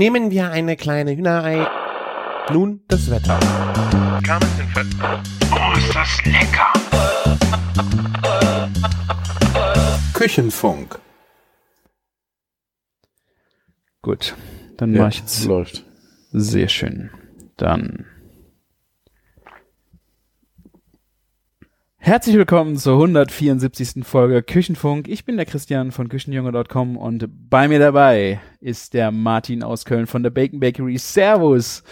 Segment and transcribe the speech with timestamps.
[0.00, 1.66] Nehmen wir eine kleine Hühnerei.
[2.50, 3.38] Nun das Wetter.
[5.52, 6.72] Oh, ist das lecker!
[10.14, 10.98] Küchenfunk.
[14.00, 14.34] Gut,
[14.78, 15.84] dann Ja, mache ich jetzt läuft.
[16.32, 17.10] sehr schön.
[17.58, 18.06] Dann
[22.02, 24.04] Herzlich willkommen zur 174.
[24.04, 25.06] Folge Küchenfunk.
[25.06, 30.06] Ich bin der Christian von Küchenjunge.com und bei mir dabei ist der Martin aus Köln
[30.06, 30.96] von der Bacon Bakery.
[30.96, 31.84] Servus.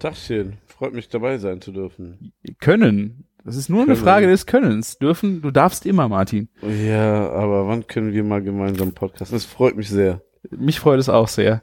[0.00, 2.34] Tagchen, freut mich dabei sein zu dürfen.
[2.60, 3.24] Können.
[3.42, 4.04] Das ist nur eine Können.
[4.04, 4.98] Frage des Könnens.
[4.98, 6.50] Dürfen, du darfst immer, Martin.
[6.86, 9.34] Ja, aber wann können wir mal gemeinsam podcasten?
[9.34, 10.20] Das freut mich sehr.
[10.50, 11.62] Mich freut es auch sehr.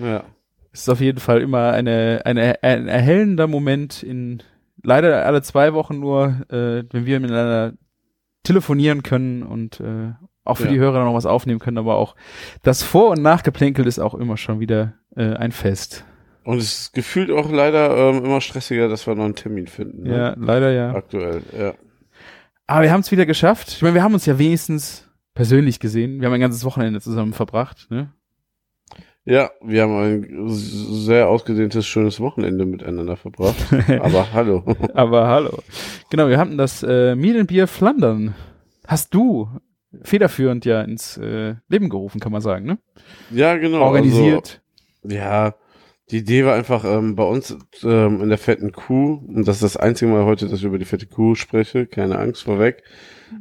[0.00, 0.24] Ja.
[0.72, 4.42] Es ist auf jeden Fall immer eine, eine, ein erhellender Moment in
[4.88, 7.74] leider alle zwei Wochen nur, äh, wenn wir miteinander
[8.42, 10.12] telefonieren können und äh,
[10.44, 10.70] auch für Ja.
[10.70, 12.16] die Hörer noch was aufnehmen können, aber auch
[12.62, 16.04] das Vor- und Nachgeplänkel ist auch immer schon wieder äh, ein Fest.
[16.44, 20.04] Und es ist gefühlt auch leider ähm, immer stressiger, dass wir noch einen Termin finden.
[20.04, 20.16] Ne?
[20.16, 20.94] Ja, leider ja.
[20.94, 21.74] Aktuell, ja.
[22.66, 23.68] Aber wir haben es wieder geschafft.
[23.68, 26.20] Ich meine, wir haben uns ja wenigstens persönlich gesehen.
[26.20, 28.12] Wir haben ein ganzes Wochenende zusammen verbracht, ne?
[29.28, 33.56] Ja, wir haben ein sehr ausgedehntes, schönes Wochenende miteinander verbracht.
[34.00, 34.64] Aber hallo.
[34.94, 35.58] Aber hallo.
[36.08, 37.14] Genau, wir hatten das äh,
[37.46, 38.34] Beer Flandern.
[38.86, 39.50] Hast du
[40.02, 42.78] federführend ja ins äh, Leben gerufen, kann man sagen, ne?
[43.30, 43.82] Ja, genau.
[43.82, 44.62] Organisiert.
[45.04, 45.54] Also, ja,
[46.10, 47.54] die Idee war einfach ähm, bei uns
[47.84, 50.78] ähm, in der fetten Kuh, und das ist das einzige Mal heute, dass ich über
[50.78, 52.82] die fette Kuh spreche, keine Angst vorweg,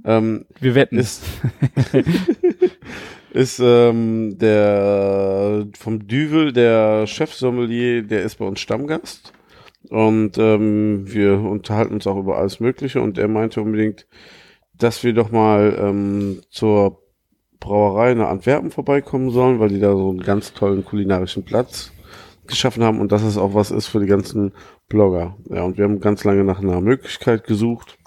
[0.03, 0.97] ähm, wir wetten.
[0.97, 1.23] ist,
[3.37, 9.31] ist ähm, der vom Düvel, der Chefsommelier, der ist bei uns Stammgast.
[9.89, 14.07] Und ähm, wir unterhalten uns auch über alles Mögliche und er meinte unbedingt,
[14.73, 17.03] dass wir doch mal ähm, zur
[17.59, 21.91] Brauerei nach Antwerpen vorbeikommen sollen, weil die da so einen ganz tollen kulinarischen Platz
[22.47, 24.53] geschaffen haben und dass es auch was ist für die ganzen
[24.89, 25.37] Blogger.
[25.49, 27.97] Ja, und wir haben ganz lange nach einer Möglichkeit gesucht.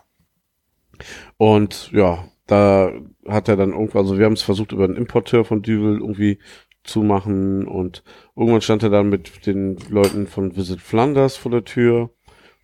[1.36, 2.92] Und ja, da
[3.32, 6.38] hat er dann irgendwann, also wir haben es versucht über einen Importeur von Düvel irgendwie
[6.84, 8.02] zu machen und
[8.36, 12.10] irgendwann stand er dann mit den Leuten von Visit Flanders vor der Tür.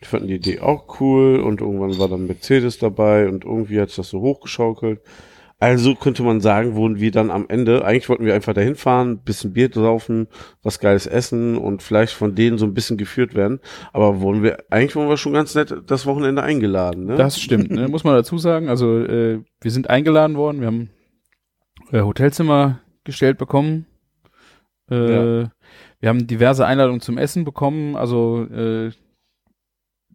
[0.00, 3.88] Die fanden die Idee auch cool und irgendwann war dann Mercedes dabei und irgendwie hat
[3.88, 5.00] sich das so hochgeschaukelt.
[5.58, 9.22] Also könnte man sagen, wurden wir dann am Ende, eigentlich wollten wir einfach dahin fahren,
[9.24, 10.28] bisschen Bier saufen,
[10.62, 13.60] was geiles essen und vielleicht von denen so ein bisschen geführt werden.
[13.94, 17.16] Aber wurden wir, eigentlich wurden wir schon ganz nett das Wochenende eingeladen, ne?
[17.16, 17.88] Das stimmt, ne?
[17.88, 18.68] muss man dazu sagen.
[18.68, 20.90] Also äh, wir sind eingeladen worden, wir haben
[21.90, 23.86] äh, Hotelzimmer gestellt bekommen.
[24.90, 25.50] Äh, Ja.
[26.00, 27.96] Wir haben diverse Einladungen zum Essen bekommen.
[27.96, 28.90] Also äh,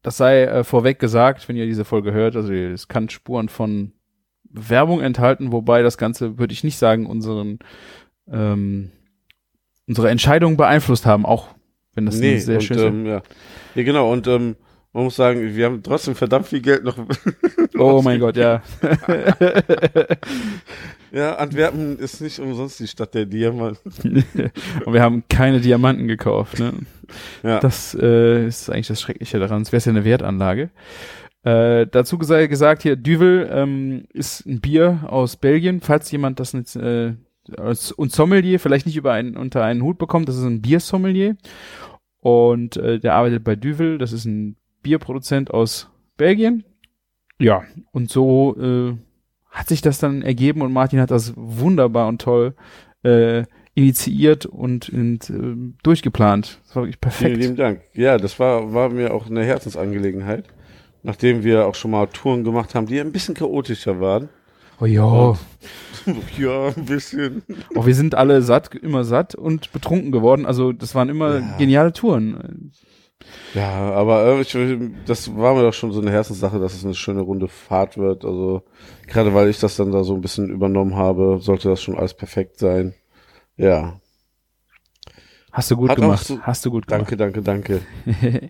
[0.03, 2.35] das sei äh, vorweg gesagt, wenn ihr diese Folge hört.
[2.35, 3.93] Also es kann Spuren von
[4.53, 7.59] Werbung enthalten, wobei das Ganze, würde ich nicht sagen, unseren
[8.31, 8.91] ähm,
[9.87, 11.49] unsere Entscheidung beeinflusst haben, auch
[11.93, 12.83] wenn das nee, sehr und, schön ist.
[12.83, 13.21] ähm, ja.
[13.75, 14.11] ja, genau.
[14.11, 14.55] Und ähm,
[14.93, 16.97] man muss sagen, wir haben trotzdem verdammt viel Geld noch.
[17.77, 18.61] Oh mein Gott, ja.
[21.11, 24.23] Ja, Antwerpen ist nicht umsonst die Stadt der Diamanten.
[24.85, 26.59] Und wir haben keine Diamanten gekauft.
[26.59, 26.73] Ne?
[27.43, 27.59] Ja.
[27.59, 29.61] Das äh, ist eigentlich das Schreckliche daran.
[29.61, 30.69] Es wäre ja eine Wertanlage.
[31.43, 35.81] Äh, dazu gesa gesagt hier, Duvel ähm, ist ein Bier aus Belgien.
[35.81, 37.13] Falls jemand das jetzt äh,
[37.57, 41.35] als und Sommelier vielleicht nicht über einen, unter einen Hut bekommt, das ist ein Biersommelier.
[42.19, 43.97] Und äh, der arbeitet bei Duvel.
[43.97, 46.63] Das ist ein Bierproduzent aus Belgien.
[47.39, 48.95] Ja, und so äh,
[49.49, 52.53] hat sich das dann ergeben und Martin hat das wunderbar und toll
[53.03, 56.59] äh, initiiert und, und äh, durchgeplant.
[56.67, 57.37] Das war wirklich Vielen perfekt.
[57.37, 57.81] lieben Dank.
[57.93, 60.45] Ja, das war, war mir auch eine Herzensangelegenheit.
[61.03, 64.29] Nachdem wir auch schon mal Touren gemacht haben, die ein bisschen chaotischer waren.
[64.79, 65.37] Oh ja,
[66.37, 67.43] ja, ein bisschen.
[67.75, 70.45] oh, wir sind alle satt, immer satt und betrunken geworden.
[70.45, 71.57] Also das waren immer Ja.
[71.57, 72.71] geniale Touren.
[73.53, 74.55] Ja, aber äh, ich,
[75.05, 78.25] das war mir doch schon so eine Herzenssache, dass es eine schöne runde Fahrt wird.
[78.25, 78.63] Also
[79.07, 82.13] gerade weil ich das dann da so ein bisschen übernommen habe, sollte das schon alles
[82.15, 82.95] perfekt sein.
[83.57, 83.99] Ja,
[85.51, 86.25] Hast du gut Hat gemacht.
[86.25, 87.11] so- Hast du gut gemacht.
[87.11, 88.49] danke, danke, danke.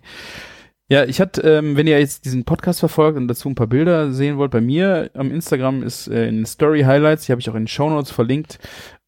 [0.88, 4.12] Ja, ich hatte, ähm, wenn ihr jetzt diesen Podcast verfolgt und dazu ein paar Bilder
[4.12, 7.54] sehen wollt, bei mir am Instagram ist äh, in Story Highlights, die habe ich auch
[7.54, 8.58] in den Show Notes verlinkt,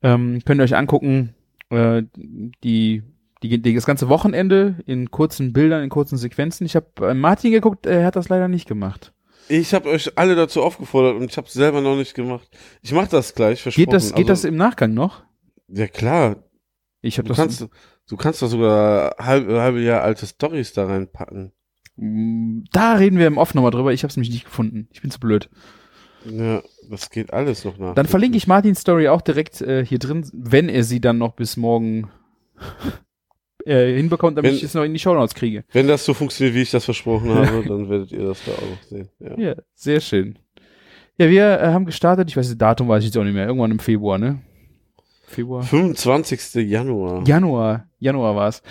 [0.03, 1.35] ähm, könnt ihr euch angucken,
[1.71, 3.03] äh, die,
[3.43, 6.65] die, die das ganze Wochenende in kurzen Bildern, in kurzen Sequenzen.
[6.65, 9.13] Ich habe äh, Martin geguckt, er hat das leider nicht gemacht.
[9.49, 12.49] Ich habe euch alle dazu aufgefordert und ich habe es selber noch nicht gemacht.
[12.81, 13.85] Ich mache das gleich, versprochen.
[13.85, 15.23] Geht das, geht das also, im Nachgang noch?
[15.69, 16.37] Ja klar,
[17.03, 17.37] Ich habe du das.
[17.37, 17.69] kannst,
[18.09, 21.53] du kannst doch sogar halb, halbe Jahr alte Stories da reinpacken.
[21.97, 23.93] Mm, Da reden wir im Off nochmal drüber.
[23.93, 24.89] Ich habe es nämlich nicht gefunden.
[24.93, 25.49] Ich bin zu blöd.
[26.31, 27.95] Ja, das geht alles noch nach.
[27.95, 31.35] Dann verlinke ich Martins Story auch direkt äh, hier drin, wenn er sie dann noch
[31.35, 32.09] bis morgen
[33.67, 35.65] äh, hinbekommt, damit Wenn- ich es noch in die Shownotes kriege.
[35.73, 38.83] Wenn das so funktioniert, wie ich das versprochen habe, dann werdet ihr das da auch
[38.89, 39.09] sehen.
[39.21, 39.39] Ja.
[39.39, 40.39] Ja, sehr schön.
[41.19, 43.47] Ja, wir äh, haben gestartet, ich weiß das Datum weiß ich jetzt auch nicht mehr,
[43.47, 44.41] irgendwann im Februar, ne?
[45.35, 45.63] Februar?
[45.63, 46.55] 25.
[46.69, 47.25] Januar.
[47.27, 48.63] Januar, Januar war's.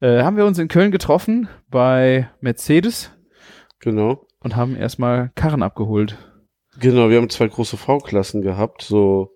[0.00, 3.10] Äh, haben wir uns in Köln getroffen bei Mercedes
[3.80, 4.26] Genau.
[4.40, 6.16] und haben erstmal Karren abgeholt.
[6.80, 9.32] Genau, wir haben zwei große V-Klassen gehabt, so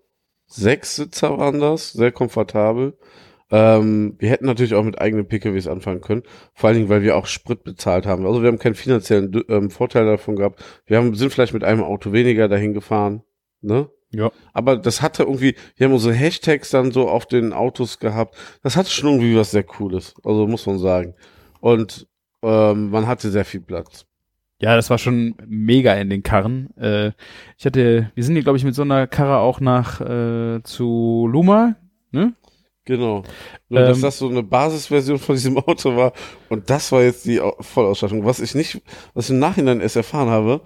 [0.47, 2.97] sechs Sitzer waren das, sehr komfortabel.
[3.51, 6.23] Ähm, wir hätten natürlich auch mit eigenen PKWs anfangen können,
[6.55, 8.27] vor allen Dingen, weil wir auch Sprit bezahlt haben.
[8.27, 10.65] Also wir haben keinen finanziellen ähm, Vorteil davon gehabt.
[10.87, 13.23] Wir haben, sind vielleicht mit einem Auto weniger dahin gefahren,
[13.61, 13.89] ne?
[14.11, 14.31] Ja.
[14.53, 18.37] Aber das hatte irgendwie, wir haben unsere Hashtags dann so auf den Autos gehabt.
[18.63, 21.15] Das hatte schon irgendwie was sehr Cooles, also muss man sagen.
[21.61, 22.07] Und
[22.43, 24.07] ähm, man hatte sehr viel Platz.
[24.61, 26.75] Ja, das war schon mega in den Karren.
[26.79, 27.13] Äh,
[27.59, 31.29] ich hatte, wir sind hier, glaube ich, mit so einer Karre auch nach äh, zu
[31.31, 31.77] Luma,
[32.11, 32.35] ne?
[32.87, 33.25] Genau.
[33.69, 36.13] Nur, dass Ähm, das so eine Basisversion von diesem Auto war.
[36.49, 38.25] Und das war jetzt die Au- Vollausstattung.
[38.25, 38.81] Was ich nicht,
[39.13, 40.61] was ich im Nachhinein erst erfahren habe,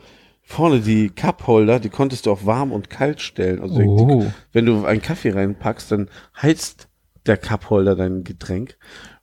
[0.50, 3.61] vorne die Cupholder, die konntest du auch warm und kalt stellen.
[3.62, 4.20] Also Oh.
[4.23, 6.08] die, wenn du einen Kaffee reinpackst, dann
[6.43, 6.88] heizt
[7.26, 8.76] der Cupholder dein Getränk.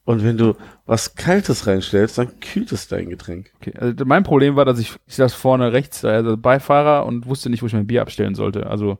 [0.04, 0.54] Und wenn du
[0.86, 3.52] was Kaltes reinstellst, dann kühlt es dein Getränk.
[3.56, 3.74] Okay.
[3.78, 7.62] Also mein Problem war, dass ich, ich saß vorne rechts, also Beifahrer und wusste nicht,
[7.62, 8.66] wo ich mein Bier abstellen sollte.
[8.68, 8.96] Also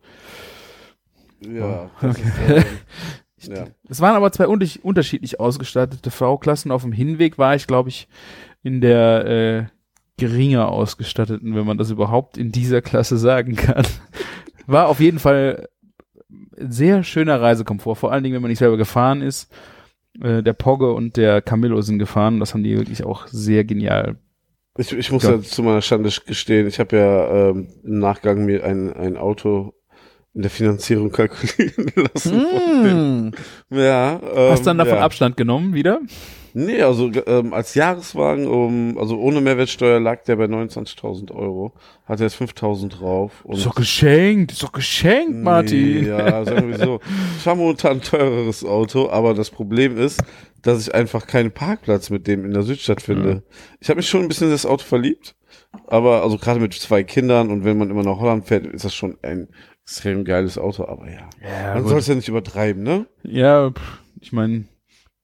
[1.40, 1.84] Ja.
[2.02, 2.19] Oh, das
[3.38, 3.64] ist, ja.
[3.88, 6.70] es waren aber zwei unterschied- unterschiedlich ausgestattete V-Klassen.
[6.72, 8.06] Auf dem Hinweg war ich, glaube ich,
[8.62, 9.64] in der äh,
[10.18, 13.84] geringer ausgestatteten, wenn man das überhaupt in dieser Klasse sagen kann.
[14.66, 15.68] War auf jeden Fall
[16.58, 19.50] ein sehr schöner Reisekomfort, vor allen Dingen, wenn man nicht selber gefahren ist.
[20.20, 22.40] Äh, der Pogge und der Camillo sind gefahren.
[22.40, 24.16] Das haben die wirklich auch sehr genial.
[24.76, 25.40] Ich, ich muss Ja.
[25.40, 29.72] zu meiner Schande gestehen, ich habe ja ähm, im Nachgang mir ein, ein Auto
[30.34, 32.44] in der Finanzierung kalkulieren lassen.
[32.84, 33.32] dem-
[33.70, 34.20] Ja.
[34.34, 35.00] Ähm, Hast dann davon ja.
[35.04, 36.00] Abstand genommen wieder?
[36.60, 41.72] Nee, also ähm, als Jahreswagen, um, also ohne Mehrwertsteuer lag der bei 29.000 Euro.
[42.05, 43.44] Hat jetzt 5.000 drauf.
[43.49, 46.02] Ist doch geschenkt, ist doch geschenkt, Martin.
[46.02, 47.00] Nee, ja, sagen wir so.
[47.38, 50.20] Ich habe momentan ein teureres Auto, aber das Problem ist,
[50.62, 53.34] dass ich einfach keinen Parkplatz mit dem in der Südstadt finde.
[53.37, 53.43] Mhm.
[53.78, 55.37] Ich habe mich schon ein bisschen in das Auto verliebt,
[55.87, 58.96] aber also gerade mit zwei Kindern und wenn man immer nach Holland fährt, ist das
[58.96, 59.46] schon ein
[59.84, 61.31] extrem geiles Auto, aber ja.
[61.40, 63.06] Ja, Man soll es ja nicht übertreiben, ne?
[63.22, 63.72] Ja,
[64.20, 64.64] ich meine,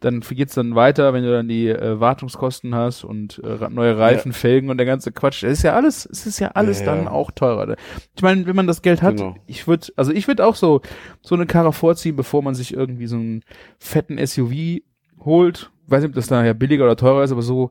[0.04, 4.32] dann geht's dann weiter, wenn du dann die äh, Wartungskosten hast und äh, neue Reifen,
[4.32, 5.42] Felgen und der ganze Quatsch.
[5.42, 6.94] Es ist ja alles, es ist ja alles Ja, ja.
[6.96, 7.76] dann auch teurer.
[8.14, 9.36] Ich meine, wenn man das Geld hat, Genau.
[9.46, 10.82] ich würde, also ich würde auch so
[11.22, 13.42] so eine Karre vorziehen, bevor man sich irgendwie so einen
[13.78, 14.80] fetten SUV
[15.24, 15.70] holt.
[15.86, 17.70] Weiß nicht, ob das nachher billiger oder teurer ist, aber so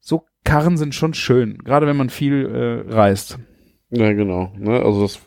[0.00, 3.38] so Karren sind schon schön, gerade wenn man viel äh, reist.
[3.90, 4.52] Ja, genau.
[4.58, 4.80] Ne?
[4.82, 5.20] Also das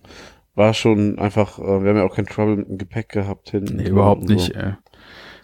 [0.53, 3.77] war schon einfach, äh, wir haben ja auch kein Trouble mit dem Gepäck gehabt hinten.
[3.77, 4.33] Nee, überhaupt und so.
[4.33, 4.55] nicht.
[4.55, 4.73] Äh.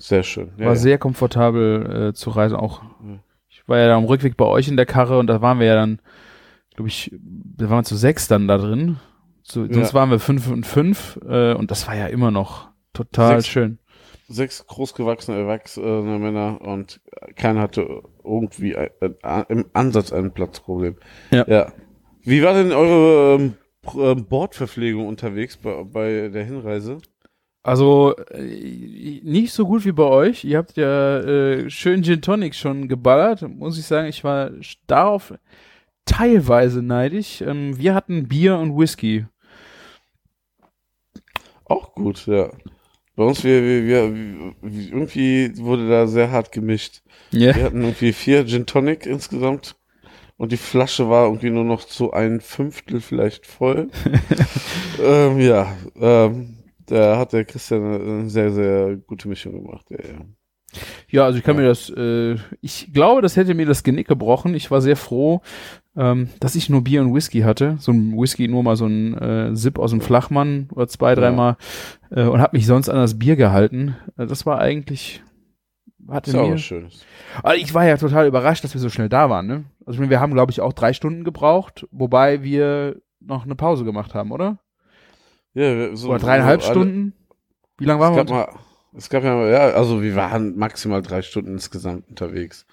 [0.04, 0.52] Sehr schön.
[0.58, 0.76] Ja, War ja.
[0.76, 2.58] sehr komfortabel äh, zu reisen.
[2.58, 3.20] Auch Ja.
[3.48, 5.68] ich war ja da am Rückweg bei euch in der Karre und da waren wir
[5.68, 6.02] ja dann,
[6.76, 8.98] glaube ich, da waren wir zu sechs dann da drin.
[9.44, 13.36] So, sonst waren wir fünf und fünf äh, und das war ja immer noch total
[13.42, 13.48] Sechs.
[13.48, 13.80] schön.
[14.28, 17.00] sechs großgewachsene erwachsene Männer und
[17.38, 18.90] keiner hatte irgendwie ein,
[19.22, 20.98] ein, im Ansatz ein Platzproblem.
[21.32, 21.46] Ja.
[21.48, 21.72] ja.
[22.24, 23.54] Wie war denn eure ähm,
[23.98, 27.00] ähm, Bordverpflegung unterwegs bei, bei der Hinreise?
[27.63, 30.44] Also äh, nicht so gut wie bei euch.
[30.44, 33.42] Ihr habt ja äh, schön Gin Tonic schon geballert.
[33.42, 34.52] Muss ich sagen, ich war
[34.85, 35.33] darauf
[36.06, 37.42] teilweise neidisch.
[37.42, 39.26] Ähm, wir hatten Bier und Whisky.
[41.64, 42.52] Auch gut, ja.
[43.16, 47.02] Bei uns, wir, wir, wir, wir irgendwie wurde da sehr hart gemischt.
[47.31, 47.56] Ja.
[47.56, 49.76] Wir hatten irgendwie vier Gin Tonic insgesamt
[50.35, 53.90] und die Flasche war irgendwie nur noch zu ein Fünftel vielleicht voll.
[55.02, 56.63] ähm, ja, ähm,
[56.94, 59.85] da hat der Christian eine sehr, sehr gute Mischung gemacht.
[59.90, 60.26] Ja, ja.
[61.07, 61.62] Ja, also ich kann Ja.
[61.62, 64.56] mir das, äh, ich glaube, das hätte mir das Genick gebrochen.
[64.56, 65.42] Ich war sehr froh,
[65.95, 67.76] ähm, dass ich nur Bier und Whisky hatte.
[67.80, 71.57] So ein Whisky, nur mal so ein äh, Sip aus dem Flachmann oder zwei, dreimal
[72.09, 73.95] äh, und habe mich sonst an das Bier gehalten.
[74.18, 75.21] Äh, das war eigentlich,
[76.09, 77.06] hatte Ist mir, was Schönes.
[77.44, 79.45] aber ich war ja total überrascht, dass wir so schnell da waren.
[79.45, 79.66] Ne?
[79.85, 84.16] Also wir haben, glaube ich, auch drei Stunden gebraucht, wobei wir noch eine Pause gemacht
[84.16, 84.57] haben, oder?
[85.54, 87.14] Ja, so, Oder dreieinhalb so alle- Stunden?
[87.78, 88.33] Wie lange Es waren wir?
[88.33, 88.50] mal,
[88.95, 92.66] es gab ja, ja, also wir waren maximal drei Stunden insgesamt unterwegs.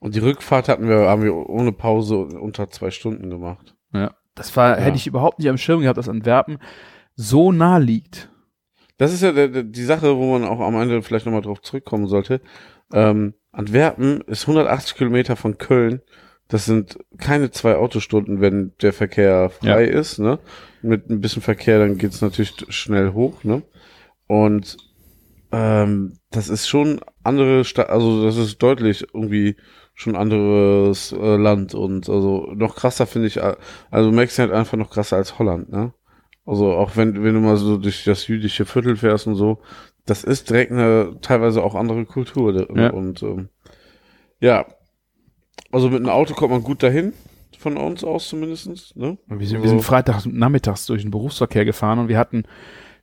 [0.00, 3.74] Und die Rückfahrt hatten wir, haben wir ohne Pause unter zwei Stunden gemacht.
[3.92, 4.14] Ja.
[4.34, 4.84] Das war, Ja.
[4.84, 6.58] hätte ich überhaupt nicht am Schirm gehabt, dass Antwerpen
[7.16, 8.30] so nah liegt.
[8.96, 12.06] Das ist ja der, die Sache, wo man auch am Ende vielleicht nochmal drauf zurückkommen
[12.06, 12.40] sollte.
[12.92, 16.00] Ähm, Antwerpen ist 180 Kilometer von Köln.
[16.48, 20.18] Das sind keine zwei Autostunden, wenn der Verkehr frei ist.
[20.18, 20.38] Ne?
[20.82, 23.44] Mit ein bisschen Verkehr, dann geht's natürlich schnell hoch.
[23.44, 23.62] Ne?
[24.26, 24.76] Und
[25.50, 29.56] ähm, das ist schon andere Stadt, also das ist deutlich irgendwie
[29.94, 33.56] schon anderes äh, Land und also noch krasser finde ich, äh,
[33.90, 35.92] also Mexiko halt einfach noch krasser als Holland, ne?
[36.44, 39.58] Also auch wenn, wenn du mal so durch das jüdische Viertel fährst und so,
[40.06, 42.52] das ist direkt eine teilweise auch andere Kultur.
[42.52, 42.66] ne?
[42.74, 42.90] Ja.
[42.90, 43.48] Und ähm,
[44.40, 44.64] ja,
[45.70, 47.12] also mit einem Auto kommt man gut dahin,
[47.72, 48.94] von uns aus zumindestens.
[48.96, 49.18] Ne?
[49.26, 52.44] Wir sind, wir sind Freitag nachmittags durch den Berufsverkehr gefahren und wir hatten,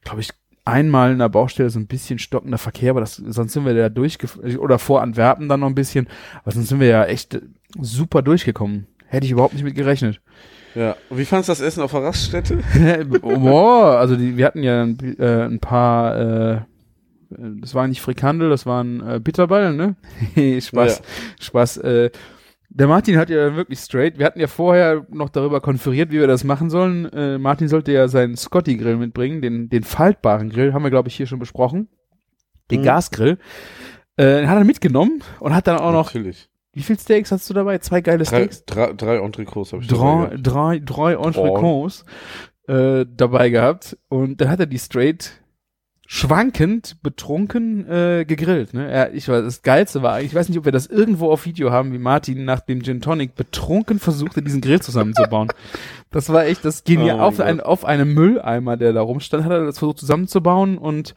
[0.03, 0.29] glaube ich,
[0.65, 3.89] einmal in der Baustelle so ein bisschen stockender Verkehr, aber das, sonst sind wir da
[3.89, 6.07] durchgefahren, oder vor Antwerpen dann noch ein bisschen,
[6.41, 7.39] aber sonst sind wir ja echt
[7.79, 8.87] super durchgekommen.
[9.05, 10.19] Hätte ich überhaupt nicht mit gerechnet.
[10.73, 12.57] Ja, und wie fandst du das Essen auf der Raststätte?
[13.21, 16.61] Boah, also die, wir hatten ja ein, äh, ein paar, äh,
[17.29, 19.95] das waren nicht Frikandel, das waren äh, Bitterballen, ne?
[20.61, 21.01] Spaß,
[21.39, 21.77] Spaß.
[21.77, 22.09] Äh,
[22.77, 26.27] der Martin hat ja wirklich straight, wir hatten ja vorher noch darüber konferiert, wie wir
[26.27, 27.05] das machen sollen.
[27.13, 31.15] Äh, Martin sollte ja seinen Scotty-Grill mitbringen, den, den faltbaren Grill, haben wir, glaube ich,
[31.15, 31.87] hier schon besprochen.
[32.71, 32.85] Den Mhm.
[32.85, 33.37] Gasgrill.
[34.17, 36.49] Äh, den hat er mitgenommen und hat dann auch noch, Natürlich.
[36.73, 37.77] wie viel Steaks hast du dabei?
[37.77, 38.65] Zwei geile Drei, Steaks?
[38.65, 40.89] drei, drei Entrecots habe ich dabei drei, gehabt.
[40.89, 42.05] drei, drei Entrecots
[42.67, 45.31] äh, dabei gehabt und dann hat er die straight
[46.07, 48.73] schwankend betrunken äh, gegrillt.
[48.73, 48.89] Ne?
[48.89, 51.71] Er, ich weiß, das Geilste war, ich weiß nicht, ob wir das irgendwo auf Video
[51.71, 55.49] haben, wie Martin nach dem Gin Tonic betrunken versuchte, diesen Grill zusammenzubauen.
[56.11, 57.19] das war echt das Genial.
[57.19, 61.15] Oh auf, ein, auf einem Mülleimer, der da rumstand, hat er das versucht zusammenzubauen und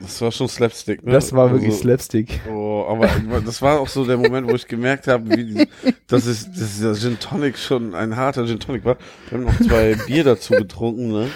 [0.00, 1.12] Das war schon Slapstick, ne?
[1.12, 2.40] das war wirklich Also- Slapstick.
[2.52, 3.08] Oh, aber
[3.40, 5.66] das war auch so der Moment, wo ich gemerkt habe, wie
[6.08, 8.98] dass, es, dass dieser Gin Tonic schon ein harter Gin Tonic war.
[9.30, 11.28] Wir haben noch zwei Bier dazu getrunken, ne?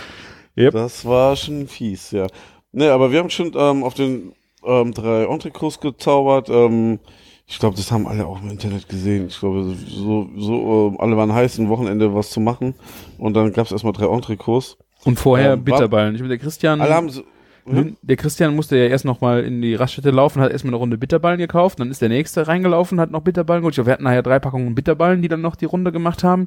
[0.58, 0.74] Yep.
[0.74, 2.26] Das war schon fies, ja.
[2.72, 4.32] Ne, aber wir haben schon ähm, auf den
[4.64, 6.48] ähm, drei Entrecots gezaubert.
[6.48, 6.98] Ähm,
[7.46, 9.26] ich glaube, das haben alle auch im Internet gesehen.
[9.26, 12.74] Ich glaube, so, so ähm, alle waren heiß, ein Wochenende was zu machen.
[13.18, 14.76] Und dann gab es erstmal drei Entrecots.
[15.04, 16.14] Und vorher Ähm, Bitterballen.
[16.14, 16.80] Ich mit der Christian.
[16.80, 17.22] Alle haben so,
[17.64, 20.78] Nun, Der Christian musste ja erst noch mal in die Raststätte laufen, hat erstmal eine
[20.78, 23.72] Runde Bitterballen gekauft, dann ist der nächste reingelaufen, hat noch Bitterballen geholt.
[23.72, 26.46] Ich glaube, wir hatten nachher drei Packungen Bitterballen, die dann noch die Runde gemacht haben.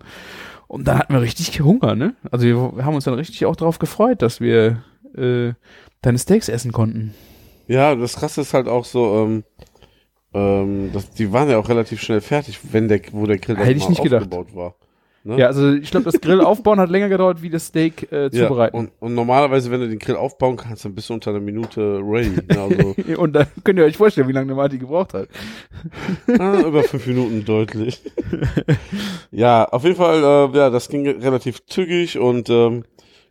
[0.67, 2.15] Und dann hatten wir richtig Hunger, ne?
[2.31, 4.83] Also wir, wir haben uns dann richtig auch darauf gefreut, dass wir
[5.17, 5.53] äh,
[6.01, 7.13] deine Steaks essen konnten.
[7.67, 9.43] Ja, das krasse ist halt auch so, ähm,
[10.33, 13.71] ähm, das, die waren ja auch relativ schnell fertig, wenn der, wo der Grill Hätte
[13.71, 14.23] ich nicht gedacht.
[14.23, 14.75] aufgebaut war.
[15.25, 15.37] Ne?
[15.39, 18.31] Ja, also ich glaube, das Grill aufbauen hat länger gedauert, wie das Steak äh, Ja,
[18.31, 18.75] zubereiten.
[18.75, 22.01] und, und normalerweise, wenn du den Grill aufbauen kannst, dann bist du unter einer Minute
[22.03, 22.31] ready.
[22.31, 22.59] Ne?
[22.59, 25.29] Also Und, dann könnt ihr euch vorstellen, wie lange der Martin gebraucht hat.
[26.39, 28.01] ah, über fünf Minuten deutlich.
[29.31, 32.83] ja, auf jeden Fall, äh, ja, das ging relativ zügig und ähm,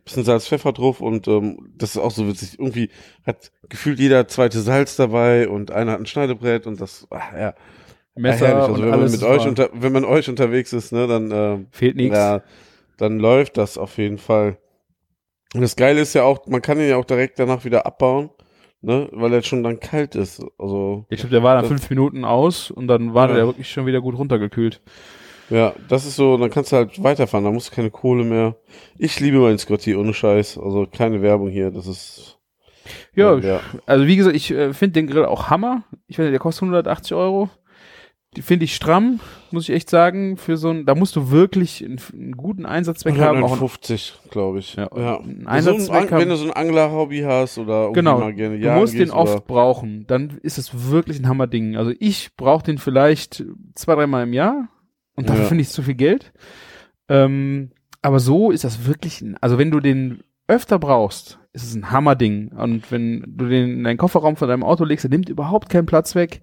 [0.03, 2.59] bisschen Salz, Pfeffer drauf und ähm, das ist auch so witzig.
[2.59, 2.89] Irgendwie
[3.25, 7.53] hat gefühlt jeder zweite Salz dabei und einer hat ein Schneidebrett und das, ach, ja.
[8.15, 8.59] Messer ja.
[8.59, 11.67] Also und wenn man mit euch unter, wenn man euch unterwegs ist, ne, dann ähm,
[11.71, 12.15] Fehlt nichts.
[12.15, 12.41] ja,
[12.97, 14.57] dann läuft das auf jeden Fall.
[15.55, 18.29] Und das Geile ist ja auch, man kann ihn ja auch direkt danach wieder abbauen,
[18.81, 20.43] ne, weil er schon dann kalt ist.
[20.59, 23.35] Also, Ich glaube, der war nach fünf Minuten aus und dann war Ja.
[23.35, 24.81] der wirklich schon wieder gut runtergekühlt.
[25.49, 28.55] Ja, das ist so, dann kannst du halt weiterfahren, da musst du keine Kohle mehr.
[28.97, 30.57] Ich liebe meinen Scotty, ohne Scheiß.
[30.57, 32.39] Also keine Werbung hier, das ist.
[33.15, 33.59] Ja, ja.
[33.85, 35.83] Also wie gesagt, ich äh, finde den Grill auch Hammer.
[36.07, 37.49] Ich finde, der kostet 180 Euro.
[38.35, 39.19] Die finde ich stramm,
[39.51, 40.37] muss ich echt sagen.
[40.37, 43.43] Für so ein, da musst du wirklich einen, einen guten Einsatzzweck haben.
[43.43, 44.75] Auch ein, 50, glaube ich.
[44.75, 45.19] Ja, Ja.
[45.19, 48.19] einen So ein Einsatzzweck wenn du so ein Angler-Hobby hast oder genau.
[48.19, 50.05] mal gerne Du musst den oft oder- brauchen.
[50.07, 51.77] Dann ist es wirklich ein Hammerding.
[51.77, 53.45] Also ich brauche den vielleicht
[53.75, 54.67] zwei, dreimal im Jahr.
[55.15, 55.47] Und dafür Ja.
[55.49, 56.31] finde ich zu viel Geld.
[57.09, 61.75] Ähm, aber so ist das wirklich, ein, also wenn du den öfter brauchst, ist es
[61.75, 62.49] ein Hammerding.
[62.49, 65.85] Und wenn du den in deinen Kofferraum von deinem Auto legst, der nimmt überhaupt keinen
[65.85, 66.41] Platz weg.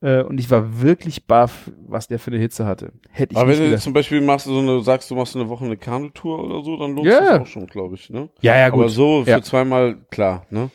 [0.00, 2.92] Äh, und ich war wirklich baff, was der für eine Hitze hatte.
[3.10, 3.84] Hätte ich Aber nicht wenn du gedacht.
[3.84, 6.96] zum Beispiel machst, so eine, sagst du machst eine Woche eine Kanutour oder so, dann
[6.96, 8.28] lohnt sich das auch schon, glaube ich, ne?
[8.40, 8.90] Ja, ja, Aber gut.
[8.90, 9.42] so für Ja.
[9.42, 10.70] zweimal, klar, ne?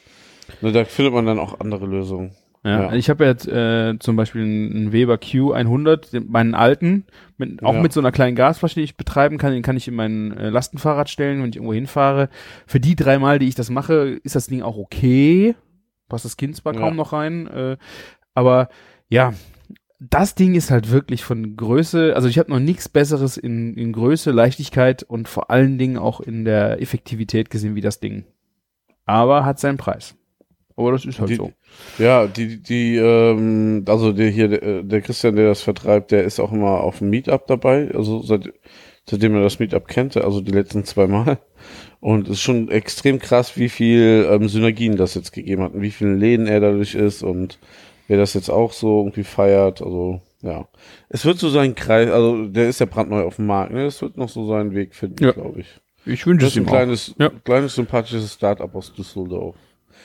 [0.61, 0.71] ne?
[0.71, 2.31] Da findet man dann auch andere Lösungen.
[2.67, 2.93] Ja, Ja.
[2.93, 7.05] ich habe jetzt äh, zum Beispiel einen Weber Q100, den- meinen alten,
[7.37, 7.81] mit, auch Ja.
[7.81, 9.53] mit so einer kleinen Gasflasche, die ich betreiben kann.
[9.53, 12.29] Den kann ich in mein äh, Lastenfahrrad stellen, wenn ich irgendwo hinfahre.
[12.65, 15.55] Für die drei Mal, die ich das mache, ist das Ding auch okay.
[16.09, 16.79] Passt das Kind zwar Ja.
[16.81, 17.77] kaum noch rein, äh,
[18.33, 18.69] aber
[19.09, 19.33] ja,
[19.99, 23.93] das Ding ist halt wirklich von Größe, also ich habe noch nichts Besseres in, in
[23.93, 28.25] Größe, Leichtigkeit und vor allen Dingen auch in der Effektivität gesehen wie das Ding.
[29.05, 30.15] Aber hat seinen Preis.
[30.77, 31.51] Aber das ist halt Die- so.
[31.97, 36.39] Ja, die, die, ähm, also der hier, der, der Christian, der das vertreibt, der ist
[36.39, 38.53] auch immer auf dem Meetup dabei, also seit,
[39.09, 41.39] seitdem er das Meetup kennt, also die letzten zwei Mal.
[41.99, 45.81] Und es ist schon extrem krass, wie viel ähm, Synergien das jetzt gegeben hat und
[45.81, 47.57] wie vielen Läden er dadurch ist und
[48.07, 50.67] wer das jetzt auch so irgendwie feiert, also ja.
[51.09, 53.85] Es wird so sein Kreis, also der ist ja brandneu auf dem Markt, ne?
[53.87, 55.31] Es wird noch so seinen Weg finden, Ja.
[55.31, 55.67] glaube ich.
[56.05, 56.71] Ich wünsche Das es ist ein ihm auch.
[56.71, 57.31] kleines, Ja.
[57.43, 59.55] kleines sympathisches Startup aus Düsseldorf.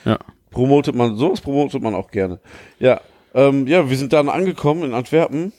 [0.03, 0.17] Ja.
[0.53, 2.39] Promotet man, sowas promotet man auch gerne.
[2.79, 3.01] Ja,
[3.33, 5.51] ähm, ja, wir sind dann angekommen in Antwerpen.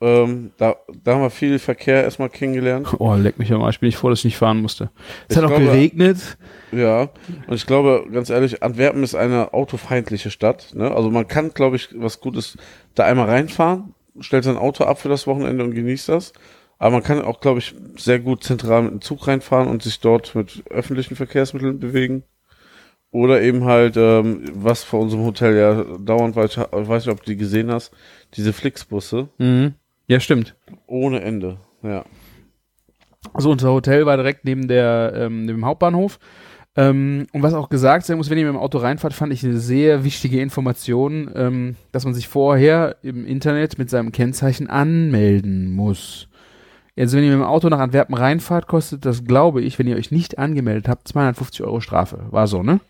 [0.00, 2.88] Ähm, da, da haben wir viel Verkehr erstmal kennengelernt.
[2.98, 4.90] Oh, leck mich am Arsch, bin ich froh, dass ich nicht fahren musste.
[5.28, 6.36] Es Ich hat auch glaube- geregnet.
[6.72, 7.02] Ja,
[7.46, 10.72] und ich glaube, ganz ehrlich, Antwerpen ist eine autofeindliche Stadt.
[10.74, 10.90] Ne?
[10.90, 12.58] Also man kann, glaube ich, was Gutes
[12.96, 16.32] da einmal reinfahren, stellt sein Auto ab für das Wochenende und genießt das.
[16.80, 20.00] Aber man kann auch, glaube ich, sehr gut zentral mit dem Zug reinfahren und sich
[20.00, 22.24] dort mit öffentlichen Verkehrsmitteln bewegen.
[23.12, 27.12] Oder eben halt, ähm, was vor unserem Hotel ja dauernd, weil ich, ich weiß nicht,
[27.12, 27.92] ob du die gesehen hast,
[28.34, 29.74] diese Flixbusse Mhm.
[30.08, 30.56] Ja, stimmt.
[30.86, 31.58] ohne Ende.
[31.82, 32.04] Ja.
[33.34, 36.18] Also unser Hotel war direkt neben der ähm, neben dem Hauptbahnhof.
[36.74, 39.44] Ähm, und was auch gesagt sein muss, wenn ihr mit dem Auto reinfahrt, fand ich
[39.44, 45.70] eine sehr wichtige Information, ähm, dass man sich vorher im Internet mit seinem Kennzeichen anmelden
[45.70, 46.28] muss.
[46.98, 49.96] Also wenn ihr mit dem Auto nach Antwerpen reinfahrt, kostet das, glaube ich, wenn ihr
[49.96, 52.26] euch nicht angemeldet habt, 250 Euro Strafe.
[52.30, 52.80] War so, ne?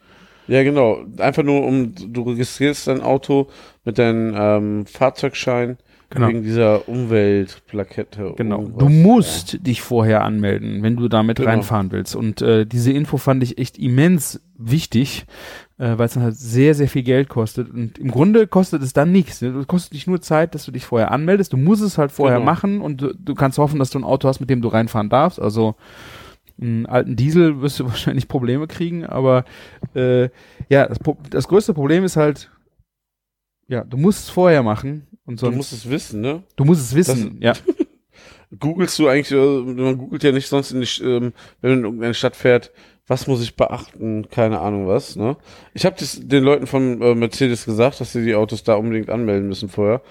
[0.49, 1.04] Ja, genau.
[1.18, 3.49] Einfach nur um, du registrierst dein Auto
[3.84, 5.76] mit deinem ähm, Fahrzeugschein
[6.14, 6.28] Genau.
[6.28, 8.34] wegen dieser Umweltplakette.
[8.37, 8.64] Genau.
[8.76, 11.49] Du musst dich vorher anmelden, wenn du damit Genau.
[11.50, 12.14] reinfahren willst.
[12.14, 15.25] Und äh, diese Info fand ich echt immens wichtig,
[15.78, 17.70] äh, weil es dann halt sehr, sehr viel Geld kostet.
[17.70, 19.40] Und im Grunde kostet es dann nichts.
[19.40, 19.56] ne?
[19.61, 21.52] Es kostet nicht nur Zeit, dass du dich vorher anmeldest.
[21.52, 22.50] Du musst es halt vorher Genau.
[22.50, 25.08] machen und du, du kannst hoffen, dass du ein Auto hast, mit dem du reinfahren
[25.08, 25.40] darfst.
[25.40, 25.76] Also
[26.61, 29.44] einen alten Diesel wirst du wahrscheinlich Probleme kriegen, aber
[29.94, 30.25] äh,
[30.68, 30.99] ja, das,
[31.30, 32.50] das größte Problem ist halt,
[33.68, 36.42] ja, du musst es vorher machen und Du sonst musst es wissen, ne?
[36.56, 37.54] du musst es wissen, ja.
[38.61, 42.14] Googlest du eigentlich, äh, man googelt ja nicht sonst nicht, ähm, wenn man in irgendeine
[42.14, 42.71] Stadt fährt,
[43.06, 45.37] was muss ich beachten, keine Ahnung was, ne?
[45.75, 49.49] Ich habe den Leuten von äh, Mercedes gesagt, dass sie die Autos da unbedingt anmelden
[49.49, 50.02] müssen vorher.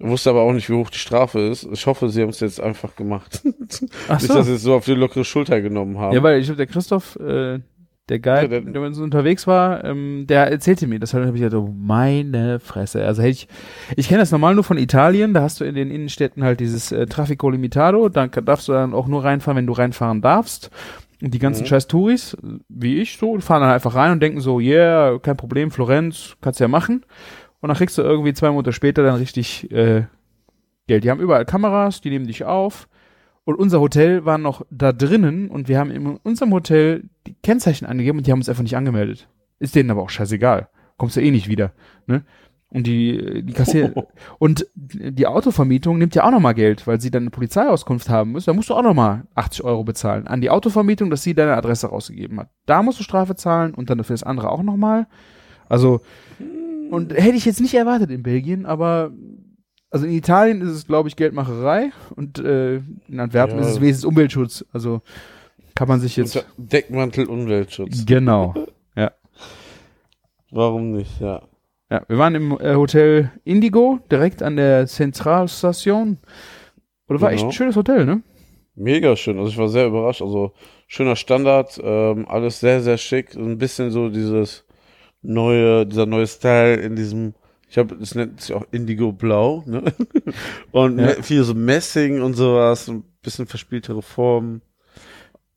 [0.00, 1.68] Wusste aber auch nicht, wie hoch die Strafe ist.
[1.72, 3.42] Ich hoffe, sie haben es jetzt einfach gemacht.
[4.08, 6.14] Ach Nicht, dass sie es so auf die lockere Schulter genommen haben.
[6.14, 7.60] Ja, weil ich glaube, der Christoph, äh,
[8.08, 11.40] der Guy, Ja, der- mit uns unterwegs war, ähm, der erzählte mir, das habe ich
[11.40, 13.04] gedacht, oh, meine Fresse.
[13.06, 13.48] Also hätte ich,
[13.96, 16.90] ich kenne das normal nur von Italien, da hast du in den Innenstädten halt dieses
[16.92, 20.70] äh, Traffico Limitato, da darfst du dann auch nur reinfahren, wenn du reinfahren darfst.
[21.22, 21.66] Und die ganzen Mhm.
[21.68, 22.36] scheiß Touris,
[22.68, 26.60] wie ich so, fahren dann einfach rein und denken so, yeah, kein Problem, Florenz, kannst
[26.60, 27.06] ja machen.
[27.64, 30.02] Und dann kriegst du irgendwie zwei Monate später dann richtig äh,
[30.86, 31.02] Geld.
[31.02, 32.90] Die haben überall Kameras, die nehmen dich auf.
[33.44, 37.86] Und unser Hotel war noch da drinnen und wir haben in unserem Hotel die Kennzeichen
[37.86, 39.30] angegeben und die haben uns einfach nicht angemeldet.
[39.60, 40.68] Ist denen aber auch scheißegal.
[40.98, 41.72] Kommst du eh nicht wieder.
[42.06, 42.24] Ne?
[42.68, 43.94] Und die, die Kassier
[44.38, 48.44] und die Autovermietung nimmt ja auch nochmal Geld, weil sie dann eine Polizeiauskunft haben muss.
[48.44, 51.86] Da musst du auch nochmal 80 Euro bezahlen an die Autovermietung, dass sie deine Adresse
[51.86, 52.50] rausgegeben hat.
[52.66, 55.06] Da musst du Strafe zahlen und dann für das andere auch nochmal.
[55.66, 56.02] Also,
[56.90, 59.12] und hätte ich jetzt nicht erwartet in Belgien, aber
[59.90, 62.76] also in Italien ist es, glaube ich, Geldmacherei und äh,
[63.08, 63.62] in Antwerpen Ja.
[63.62, 64.64] ist es wenigstens Umweltschutz.
[64.72, 65.02] Also
[65.76, 66.44] kann man sich jetzt.
[66.56, 68.04] Deckmantel Umweltschutz.
[68.06, 68.54] Genau.
[70.50, 71.42] Warum nicht, ja.
[71.90, 76.18] Ja, wir waren im äh, Hotel Indigo, direkt an der Zentralstation.
[77.08, 77.48] Oder war echt Genau.
[77.50, 78.22] ein schönes Hotel, ne?
[78.76, 79.38] Mega schön.
[79.38, 80.22] Also ich war sehr überrascht.
[80.22, 80.52] Also
[80.86, 83.34] schöner Standard, ähm, alles sehr, sehr schick.
[83.34, 84.63] Ein bisschen so dieses
[85.24, 87.34] neue, dieser neue Style in diesem,
[87.68, 89.82] ich habe, das nennt sich auch Indigo Blau, ne?
[90.72, 91.08] Und Ja.
[91.22, 94.62] viel so Messing und sowas, ein bisschen verspieltere Formen.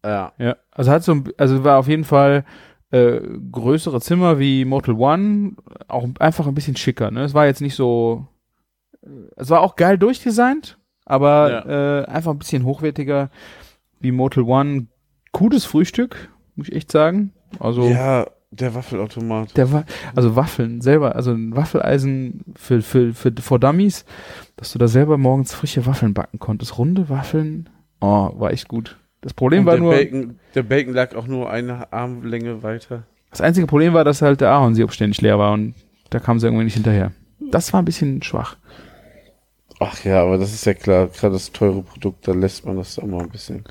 [0.03, 0.33] Ja.
[0.37, 0.55] Ja.
[0.71, 2.45] Also hat so ein, also war auf jeden Fall
[2.91, 3.19] äh,
[3.51, 7.23] größere Zimmer wie Motel One, auch einfach ein bisschen schicker, ne?
[7.23, 8.25] Es war jetzt nicht so,
[9.03, 11.65] äh, es war auch geil durchdesignt, aber
[12.07, 13.29] äh, einfach ein bisschen hochwertiger
[13.99, 14.87] wie Motel One.
[15.33, 17.33] Cooles Frühstück, muss ich echt sagen.
[17.59, 19.57] Also Ja, der Waffelautomat.
[19.57, 24.05] Der war, also Waffeln selber, also ein Waffeleisen für, für, für, for Dummies,
[24.55, 26.77] dass du da selber morgens frische Waffeln backen konntest.
[26.77, 28.97] Runde Waffeln, oh, war echt gut.
[29.21, 33.03] Das Problem Und war der nur, Bacon, der Bacon lag auch nur eine Armlänge weiter.
[33.31, 35.73] das einzige Problem war, dass halt der Ahornsirup ständig leer war und
[36.09, 37.11] da kam sie irgendwie nicht hinterher.
[37.39, 38.57] Das war ein bisschen schwach.
[39.79, 42.97] Ach ja, aber das ist ja klar, gerade das teure Produkt, da lässt man das
[42.97, 43.63] auch mal ein bisschen.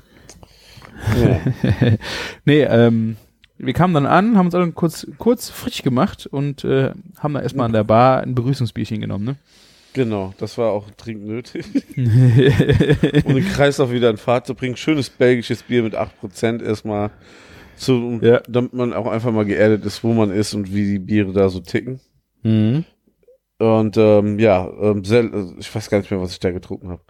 [1.21, 1.39] Ja.
[2.45, 3.17] nee, ähm,
[3.57, 7.43] wir kamen dann an, haben uns alle kurz, kurz frisch gemacht und äh, haben dann
[7.43, 9.35] erstmal an der Bar ein Begrüßungsbierchen genommen, ne?
[9.93, 11.65] Genau, das war auch dringend nötig.
[11.97, 14.75] um den Kreislauf wieder in Fahrt zu bringen.
[14.77, 17.09] Schönes belgisches Bier mit 8% erstmal,
[17.75, 18.41] zu, Ja.
[18.47, 21.49] damit man auch einfach mal geerdet ist, wo man ist und wie die Biere da
[21.49, 21.99] so ticken.
[22.43, 22.85] mhm.
[23.59, 27.01] Und ähm, ja, ähm, sehr, ich weiß gar nicht mehr, was ich da getrunken habe.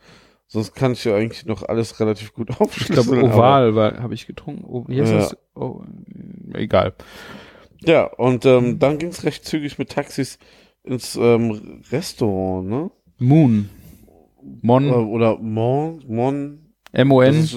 [0.47, 3.21] Sonst kann ich ja eigentlich noch alles relativ gut Ich glaube, aufschlüsseln.
[3.23, 4.63] Oval war, habe ich getrunken.
[4.65, 5.17] Oh, heißt Ja.
[5.17, 5.38] das?
[5.55, 5.81] Oh,
[6.53, 6.93] egal.
[7.83, 10.39] Ja, und ähm, dann ging es recht zügig mit Taxis
[10.83, 12.91] ins ähm, Restaurant, ne?
[13.19, 13.69] Moon.
[14.62, 17.33] Mon, Oder, oder Mon, Mon, M-O-N.
[17.36, 17.55] ist,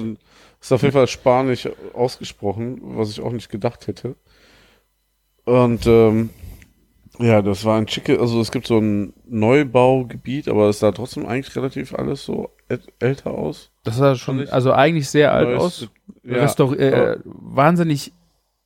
[0.61, 4.17] ist auf jeden Fall spanisch ausgesprochen, was ich auch nicht gedacht hätte.
[5.45, 6.31] Und ähm,
[7.19, 11.27] Ja, das war ein schicke, also es gibt so ein Neubaugebiet, aber es sah trotzdem
[11.27, 12.51] eigentlich relativ alles so
[12.99, 13.71] älter aus.
[13.85, 15.89] Das sah schon, also eigentlich sehr alt Neues- aus.
[16.23, 18.13] Ja, Restaur äh, wahnsinnig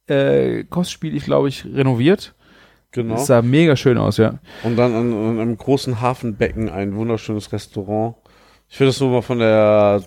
[0.06, 2.34] äh, kostspielig, glaube ich, renoviert.
[2.90, 3.14] genau.
[3.14, 4.38] Es sah mega schön aus, ja.
[4.62, 8.16] Und dann an, an einem großen Hafenbecken ein wunderschönes Restaurant.
[8.68, 10.02] Ich würde das so mal von der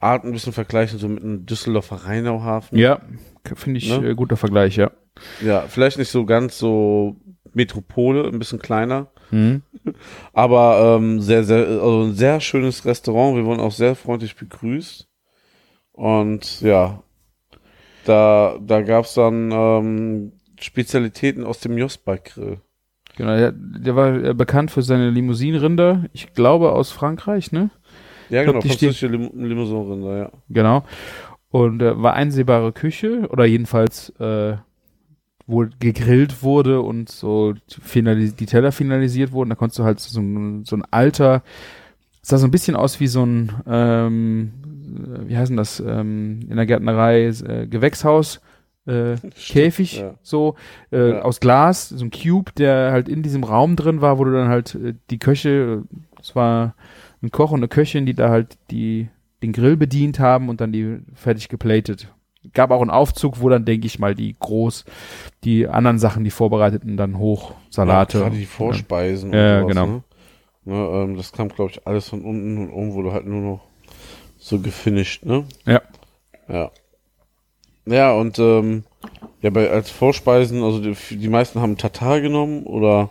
[0.00, 2.78] Art ein bisschen vergleichen, so mit einem Düsseldorfer Rheinauhafen.
[2.78, 3.00] Ja,
[3.54, 4.10] finde ich Ne?
[4.10, 4.90] äh, guter Vergleich, ja.
[5.42, 7.16] Ja, vielleicht nicht so ganz so
[7.52, 9.08] Metropole, ein bisschen kleiner.
[9.34, 9.62] Mhm.
[10.32, 13.36] Aber ähm, sehr, sehr, also ein sehr schönes Restaurant.
[13.36, 15.08] Wir wurden auch sehr freundlich begrüßt.
[15.92, 17.02] Und ja,
[18.04, 22.60] da, da gab's dann ähm, Spezialitäten aus dem Josbak-Grill.
[23.16, 27.70] Genau, der, der war äh, bekannt für seine Limousinenrinder, ich glaube aus Frankreich, ne?
[28.28, 30.32] Ja, glaub, genau, stehen- französische Lim Limousinenrinder, ja.
[30.48, 30.84] Genau.
[31.50, 34.56] Und äh, war einsehbare Küche oder jedenfalls äh,
[35.46, 39.50] wo gegrillt wurde und so finalis die Teller finalisiert wurden.
[39.50, 41.42] Da konntest du halt so ein, so ein alter,
[42.22, 44.52] sah so ein bisschen aus wie so ein, ähm,
[45.26, 48.40] wie heißen das, ähm, in der Gärtnerei, äh, Gewächshaus,
[48.86, 50.14] äh, Käfig, ja.
[50.22, 50.56] so
[50.90, 51.22] äh, Ja.
[51.22, 54.48] aus Glas, so ein Cube, der halt in diesem Raum drin war, wo du dann
[54.48, 55.82] halt äh, die Köche,
[56.20, 56.74] es war
[57.22, 59.08] ein Koch und eine Köchin, die da halt die
[59.42, 62.08] den Grill bedient haben und dann die fertig geplatet.
[62.52, 64.84] Gab auch einen Aufzug, wo dann, denke ich mal, die groß,
[65.44, 68.18] die anderen Sachen, die vorbereiteten, dann hoch, Salate.
[68.18, 69.86] Ja, gerade die Vorspeisen Ja, und sowas, genau.
[69.86, 70.02] Ne?
[70.66, 73.60] Ne, ähm, das kam, glaube ich, alles von unten und oben wurde halt nur noch
[74.38, 75.44] so gefinisht, ne?
[75.66, 75.82] Ja.
[76.48, 76.70] Ja.
[77.86, 78.84] Ja, und ähm,
[79.42, 83.10] ja, bei, als Vorspeisen, also die, die meisten haben Tatar genommen oder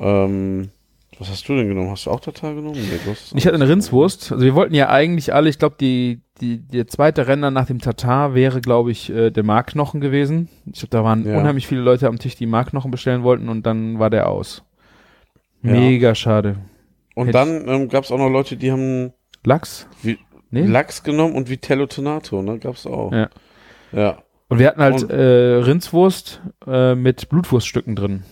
[0.00, 0.70] ähm,
[1.18, 1.90] was hast du denn genommen?
[1.90, 2.74] Hast du auch Tatar genommen?
[2.74, 4.32] Nee, Ich hatte eine Rindswurst.
[4.32, 7.78] Also wir wollten ja eigentlich alle, ich glaube, die, die, der zweite Renner nach dem
[7.78, 10.48] Tatar wäre, glaube ich, äh, der Markknochen gewesen.
[10.66, 11.38] Ich glaube, da waren Ja.
[11.38, 14.62] unheimlich viele Leute am Tisch, die Markknochen bestellen wollten und dann war der aus.
[15.62, 15.70] Ja.
[15.72, 16.56] Mega schade.
[17.14, 19.12] Und Hätte dann ähm, gab es auch noch Leute, die haben
[19.44, 19.86] Lachs?
[20.02, 20.18] wie,
[20.50, 20.66] Nee?
[20.66, 22.58] Lachs genommen und Vitello Tonato, ne?
[22.58, 23.10] Gab's auch.
[23.12, 23.30] Ja.
[23.92, 24.18] Ja.
[24.48, 25.14] Und wir hatten halt Und- äh,
[25.62, 28.24] Rindswurst äh, mit Blutwurststücken drin.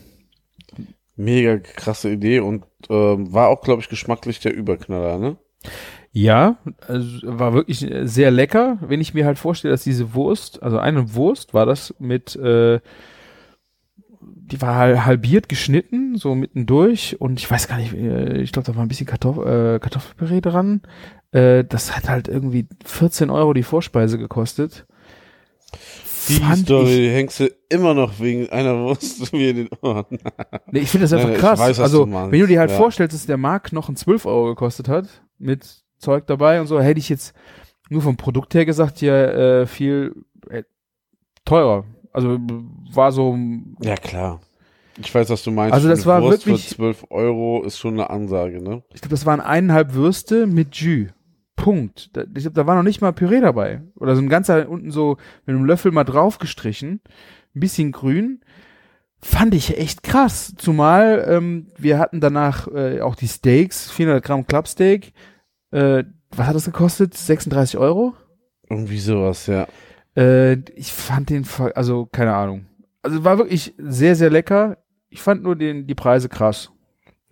[1.17, 5.37] Mega krasse Idee und ähm, war auch, glaube ich, geschmacklich der Überknaller, ne?
[6.13, 6.57] Ja,
[6.89, 7.07] also
[7.39, 8.79] war wirklich äh, sehr lecker.
[8.81, 12.81] Wenn ich mir halt vorstelle, dass diese Wurst, also eine Wurst war das mit, äh,
[14.21, 18.67] die war hal- halbiert geschnitten, so mittendurch und ich weiß gar nicht, äh, ich glaube,
[18.67, 20.83] da war ein bisschen Kartoff äh, Kartoffelpüree dran.
[21.31, 24.87] Äh, das hat halt irgendwie 14 Euro die Vorspeise gekostet.
[26.29, 30.19] Die Story hängst du immer noch wegen einer Wurst mir in den Ohren.
[30.71, 31.59] Nee, ich finde das Nein, einfach ich krass.
[31.61, 32.77] weiß, also, du wenn du dir halt Ja.
[32.77, 36.81] vorstellst, dass der Mark noch ein 12 Euro gekostet hat, mit Zeug dabei und so,
[36.81, 37.35] hätte ich jetzt
[37.89, 39.15] nur vom Produkt her gesagt, ja,
[39.61, 40.15] äh, viel
[40.49, 40.63] äh,
[41.45, 41.85] teurer.
[42.13, 42.39] Also
[42.93, 43.37] war so,
[43.83, 44.41] Ja, klar.
[44.99, 45.73] Ich weiß, was du meinst.
[45.73, 48.83] Also das war Wurst wirklich- für 12 Euro ist schon eine Ansage, ne?
[48.93, 51.09] ich glaube, das waren eineinhalb Würste mit Jus.
[51.57, 52.17] Punkt.
[52.17, 53.83] Da, ich glaube, da war noch nicht mal Püree dabei.
[53.97, 57.01] Oder so ein ganzer unten so mit einem Löffel mal drauf gestrichen.
[57.55, 58.41] Ein bisschen grün.
[59.21, 60.55] Fand ich echt krass.
[60.57, 65.13] Zumal ähm, wir hatten danach äh, auch die Steaks, 400 Gramm Clubsteak.
[65.71, 67.15] Äh, was hat das gekostet?
[67.15, 68.15] 36 Euro?
[68.69, 69.67] Irgendwie sowas, ja.
[70.17, 72.67] Äh, ich fand den, also keine Ahnung.
[73.03, 74.79] Also war wirklich sehr, sehr lecker.
[75.09, 76.71] Ich fand nur den, die Preise krass.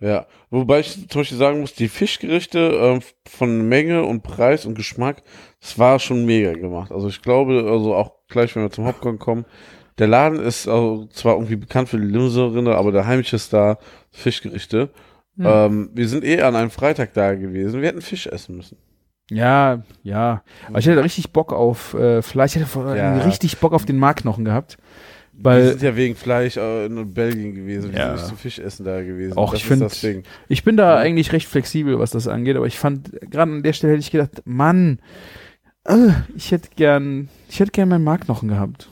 [0.01, 4.75] Ja, wobei ich zum Beispiel sagen muss, die Fischgerichte ähm, von Menge und Preis und
[4.75, 5.23] Geschmack,
[5.59, 6.91] das war schon mega gemacht.
[6.93, 9.45] Also ich glaube, also auch gleich, wenn wir zum Hauptgang kommen,
[9.97, 13.77] der Laden ist also zwar irgendwie bekannt für die Limousinrinder, aber der heimliche Star
[14.11, 14.89] Fischgerichte.
[15.39, 15.45] Hm.
[15.47, 17.81] Ähm, wir sind eh an einem Freitag da gewesen.
[17.81, 18.77] Wir hätten Fisch essen müssen.
[19.31, 20.43] Ja, ja.
[20.67, 22.55] Aber ich hatte richtig Bock auf äh, Fleisch.
[22.55, 23.17] Ich hatte allem Ja.
[23.19, 24.77] richtig Bock auf den Markknochen gehabt.
[25.31, 27.91] wir Weil sind ja wegen Fleisch äh, in Belgien gewesen.
[27.93, 28.05] Wir Ja.
[28.07, 29.37] sind nicht zum Fischessen da gewesen.
[29.37, 30.23] Och, das ich ist find- das Ding.
[30.49, 30.99] ich bin da Ja.
[30.99, 32.57] eigentlich recht flexibel, was das angeht.
[32.57, 34.99] Aber ich fand, gerade an der Stelle hätte ich gedacht, Mann,
[35.85, 38.89] äh, ich hätte gern, ich hätte gern meinen Markknochen gehabt.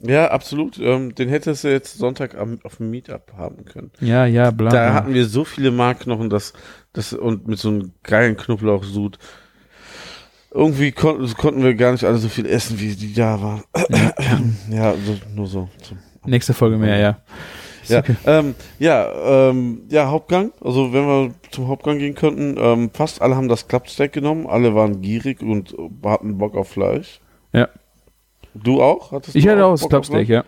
[0.00, 0.78] Ja, absolut.
[0.78, 3.90] Ähm, den hättest du jetzt Sonntag am, auf dem Meetup haben können.
[4.00, 4.70] Ja, ja, bla.
[4.70, 6.52] Da hatten wir so viele Markknochen, dass
[6.92, 9.18] das und mit so einem geilen Knoblauchsud.
[10.50, 13.64] Irgendwie kon konnten wir gar nicht alle so viel essen, wie die da waren.
[14.70, 15.68] ja, so, nur so.
[16.24, 17.18] Nächste Folge mehr, ja.
[17.88, 18.16] Ja, okay.
[18.26, 20.52] ähm, ja, ähm, ja, Hauptgang.
[20.60, 24.46] Also wenn wir zum Hauptgang gehen könnten, ähm, fast alle haben das Clubsteak genommen.
[24.46, 27.20] Alle waren gierig und hatten Bock auf Fleisch.
[27.52, 27.68] Ja.
[28.62, 29.12] Du auch?
[29.12, 30.28] Hattest Ich du hatte auch Fleisch?
[30.28, 30.44] ja.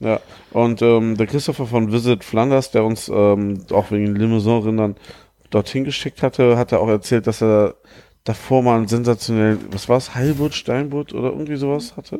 [0.00, 0.18] Ja,
[0.52, 4.96] und ähm, der Christopher von Visit Flanders, der uns ähm, auch wegen Limousin-Rindern
[5.50, 7.76] dorthin geschickt hatte, hat er auch erzählt, dass er
[8.24, 12.18] davor mal einen sensationellen, was war's, Heilbutt, Steinbutt oder irgendwie sowas hatte.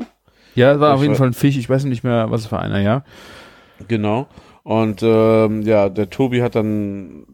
[0.54, 1.56] Ja, es war Ich auf jeden Fall ein Fisch.
[1.56, 3.04] Ich weiß nicht mehr, was es für einer, ja.
[3.88, 4.28] Genau.
[4.62, 7.24] Und ähm, ja, der Tobi hat dann,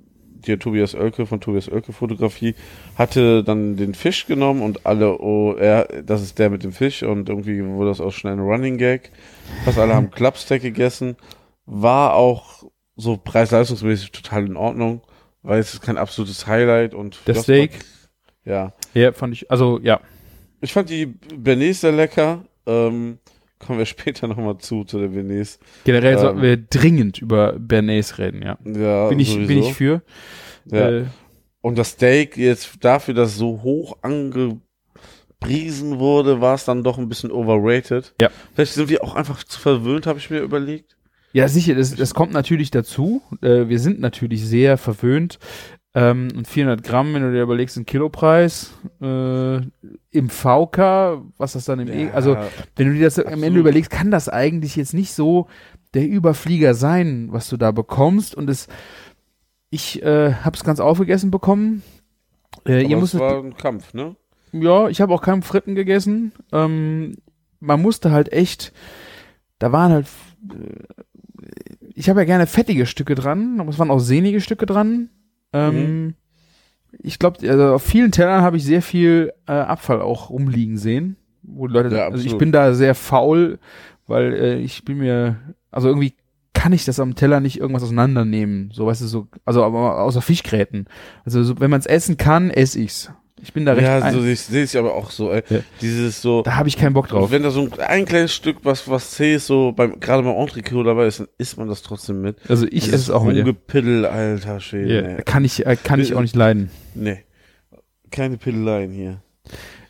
[0.48, 2.54] der Tobias Oelke von Tobias Oelke Fotografie,
[2.96, 7.02] hatte dann den Fisch genommen und alle, oh, er, das ist der mit dem Fisch
[7.02, 9.11] und irgendwie wurde das auch schnell ein Running Gag.
[9.64, 11.16] Fast alle haben Clubstack gegessen.
[11.66, 12.64] War auch
[12.96, 15.02] so preis-leistungsmäßig total in Ordnung.
[15.42, 17.72] War jetzt kein absolutes Highlight und Der das Steak.
[18.44, 18.72] War, ja.
[18.94, 20.00] Ja, fand ich, also ja.
[20.61, 22.44] Ich fand die Bernays sehr lecker.
[22.66, 23.18] Ähm,
[23.58, 25.58] kommen wir später nochmal zu, zu der Bernays.
[25.84, 26.18] Generell Ähm.
[26.20, 28.58] sollten wir dringend über Bernays reden, ja.
[28.64, 29.46] Ja, Bin ich, sowieso.
[29.48, 30.02] bin ich für.
[30.70, 30.90] Ja.
[30.90, 31.04] Äh,
[31.60, 37.08] Und das Steak jetzt dafür, dass so hoch angepriesen wurde, war es dann doch ein
[37.08, 38.14] bisschen overrated.
[38.20, 38.30] Ja.
[38.54, 40.96] Vielleicht sind wir auch einfach zu verwöhnt, habe ich mir überlegt.
[41.32, 43.20] Ja, sicher, das, das kommt natürlich dazu.
[43.42, 45.38] Äh, wir sind natürlich sehr verwöhnt.
[45.98, 51.64] Ähm, und 400 Gramm, wenn du dir überlegst, ein Kilopreis äh, im VK, was das
[51.64, 52.37] dann im E, also
[52.76, 53.58] wenn du dir das am Ende absolut.
[53.58, 55.48] überlegst, kann das eigentlich jetzt nicht so
[55.94, 58.37] der Überflieger sein, was du da bekommst.
[58.37, 58.68] Und es,
[59.70, 61.82] ich äh, habe es ganz aufgegessen bekommen.
[62.64, 64.14] Äh, ihr Aber müsst es war ein Kampf, ne?
[64.52, 66.30] ja, ich habe auch keinen Fritten gegessen.
[66.52, 67.16] Ähm,
[67.58, 68.72] man musste halt echt,
[69.58, 70.06] da waren halt,
[70.48, 71.02] äh,
[71.92, 75.11] ich habe ja gerne fettige Stücke dran, aber es waren auch sehnige Stücke dran.
[75.52, 76.14] Ähm,
[77.02, 81.16] Ich glaube, also auf vielen Tellern habe ich sehr viel äh, Abfall auch rumliegen sehen.
[81.42, 83.58] Wo Leute, Ja, also ich bin da sehr faul,
[84.06, 85.37] weil äh, ich bin mir,
[85.70, 86.14] also irgendwie
[86.54, 88.70] kann ich das am Teller nicht irgendwas auseinandernehmen.
[88.72, 90.87] So, weißt du, so, also aber außer Fischgräten.
[91.24, 93.12] Also so, wenn man es essen kann, esse ich's.
[93.42, 95.42] Ich bin da recht Ja, so sehe ich, aber auch so, ey.
[95.48, 95.59] Ja.
[95.81, 97.31] Dieses so, da habe ich keinen Bock drauf.
[97.31, 100.37] wenn da so ein, ein kleines Stück, was, was zäh ist, so beim, gerade beim
[100.37, 102.38] Entrecot dabei ist, dann isst man das trotzdem mit.
[102.48, 103.38] Also ich esse es auch mit.
[103.38, 104.94] Ungepiddel, alter Schwede.
[104.94, 105.22] Ja, nee.
[105.22, 106.70] kann ich, äh, kann ich auch nicht leiden.
[106.94, 107.24] nee.
[108.11, 109.20] Keine Piddeleien hier.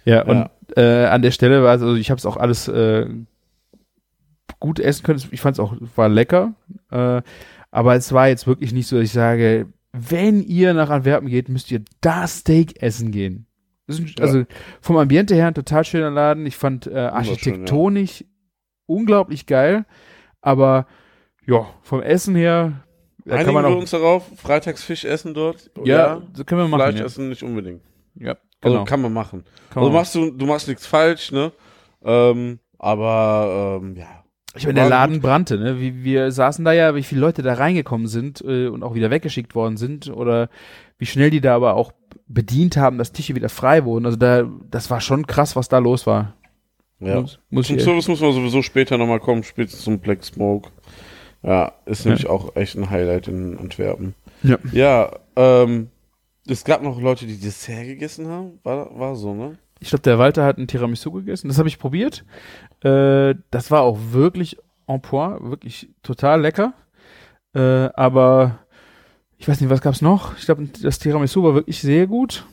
[0.04, 0.50] Ja, und Ja.
[0.76, 3.06] Äh, an der Stelle war es, also ich habe es auch alles äh,
[4.60, 5.22] gut essen können.
[5.30, 6.54] Ich fand es auch, war lecker.
[6.90, 7.22] Äh,
[7.70, 11.48] aber es war jetzt wirklich nicht so, dass ich sage, wenn ihr nach Antwerpen geht,
[11.48, 13.46] müsst ihr das Steak essen gehen.
[13.88, 14.24] Ein- Ja.
[14.24, 14.44] Also
[14.80, 16.44] vom Ambiente her ein total schöner Laden.
[16.46, 18.24] Ich fand äh, architektonisch
[18.86, 19.86] unglaublich geil.
[20.40, 20.86] Aber
[21.46, 22.84] ja, vom Essen her
[23.24, 25.70] da Einigen wir uns darauf, freitags Fisch essen dort?
[25.84, 26.80] Ja, so können wir machen.
[26.82, 27.82] Fleisch Ja, essen nicht unbedingt.
[28.14, 28.84] ja Also genau.
[28.84, 29.44] kann man machen.
[29.70, 31.52] Kann Also man machst du, du machst nichts falsch, ne?
[32.02, 34.17] Ähm, aber ähm, ja.
[34.58, 35.80] Ich meine, der Laden brannte, ne?
[35.80, 39.10] Wie, wir saßen da ja, wie viele Leute da reingekommen sind äh, und auch wieder
[39.10, 40.48] weggeschickt worden sind oder
[40.98, 41.92] wie schnell die da aber auch
[42.26, 44.06] bedient haben, dass Tische wieder frei wurden.
[44.06, 46.34] Also da, das war schon krass, was da los war.
[47.00, 47.20] ja.
[47.20, 50.70] Muss, muss Zum Service muss man sowieso später nochmal kommen, spätestens zum Black Smoke.
[51.42, 54.14] Ja, ist nämlich auch echt ein Highlight in Antwerpen.
[54.42, 54.58] Ja.
[54.72, 55.88] Ja, ähm,
[56.48, 58.58] es gab noch Leute, die Dessert gegessen haben.
[58.64, 59.56] War, war so, ne?
[59.80, 61.48] ich glaube, der Walter hat ein Tiramisu gegessen.
[61.48, 62.24] Das habe ich probiert.
[62.82, 66.72] Äh, das war auch wirklich en point, wirklich total lecker.
[67.54, 67.60] Äh,
[67.94, 68.60] aber
[69.36, 70.36] ich weiß nicht, was gab's noch?
[70.38, 72.46] Ich glaube, das Tiramisu war wirklich sehr gut.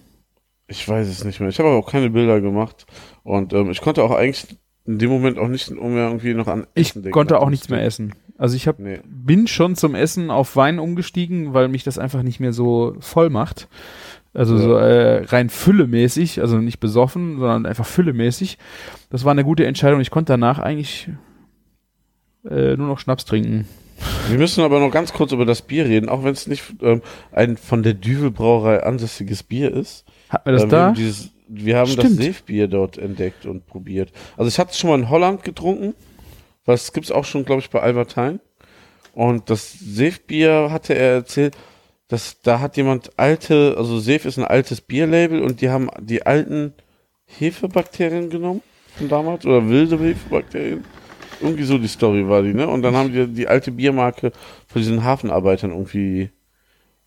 [0.68, 1.50] Ich weiß es nicht mehr.
[1.50, 2.86] Ich habe aber auch keine Bilder gemacht.
[3.24, 6.68] Und ähm, ich konnte auch eigentlich in dem Moment auch nicht mehr irgendwie noch an
[6.76, 7.14] Ich Essen denken.
[7.14, 8.14] konnte auch nichts mehr essen.
[8.38, 9.00] Also ich habe Nee.
[9.06, 13.30] bin schon zum Essen auf Wein umgestiegen, weil mich das einfach nicht mehr so voll
[13.30, 13.68] macht.
[14.36, 14.62] Also Ja.
[14.62, 18.58] so äh, rein füllemäßig, also nicht besoffen, sondern einfach füllemäßig.
[19.10, 20.02] Das war eine gute Entscheidung.
[20.02, 21.10] Ich konnte danach eigentlich
[22.50, 23.68] äh, nur noch Schnaps trinken.
[24.30, 27.02] Wir müssen aber noch ganz kurz über das Bier reden, auch wenn es nicht ähm,
[27.32, 30.04] ein von der Düvel Brauerei ansässiges Bier ist.
[30.30, 30.86] Hat mir das Ähm, wir da?
[30.88, 32.12] haben, dieses, wir haben das.
[32.12, 34.12] Seefbier dort entdeckt und probiert.
[34.36, 35.96] Also ich hatte es schon mal in Holland getrunken,
[36.68, 38.40] es gibt's auch schon, glaube ich, bei Albertheim.
[39.14, 41.56] Und das Seefbier hatte er erzählt,
[42.08, 46.26] dass da hat jemand alte, also Seef ist ein altes Bierlabel und die haben die
[46.26, 46.74] alten
[47.26, 48.62] Hefebakterien genommen
[48.98, 50.84] von damals oder wilde Hefebakterien.
[51.42, 52.68] Irgendwie so die Story war die, ne?
[52.68, 54.32] Und dann haben die die alte Biermarke
[54.68, 56.30] von diesen Hafenarbeitern irgendwie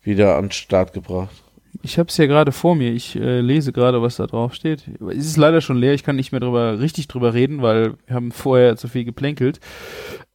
[0.03, 1.43] wieder an den Start gebracht.
[1.81, 2.91] Ich habe es hier gerade vor mir.
[2.91, 4.83] Ich äh, lese gerade, was da drauf steht.
[5.09, 5.93] Es ist leider schon leer.
[5.93, 9.59] Ich kann nicht mehr drüber richtig drüber reden, weil wir haben vorher zu viel geplänkelt.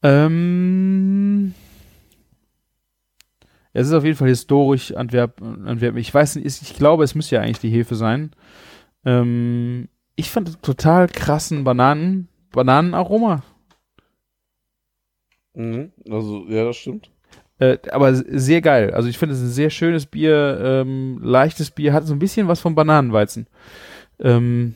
[0.03, 1.55] Ähm,
[3.74, 5.98] es ist auf jeden Fall historisch Antwerp, Antwerpen.
[5.98, 8.30] Ich weiß nicht, ich glaube, es müsste ja eigentlich die Hefe sein.
[9.04, 13.42] Ähm, ich fand total krassen Bananen, Bananenaroma.
[15.54, 15.92] Mhm.
[16.08, 17.10] Also, ja, das stimmt.
[17.58, 18.92] Äh, aber sehr geil.
[18.92, 22.48] Also ich finde es ein sehr schönes Bier, ähm, leichtes Bier, hat so ein bisschen
[22.48, 23.48] was vom Bananenweizen.
[24.20, 24.74] Ähm,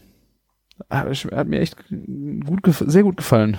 [0.91, 3.59] hat, hat mir echt gut, sehr gut gefallen.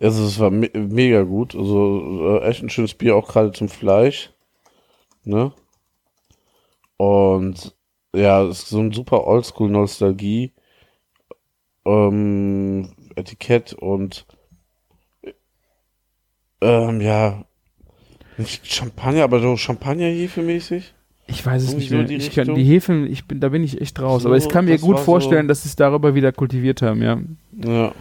[0.00, 1.54] Also es war me mega gut.
[1.54, 4.30] Also äh, echt ein schönes Bier, auch gerade zum Fleisch.
[5.24, 5.52] Ne?
[6.96, 7.74] Und
[8.14, 10.52] ja, es ist so ein super Oldschool-Nostalgie.
[11.84, 14.26] Ähm, Etikett und
[16.60, 17.44] Ähm, ja.
[18.36, 20.92] Nicht Champagner, aber so Champagner-Hefe-mäßig.
[21.26, 22.04] Ich weiß es nicht mehr.
[22.04, 24.22] die ich kann, die Hefen, ich bin, da bin ich echt raus.
[24.22, 27.02] So, Aber ich kann mir gut vorstellen, so- dass sie es darüber wieder kultiviert haben,
[27.02, 27.20] ja.
[27.64, 27.92] Ja.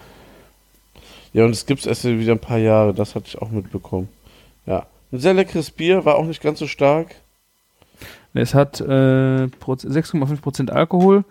[1.34, 4.08] Ja, und es gibt's erst wieder ein paar Jahre, das hatte ich auch mitbekommen.
[4.66, 4.86] Ja.
[5.12, 7.16] Ein sehr leckeres Bier, war auch nicht ganz so stark.
[8.34, 11.24] Es hat äh, Proz- 6,5% Alkohol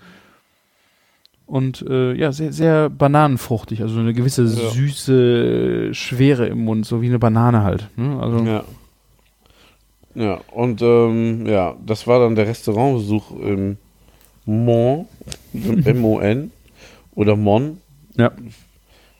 [1.46, 4.48] und äh, ja, sehr, sehr bananenfruchtig, also eine gewisse Ja.
[4.70, 7.88] süße Schwere im Mund, so wie eine Banane halt.
[7.96, 8.18] Ne?
[8.20, 8.64] Also, Ja.
[10.14, 13.76] Ja, und ähm, ja, das war dann der Restaurantbesuch im
[14.46, 15.06] Mon,
[15.52, 16.50] M-O-N
[17.14, 17.82] oder Mon,
[18.16, 18.32] ja.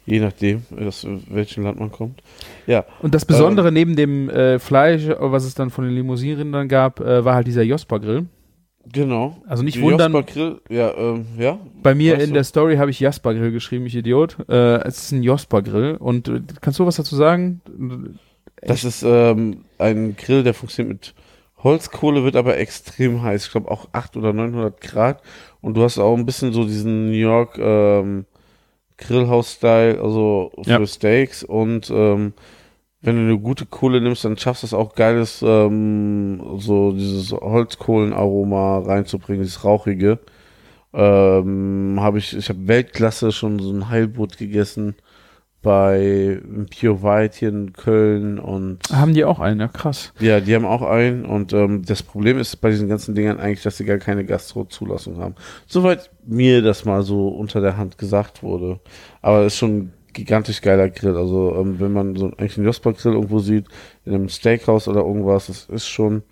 [0.07, 2.23] Je nachdem, aus welchem Land man kommt.
[2.67, 7.01] Ja, Und das Besondere neben dem äh, Fleisch, was es dann von den Limousinenrindern gab,
[7.01, 8.27] äh, war halt dieser Jospa-Grill.
[8.93, 9.37] genau.
[9.47, 11.59] Also nicht Die wundern, Jospa Grill, ja, ähm, ja.
[11.83, 12.35] bei mir in du?
[12.35, 14.37] der Story habe ich Jasper-Grill geschrieben, ich Idiot.
[14.49, 15.97] Äh, es ist ein Jospa-Grill.
[15.97, 17.61] Und äh, kannst du was dazu sagen?
[18.63, 21.15] Das ist ähm, ein Grill, der funktioniert mit
[21.65, 23.47] Holzkohle, wird aber extrem heiß.
[23.47, 25.23] Ich glaube auch 800 oder 900 Grad.
[25.61, 28.25] Und du hast auch ein bisschen so diesen New York ähm,
[28.99, 30.87] Grillhouse-Style, also für Ja.
[30.87, 31.43] Steaks.
[31.43, 32.33] Und ähm,
[33.03, 37.33] wenn du eine gute Kohle nimmst, dann schaffst du es auch geiles, ähm, so dieses
[37.33, 40.19] Holzkohlenaroma reinzubringen, dieses rauchige.
[40.93, 44.95] Ähm, habe ich, ich habe Weltklasse schon so ein Heilbutt gegessen
[45.67, 46.41] bei
[46.79, 50.13] Pure White hier in Köln und Haben die auch einen, ja krass.
[50.21, 53.65] ja, die haben auch einen und ähm, das Problem ist bei diesen ganzen Dingern eigentlich,
[53.65, 55.35] dass sie gar keine Gastro-Zulassung haben.
[55.67, 58.79] Soweit mir das mal so unter der Hand gesagt wurde.
[59.23, 61.17] Aber es ist schon ein gigantisch geiler Grill.
[61.17, 63.67] Also ähm, wenn man so eigentlich einen Jospa-Grill irgendwo sieht,
[64.05, 66.23] in einem Steakhouse oder irgendwas, das ist schon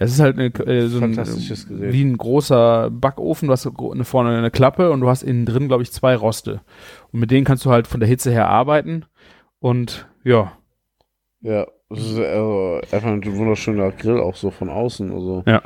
[0.00, 3.46] Es ist halt eine, äh, so ein, wie ein großer Backofen.
[3.46, 3.70] Du hast
[4.02, 6.60] vorne eine Klappe und du hast innen drin, glaube ich, zwei Roste.
[7.12, 9.04] Und mit denen kannst du halt von der Hitze her arbeiten.
[9.58, 10.52] Und ja,
[11.42, 15.10] Ja, es ist äh, einfach ein wunderschöner Grill auch so von außen.
[15.12, 15.62] Also Ja.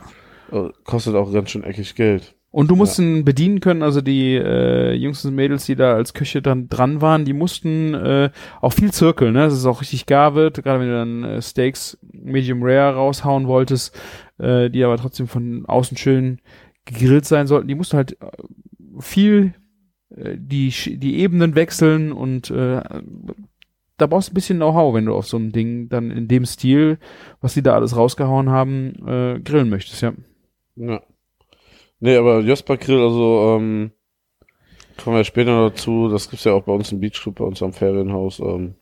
[0.53, 2.35] äh, kostet auch ganz schön eckig Geld.
[2.51, 6.15] Und du musst ihn bedienen können, also die äh, Jungs und Mädels, die da als
[6.15, 8.31] Köche dann dran waren, die mussten äh,
[8.61, 9.41] auch viel zirkeln, ne?
[9.41, 13.49] dass es auch richtig gar wird, gerade wenn du dann äh, Steaks Medium Rare raushauen
[13.49, 13.99] wolltest,
[14.39, 16.41] äh, die aber trotzdem von außen schön
[16.85, 17.67] gegrillt sein sollten.
[17.67, 18.27] Die mussten halt äh,
[19.01, 19.55] viel
[20.17, 22.83] die, Sch- die Ebenen wechseln und äh,
[23.97, 26.45] da brauchst du ein bisschen Know-how, wenn du auf so ein Ding dann in dem
[26.47, 26.99] Stil,
[27.41, 30.13] was die da alles rausgehauen haben, äh, grillen möchtest, ja.
[30.77, 31.01] Ja.
[32.01, 33.93] Nee, aber Jospa Grill, also, ähm,
[35.03, 36.09] kommen wir später noch dazu.
[36.09, 38.41] Das gibt's ja auch bei uns im Beach Club, bei uns am Ferienhaus.
[38.41, 38.75] Ähm,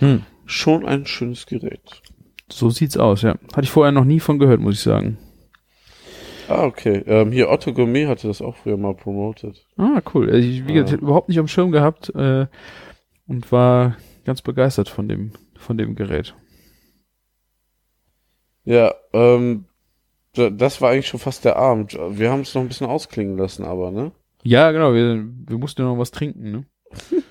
[0.00, 0.22] Hm.
[0.44, 2.02] schon ein schönes Gerät.
[2.48, 3.36] So sieht's aus, ja.
[3.52, 5.16] Hatte ich vorher noch nie von gehört, muss ich sagen.
[6.48, 7.02] Ah, okay.
[7.06, 9.66] Ähm, hier Otto Gourmet hatte das auch früher mal promoted.
[9.76, 10.30] Ah, cool.
[10.30, 10.98] Also Ich, wie gesagt, Ja.
[10.98, 12.46] überhaupt nicht am Schirm gehabt äh,
[13.26, 16.34] und war ganz begeistert von dem, von dem Gerät.
[18.64, 19.64] Ja, ähm,
[20.34, 21.94] da- das war eigentlich schon fast der Abend.
[22.10, 24.12] Wir haben es noch ein bisschen ausklingen lassen, aber, ne?
[24.42, 26.64] Ja, genau, wir, wir mussten ja noch was trinken, ne?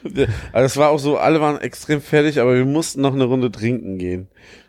[0.54, 3.52] Also es war auch so, alle waren extrem fertig, aber wir mussten noch eine Runde
[3.52, 4.28] trinken gehen.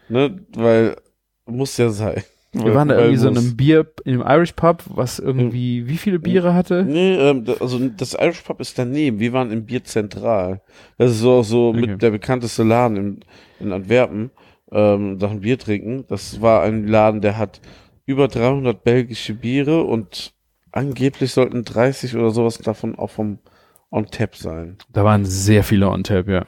[0.09, 0.45] Ne?
[0.55, 0.97] Weil,
[1.45, 2.23] muss ja sein.
[2.53, 5.97] Wir waren da irgendwie so in einem Bier, in einem Irish Pub, was irgendwie wie
[5.99, 6.85] viele Biere hatte?
[6.85, 9.19] Nee, ähm, also das Irish Pub ist daneben.
[9.19, 10.63] Wir waren im Bier Zentral.
[10.97, 11.81] Das ist so, so Okay.
[11.81, 13.21] mit der bekannteste Laden in,
[13.61, 14.31] in Antwerpen,
[14.73, 16.05] ähm, Sachen Bier trinken.
[16.09, 17.61] Das war ein Laden, der hat
[18.07, 20.33] über 300 belgische Biere und
[20.73, 23.39] angeblich sollten 30 oder sowas davon auch vom
[23.91, 24.77] On Tap sein.
[24.93, 26.45] Da waren sehr viele on tap, ja.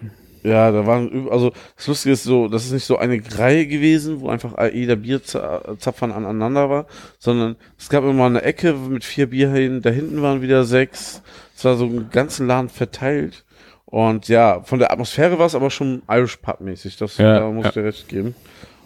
[0.49, 4.21] Ja, da waren, also das Lustige ist so, das ist nicht so eine Reihe gewesen,
[4.21, 6.87] wo einfach jeder Bierzapfern aneinander war,
[7.19, 11.23] sondern es gab immer eine Ecke mit vier Bierhähnen, da hinten waren wieder sechs,
[11.57, 13.45] es war so im ganzen Laden verteilt
[13.91, 17.51] und ja, von der Atmosphäre war es aber schon Irish Pub mäßig, das, Ja, da
[17.51, 17.69] muss ja.
[17.71, 18.35] ich dir recht geben.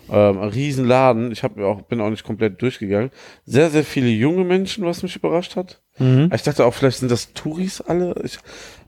[0.08, 3.10] Ähm, ein Riesenladen, ich hab mir auch, bin auch nicht komplett durchgegangen.
[3.44, 5.81] Sehr, sehr viele junge Menschen, was mich überrascht hat.
[5.98, 8.14] Ich dachte auch, vielleicht sind das Touris alle.
[8.24, 8.38] Ich,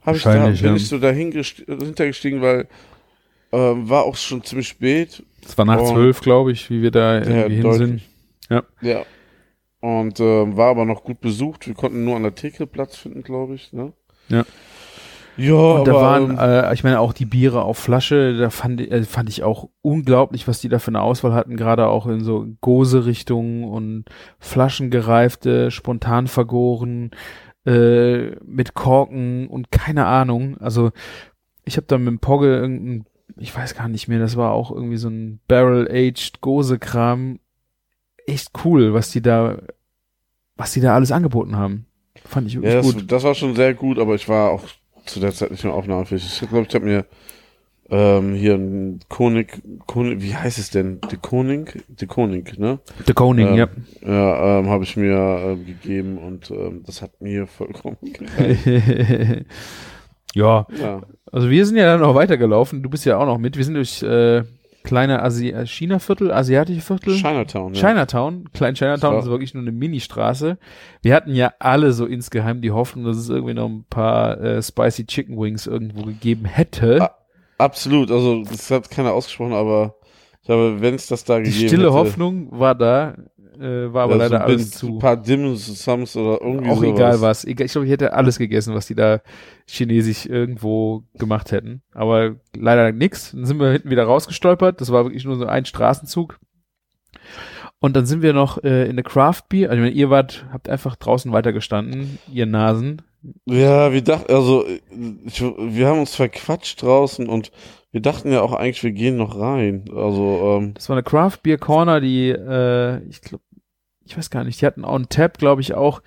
[0.05, 0.75] hab ich da, bin ja.
[0.75, 2.67] ich so dahin gest- hintergestiegen, weil
[3.51, 5.23] ähm, war auch schon ziemlich spät.
[5.45, 8.01] Es war nach zwölf, glaube ich, wie wir da irgendwie hin sind.
[8.81, 9.05] Ja.
[9.79, 11.67] Und ähm, war aber noch gut besucht.
[11.67, 13.71] Wir konnten nur an der Theke Platz finden, glaube ich.
[13.71, 13.93] Ne?
[14.29, 14.43] Ja.
[15.37, 18.79] Ja, Und da waren, ähm, äh, ich meine, auch die Biere auf Flasche, da fand,
[18.81, 22.07] ich- äh, fand ich auch unglaublich, was die da für eine Auswahl hatten, gerade auch
[22.07, 24.05] in so Gose-Richtungen und
[24.39, 27.11] flaschengereifte, spontan vergoren,
[27.65, 30.57] äh, mit Korken und keine Ahnung.
[30.59, 30.91] Also
[31.65, 33.05] ich habe da mit dem Pogge irgendein,
[33.37, 37.39] ich weiß gar nicht mehr, das war auch irgendwie so ein Barrel-Aged Gose-Kram.
[38.27, 39.57] Echt cool, was die da,
[40.55, 41.85] was die da alles angeboten haben.
[42.23, 43.11] Fand ich wirklich ja, das, gut.
[43.11, 44.63] das war schon sehr gut, aber ich war auch
[45.05, 46.25] zu der Zeit nicht mehr aufnahmefähig.
[46.25, 47.05] Ich glaube, ich habe mir
[47.89, 50.99] ähm, hier ein Konig, Konig, wie heißt es denn?
[51.11, 51.83] De Konig?
[51.87, 52.79] De Konig, ne?
[53.05, 53.67] The Koning, Ähm, ja.
[54.01, 58.65] Ja, ähm, habe ich mir äh, gegeben und ähm, das hat mir vollkommen gereicht.
[60.33, 61.01] ja, ja.
[61.31, 62.81] also wir sind ja dann noch weitergelaufen.
[62.81, 63.55] Du bist ja auch noch mit.
[63.55, 64.43] Wir sind durch äh,
[64.85, 67.15] kleine Asi äh, China-Viertel, asiatische Viertel.
[67.15, 67.81] Chinatown, ja.
[67.81, 70.57] Chinatown, klein Chinatown, ist wirklich nur eine Ministraße.
[71.01, 74.61] Wir hatten ja alle so insgeheim die Hoffnung, dass es irgendwie noch ein paar äh,
[74.61, 77.01] spicy Chicken Wings irgendwo gegeben hätte.
[77.01, 77.15] Ah,
[77.57, 79.95] Absolut, also das hat keiner ausgesprochen, aber
[80.41, 83.15] ich glaube, wenn es das da die gegeben stille hätte, Hoffnung war da,
[83.59, 84.87] äh, war aber ja, so leider ein alles zu.
[84.87, 86.89] Ein paar Dim Sums oder irgendwie Auch sowas.
[86.89, 87.43] egal was.
[87.45, 89.21] Ich glaube, ich hätte alles gegessen, was die da
[89.67, 91.81] chinesisch irgendwo gemacht hätten.
[91.93, 93.31] Aber leider nix.
[93.31, 94.81] Dann sind wir hinten wieder rausgestolpert.
[94.81, 96.39] Das war wirklich nur so ein Straßenzug.
[97.79, 99.69] Und dann sind wir noch äh, in eine Craft Beer.
[99.69, 103.01] Also ich meine, ihr wart, habt einfach draußen weitergestanden, ihr Nasen.
[103.45, 104.65] Ja, wir dachten, also
[105.25, 107.51] ich, wir haben uns verquatscht draußen und
[107.91, 109.85] wir dachten ja auch eigentlich, wir gehen noch rein.
[109.95, 113.43] Also, ähm, Das war eine Craft Beer Corner, die, äh, ich glaube,
[114.05, 116.01] ich weiß gar nicht, die hatten on tap, glaube ich, auch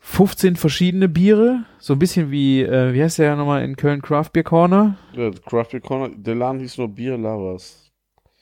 [0.00, 1.64] 15 verschiedene Biere.
[1.78, 4.98] So ein bisschen wie, äh, wie heißt der ja nochmal in Köln Craft Beer Corner?
[5.14, 7.90] ja, Craft Beer Corner, der Laden hieß nur Beer Lovers.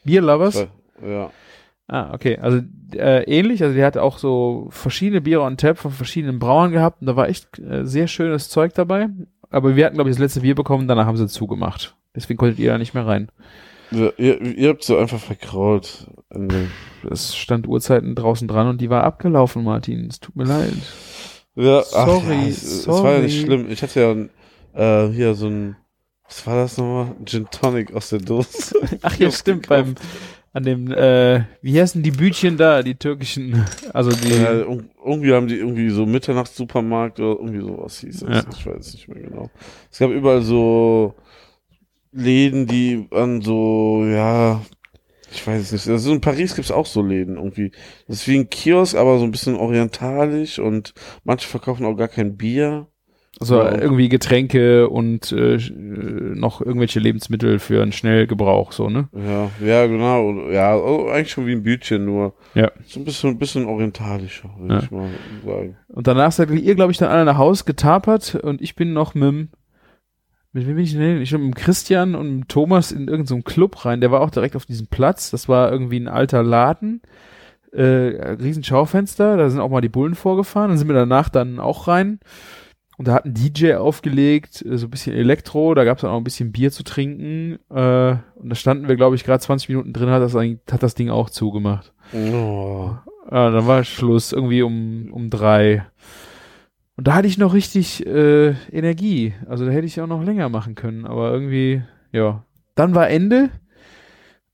[0.05, 0.67] Beer Lovers?
[1.07, 1.31] Ja.
[1.95, 2.39] Ah, okay.
[2.39, 2.61] Also
[2.95, 7.03] äh, ähnlich, also die hatte auch so verschiedene Biere on tap von verschiedenen Brauern gehabt
[7.03, 9.09] und da war echt äh, sehr schönes Zeug dabei.
[9.51, 11.95] Aber wir hatten, glaube ich, das letzte Bier bekommen, danach haben sie zugemacht.
[12.17, 13.29] Deswegen konntet ihr da nicht mehr rein.
[13.91, 16.07] ja ihr, ihr habt so einfach verkraut.
[16.33, 16.71] dem-
[17.11, 20.07] Es stand Uhrzeiten draußen dran und die war abgelaufen, Martin.
[20.09, 20.73] Es tut mir leid.
[21.57, 23.47] Ja, ach, Sorry, ja, es, es war ja nicht sorry.
[23.47, 23.67] schlimm.
[23.71, 24.01] Ich hatte
[24.75, 25.77] ja äh, hier so ein,
[26.27, 27.15] was war das nochmal?
[27.27, 28.75] Gin Tonic aus der Dose.
[29.03, 29.95] Ach ja, stimmt, beim
[30.55, 35.33] an dem, äh, wie heißen die Bütchen da, die türkischen, also die, Ja, ir- irgendwie
[35.33, 38.29] haben die irgendwie so Mitternachtssupermarkt oder irgendwie sowas hieß es.
[38.29, 38.45] Ja.
[38.55, 39.51] Ich weiß nicht mehr genau.
[39.91, 41.15] Es gab überall so
[42.13, 44.61] Läden, die an so, ja,
[45.33, 45.89] ich weiß es nicht.
[45.89, 47.73] Also in Paris gibt's auch so Läden irgendwie.
[48.07, 50.93] Das ist wie ein Kiosk, aber so ein bisschen orientalisch und
[51.25, 52.87] manche verkaufen auch gar kein Bier.
[53.41, 53.81] Also ja.
[53.81, 59.09] irgendwie Getränke und äh, noch irgendwelche Lebensmittel für einen Schnellgebrauch, so, ne?
[59.15, 60.51] Ja, ja, genau.
[60.51, 62.71] Ja, oh, eigentlich schon wie ein Bütchen, nur Ja.
[62.87, 64.81] so ein bisschen, ein bisschen orientalischer, würde Ja.
[64.83, 65.09] ich mal
[65.45, 65.77] sagen.
[65.89, 69.15] Und danach seid ihr, glaube ich, dann alle nach Haus getapert und ich bin noch
[69.15, 69.49] mit dem,
[70.53, 71.23] mit wem bin ich denn?
[71.23, 74.03] Ich bin mit dem Christian und mit Thomas in irgendeinem so Club rein.
[74.03, 75.31] Der war auch direkt auf diesem Platz.
[75.31, 77.01] Das war irgendwie ein alter Laden.
[77.73, 77.83] Äh,
[78.43, 80.69] riesen Schaufenster, da sind auch mal die Bullen vorgefahren.
[80.69, 82.21] Dann sind wir danach dann auch rein.
[83.03, 86.13] Und da hat ein DJ aufgelegt, äh, so ein bisschen Elektro, da gab es dann
[86.13, 87.59] auch ein bisschen Bier zu trinken.
[87.69, 90.95] Äh, und da standen wir, glaube ich, gerade 20 Minuten drin, hat das, hat das
[90.95, 91.93] Ding auch zugemacht.
[92.15, 92.93] Oh.
[93.29, 95.85] Ja, dann war Schluss, irgendwie um, um drei.
[96.97, 99.35] Und da hatte ich noch richtig äh, Energie.
[99.49, 101.05] Also da hätte ich auch noch länger machen können.
[101.05, 101.83] Aber irgendwie,
[102.13, 102.45] ja.
[102.77, 103.51] Dann war Ende.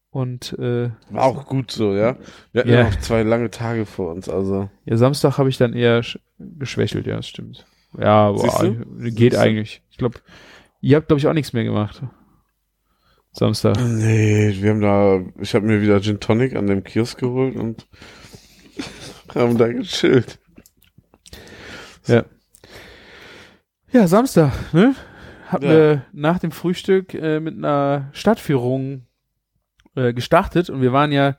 [0.08, 2.16] Und äh, War auch gut so, ja.
[2.52, 2.84] Wir hatten Ja.
[2.84, 4.70] noch zwei lange Tage vor uns, also.
[4.86, 7.66] ja, Samstag habe ich dann eher sch- geschwächelt, ja, das stimmt.
[7.98, 9.82] Ja, boah, geht Siehst eigentlich.
[9.90, 10.20] Ich glaube,
[10.80, 12.02] ihr habt, glaube ich, auch nichts mehr gemacht.
[13.32, 13.76] Samstag.
[13.80, 17.86] Nee, wir haben da, ich habe mir wieder Gin Tonic an dem Kiosk geholt und
[19.34, 20.38] haben da gechillt.
[23.90, 24.94] Ja, Samstag, ne?
[25.46, 25.70] Haben Ja.
[25.70, 29.06] wir nach dem Frühstück äh, mit einer Stadtführung
[29.94, 31.36] äh, gestartet und wir waren ja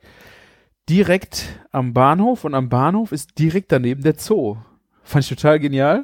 [0.89, 4.57] direkt am Bahnhof und am Bahnhof ist direkt daneben der Zoo.
[5.03, 6.03] Fand ich total genial.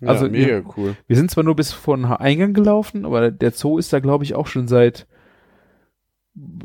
[0.00, 0.96] Ja, Also, mega cool.
[1.06, 4.24] Wir sind zwar nur bis vor den Eingang gelaufen, aber der Zoo ist da, glaube
[4.24, 5.06] ich, auch schon seit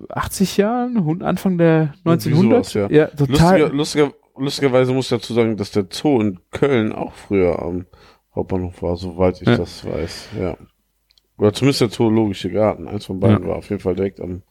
[0.10, 2.66] 80 Jahren, Anfang der Irgendwie 1900.
[2.66, 3.08] sowas, ja.
[3.08, 3.60] total.
[3.60, 7.86] Lustiger, lustiger, lustigerweise muss ich dazu sagen, dass der Zoo in Köln auch früher am
[8.34, 9.58] Hauptbahnhof war, soweit ich Ja.
[9.58, 10.58] das weiß, ja.
[11.38, 12.88] Oder zumindest der Zoologische Garten.
[12.88, 13.50] Eins von beiden Ja.
[13.50, 14.44] war auf jeden Fall direkt am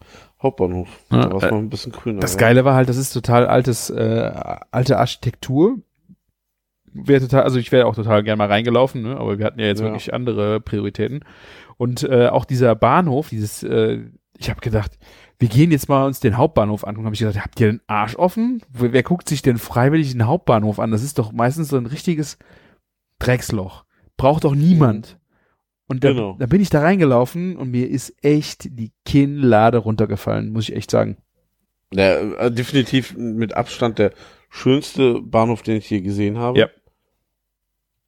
[0.42, 0.88] Hauptbahnhof.
[1.10, 2.20] Ja, da war es äh, ein bisschen grüner.
[2.20, 2.40] Das ja.
[2.40, 4.30] Geile war halt, das ist total altes, äh,
[4.70, 5.78] alte Architektur.
[6.94, 9.16] Wäre total, also ich wäre auch total gern mal reingelaufen, ne?
[9.16, 9.86] aber wir hatten ja jetzt Ja.
[9.86, 11.24] wirklich andere Prioritäten.
[11.76, 14.00] Und äh, auch dieser Bahnhof, dieses, äh,
[14.38, 14.96] ich habe gedacht,
[15.40, 17.06] wir gehen jetzt mal uns den Hauptbahnhof angucken.
[17.06, 18.62] Habe ich gedacht, habt ihr den Arsch offen?
[18.70, 20.92] Wer, wer guckt sich denn freiwillig den Hauptbahnhof an?
[20.92, 22.38] Das ist doch meistens so ein richtiges
[23.18, 23.84] Drecksloch.
[24.16, 25.18] Braucht doch niemand.
[25.86, 26.36] Und da, Genau.
[26.38, 30.90] da bin ich da reingelaufen und mir ist echt die Kinnlade runtergefallen, muss ich echt
[30.90, 31.16] sagen.
[31.92, 34.12] Ja, äh, definitiv mit Abstand der
[34.48, 36.58] schönste Bahnhof, den ich je gesehen habe.
[36.58, 36.68] Ja.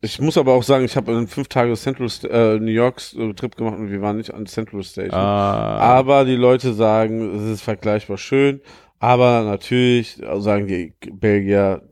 [0.07, 3.33] Ich muss aber auch sagen, ich habe einen fünf Tage Central äh, New York äh,
[3.35, 5.13] Trip gemacht und wir waren nicht an Central Station.
[5.15, 8.61] Ah, Aber die Leute sagen, es ist vergleichbar schön.
[8.99, 11.83] Aber natürlich sagen die Belgier,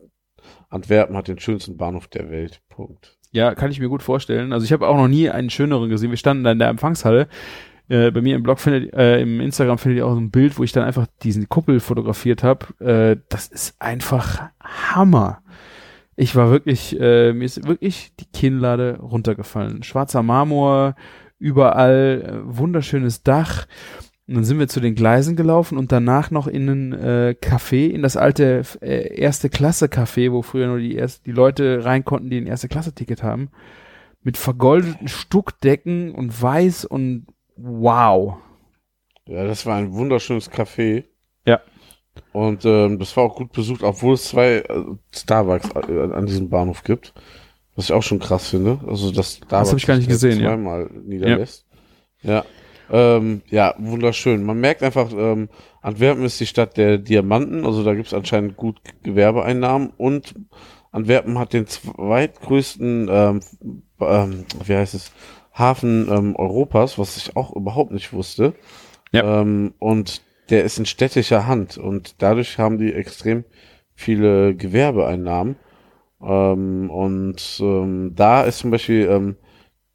[0.70, 2.60] Antwerpen hat den schönsten Bahnhof der Welt.
[2.68, 3.18] Punkt.
[3.32, 4.52] Ja, kann ich mir gut vorstellen.
[4.52, 6.10] Also ich habe auch noch nie einen schöneren gesehen.
[6.10, 7.28] Wir standen da in der Empfangshalle.
[7.88, 10.56] Äh, bei mir im Blog findet, äh, im Instagram findet ihr auch so ein Bild,
[10.58, 12.66] wo ich dann einfach diesen Kuppel fotografiert habe.
[12.78, 15.42] Äh, das ist einfach Hammer.
[16.16, 19.82] Ich war wirklich, äh, mir ist wirklich die Kinnlade runtergefallen.
[19.82, 20.94] Schwarzer Marmor,
[21.38, 23.66] überall äh, wunderschönes Dach.
[24.26, 27.88] Und dann sind wir zu den Gleisen gelaufen und danach noch in ein äh, Café,
[27.88, 32.04] in das alte äh, erste Klasse Café, wo früher nur die erst die Leute rein
[32.04, 33.50] konnten, die ein erste Klasse Ticket haben,
[34.22, 38.38] mit vergoldeten Stuckdecken und weiß und wow.
[39.26, 41.04] Ja, das war ein wunderschönes Café.
[41.46, 41.60] Ja.
[42.32, 46.48] Und ähm, das war auch gut besucht, obwohl es zwei äh, Starbucks äh, an diesem
[46.48, 47.12] Bahnhof gibt.
[47.76, 48.78] Was ich auch schon krass finde.
[48.86, 50.50] Also das Starbucks hab ich gar nicht gesehen, ja.
[50.50, 51.66] zweimal niederlässt.
[52.22, 52.44] Ja.
[52.90, 54.44] Ähm, ja, wunderschön.
[54.44, 55.48] Man merkt einfach, ähm,
[55.80, 60.34] Antwerpen ist die Stadt der Diamanten, also da gibt es anscheinend gut Gewerbeeinnahmen und
[60.92, 63.40] Antwerpen hat den zweitgrößten, ähm,
[64.00, 65.12] ähm, wie heißt es,
[65.52, 68.54] Hafen ähm, Europas, was ich auch überhaupt nicht wusste.
[69.12, 69.40] Ja.
[69.40, 73.44] Ähm, und der ist in städtischer Hand und dadurch haben die extrem
[73.94, 75.56] viele Gewerbeeinnahmen.
[76.22, 79.36] Ähm, und ähm, da ist zum Beispiel ähm,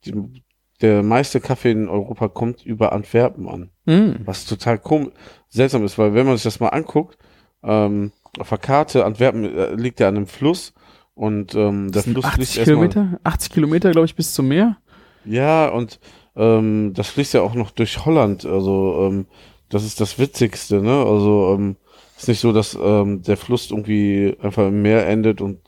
[0.06, 0.44] die,
[0.82, 3.70] der meiste Kaffee in Europa kommt über Antwerpen an.
[3.86, 4.22] Mm.
[4.26, 5.14] Was total komisch,
[5.50, 7.18] seltsam ist, weil wenn man sich das mal anguckt,
[7.64, 10.74] ähm, auf der Karte, Antwerpen äh, liegt ja an einem Fluss
[11.16, 12.90] und ähm, der Das sind Fluss 80 fließt erstmal.
[12.90, 14.78] Kilometer, 80 Kilometer, glaube ich, bis zum Meer.
[15.26, 16.00] Ja, und
[16.36, 18.46] ähm, das fließt ja auch noch durch Holland.
[18.46, 19.26] Also ähm,
[19.70, 21.04] das ist das Witzigste, ne?
[21.06, 21.76] Also ähm,
[22.18, 25.60] ist nicht so, dass ähm, der Fluss irgendwie einfach im Meer endet und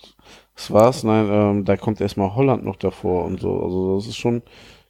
[0.56, 1.04] das war's.
[1.04, 3.64] Nein, ähm, da kommt erstmal Holland noch davor und so.
[3.64, 4.42] Also das ist schon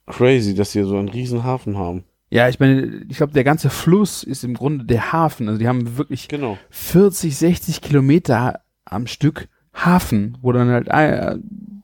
[0.07, 2.03] crazy, dass die so einen riesen Hafen haben.
[2.30, 5.47] Ja, ich meine, ich glaube, der ganze Fluss ist im Grunde der Hafen.
[5.49, 6.57] Also die haben wirklich Genau.
[6.70, 11.38] 40, 60 Kilometer am Stück Hafen, wo dann halt, äh,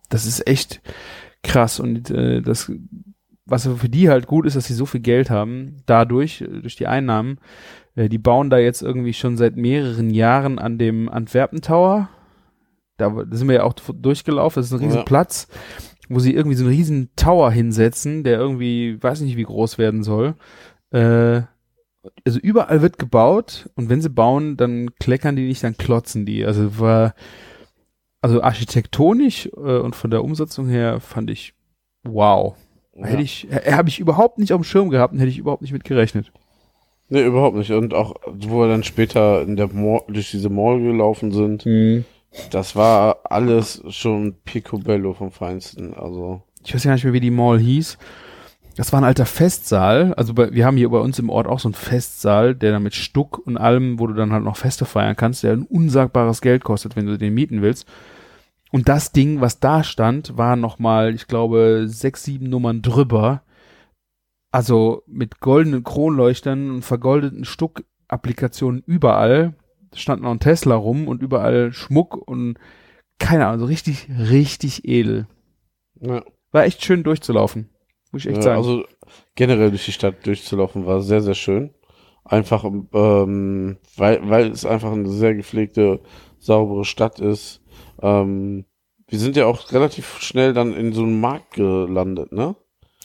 [0.10, 0.82] das ist echt
[1.44, 2.72] krass und äh, das,
[3.48, 6.76] was für die halt gut ist, dass sie so viel Geld haben, dadurch, äh, durch
[6.76, 7.40] die Einnahmen,
[7.96, 12.10] äh, die bauen da jetzt irgendwie schon seit mehreren Jahren an dem Antwerpen Tower,
[12.98, 15.04] da, da sind wir ja auch durchgelaufen, das ist ein riesen Ja.
[15.04, 15.48] Platz,
[16.10, 20.04] wo sie irgendwie so einen riesen Tower hinsetzen, der irgendwie, weiß nicht wie groß werden
[20.04, 20.36] soll,
[20.92, 21.42] äh,
[22.26, 26.46] also überall wird gebaut und wenn sie bauen, dann kleckern die nicht, dann klotzen die.
[26.46, 27.14] Also war,
[28.22, 31.54] also architektonisch äh, und von der Umsetzung her fand ich
[32.04, 32.56] wow.
[32.98, 33.06] Ja.
[33.06, 35.62] Hätte ich, äh, habe ich überhaupt nicht auf dem Schirm gehabt und hätte ich überhaupt
[35.62, 36.32] nicht mit gerechnet.
[37.10, 37.72] Nee, überhaupt nicht.
[37.72, 41.66] Und auch, wo wir dann später in der Mall, durch diese Mall gelaufen sind,
[42.52, 45.94] das war alles schon Picobello vom Feinsten.
[45.94, 47.98] Also, Ich weiß ja nicht mehr, wie die Mall hieß.
[48.76, 50.14] Das war ein alter Festsaal.
[50.16, 52.84] Also bei, wir haben hier bei uns im Ort auch so einen Festsaal, der dann
[52.84, 56.42] mit Stuck und allem, wo du dann halt noch Feste feiern kannst, der ein unsagbares
[56.42, 57.88] Geld kostet, wenn du den mieten willst.
[58.72, 63.44] Und das Ding, was da stand, war nochmal, ich glaube, sechs, sieben Nummern drüber.
[64.52, 69.54] Also mit goldenen Kronleuchtern und vergoldeten Stuck-Applikationen überall.
[69.92, 72.58] Da stand noch ein Tesla rum und überall Schmuck und
[73.20, 75.28] keine Ahnung, so richtig, richtig edel.
[76.02, 76.24] ja.
[76.52, 77.70] War echt schön durchzulaufen.
[78.12, 78.58] Muss ich echt Ja, sagen.
[78.58, 78.84] also
[79.36, 81.74] generell durch die Stadt durchzulaufen war sehr, sehr schön.
[82.24, 86.00] Einfach, ähm, weil, weil es einfach eine sehr gepflegte,
[86.40, 87.62] saubere Stadt ist.
[88.02, 88.66] Ähm,
[89.08, 92.56] wir sind ja auch relativ schnell dann in so einem Markt gelandet, ne?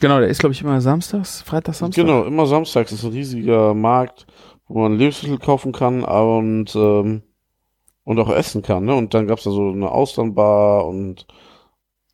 [0.01, 2.05] genau, der ist, glaube ich, immer samstags, Freitag, Samstag.
[2.05, 4.27] Genau, immer samstags ist ein riesiger Markt,
[4.67, 7.23] wo man Lebensmittel kaufen kann und, ähm,
[8.03, 8.95] und auch essen kann, ne?
[8.97, 11.27] Und dann gab's da so eine Austernbar und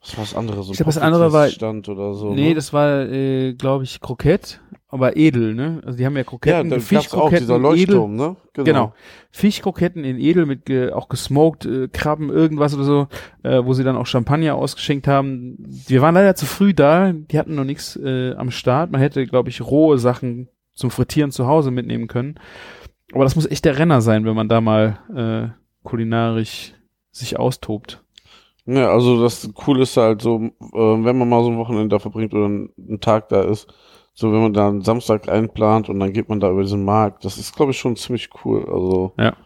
[0.02, 0.62] was war das andere?
[0.62, 2.34] So ein Ich glaub, das andere war- Stand oder so.
[2.34, 2.54] Nee, ne?
[2.54, 4.60] das war, äh, glaube ich, Krokett,
[4.90, 5.82] aber edel, ne?
[5.84, 7.62] Also die haben ja ja, Kroketten, da gab's auch Fischkroketten dieser edel.
[7.62, 8.36] Leuchtturm, ne?
[8.54, 8.94] Genau.
[9.30, 13.06] Fischkroketten in edel mit ge, auch gesmoked, äh, Krabben, irgendwas oder so,
[13.42, 15.56] äh, wo sie dann auch Champagner ausgeschenkt haben.
[15.58, 18.90] Wir waren leider zu früh da, die hatten noch nichts äh, am Start.
[18.90, 22.36] Man hätte, glaube ich, rohe Sachen zum Frittieren zu Hause mitnehmen können.
[23.12, 26.74] Aber das muss echt der Renner sein, wenn man da mal äh, kulinarisch
[27.10, 28.02] sich austobt.
[28.64, 31.98] Ja, also das Coole ist halt so, äh, wenn man mal so ein Wochenende da
[31.98, 33.66] verbringt oder einen Tag da ist,
[34.20, 37.24] so wenn man da einen Samstag einplant und dann geht man da über diesen Markt,
[37.24, 38.64] das ist glaube ich schon ziemlich cool.
[38.68, 39.36] Also Ja.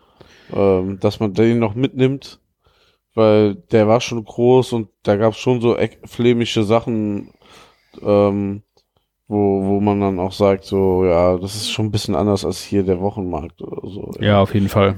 [0.51, 2.41] ähm, dass man den noch mitnimmt,
[3.15, 7.35] weil der war schon groß und da gab es schon so flämische Sachen,
[8.01, 8.63] ähm,
[9.29, 12.63] wo, wo man dann auch sagt, so, ja, das ist schon ein bisschen anders als
[12.63, 14.11] hier der Wochenmarkt oder so.
[14.21, 14.97] Ja, auf jeden Fall.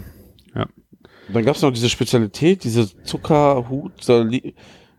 [1.26, 3.92] Und dann gab es noch diese Spezialität, diese Zuckerhut,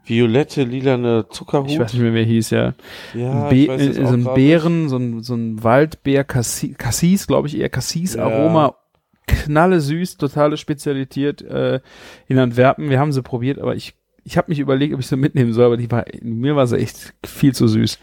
[0.06, 1.72] violette, lilane Zuckerhut.
[1.72, 2.74] Ich weiß nicht mehr, wer hieß, ja.
[3.14, 7.48] ja, Be weiß äh, so ein Beeren, so ein, so ein Waldbeer, Cassis, Cassis glaube
[7.48, 8.76] ich eher, Cassis-Aroma,
[9.28, 11.80] knalle süß, totale Spezialität äh,
[12.28, 12.90] in Antwerpen.
[12.90, 15.66] Wir haben sie probiert, aber ich, ich habe mich überlegt, ob ich sie mitnehmen soll,
[15.66, 18.00] aber die war, mir war sie echt viel zu süß.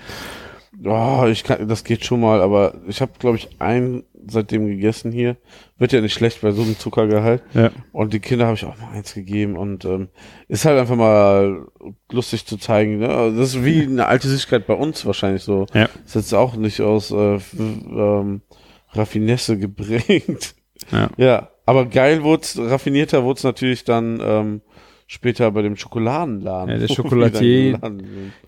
[0.84, 5.12] Oh, ich kann, das geht schon mal, aber ich habe, glaube ich, einen seitdem gegessen
[5.12, 5.36] hier.
[5.78, 7.42] Wird ja nicht schlecht bei so einem Zuckergehalt.
[7.54, 7.70] Ja.
[7.92, 10.08] Und die Kinder habe ich auch mal eins gegeben und ähm,
[10.48, 11.66] ist halt einfach mal
[12.10, 12.98] lustig zu zeigen.
[12.98, 13.08] Ne?
[13.08, 15.66] Also Das ist wie eine alte Süßigkeit bei uns wahrscheinlich so.
[15.74, 15.88] Ja.
[16.04, 18.42] Ist jetzt auch nicht aus äh, ähm,
[18.92, 20.54] Raffinesse geprägt.
[20.90, 21.10] Ja.
[21.16, 24.60] Ja, aber geil wurd's, raffinierter wurd's natürlich dann ähm,
[25.06, 26.70] später bei dem Schokoladenladen.
[26.70, 26.88] Ja, der
[27.78, 28.02] sind.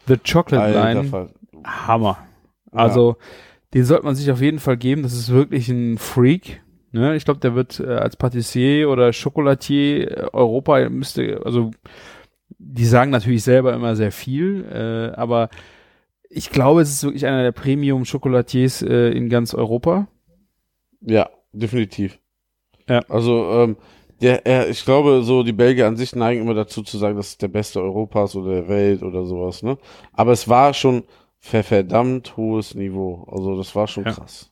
[0.06, 1.30] The Chocolate Line.
[1.64, 2.18] Hammer.
[2.70, 3.16] Also,
[3.72, 5.02] den sollte man sich auf jeden Fall geben.
[5.02, 6.62] Das ist wirklich ein Freak.
[6.94, 7.16] Ne?
[7.16, 11.72] Ich glaube, der wird äh, als Patissier oder Chocolatier äh, Europa müsste, also
[12.58, 15.48] die sagen natürlich selber immer sehr viel, äh, aber
[16.30, 20.06] ich glaube, es ist wirklich einer der Premium-Chocolatiers äh, in ganz Europa.
[21.00, 22.18] Ja, definitiv.
[22.88, 23.00] Ja.
[23.08, 23.76] Also, ähm,
[24.20, 27.30] der, er, ich glaube, so die Belgier an sich neigen immer dazu zu sagen, das
[27.30, 29.78] ist der beste Europas oder der Welt oder sowas, ne?
[30.12, 31.02] Aber es war schon
[31.44, 33.28] verdammt hohes Niveau.
[33.30, 34.12] Also, das war schon Ja.
[34.12, 34.50] krass.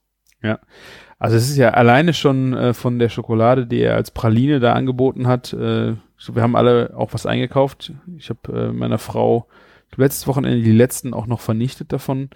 [1.18, 4.72] Also es ist ja alleine schon äh, von der Schokolade, die er als Praline da
[4.72, 5.53] angeboten hat.
[5.53, 7.93] Äh, so, wir haben alle auch was eingekauft.
[8.16, 9.47] Ich habe äh, meiner Frau
[9.95, 12.30] letztes Wochenende die letzten auch noch vernichtet davon.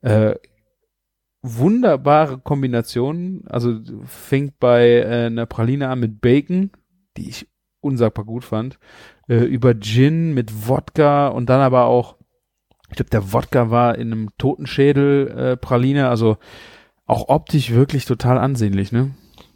[0.00, 0.36] Äh,
[1.42, 3.44] wunderbare Kombinationen.
[3.46, 6.70] Also fängt bei äh, einer Praline an mit Bacon,
[7.18, 7.46] die ich
[7.80, 8.78] unsagbar gut fand,
[9.28, 12.16] äh, über Gin mit Wodka und dann aber auch,
[12.90, 16.36] ich glaube, der Wodka war in einem Totenschädel äh, Praline, also
[17.06, 19.10] auch optisch wirklich total ansehnlich, ne?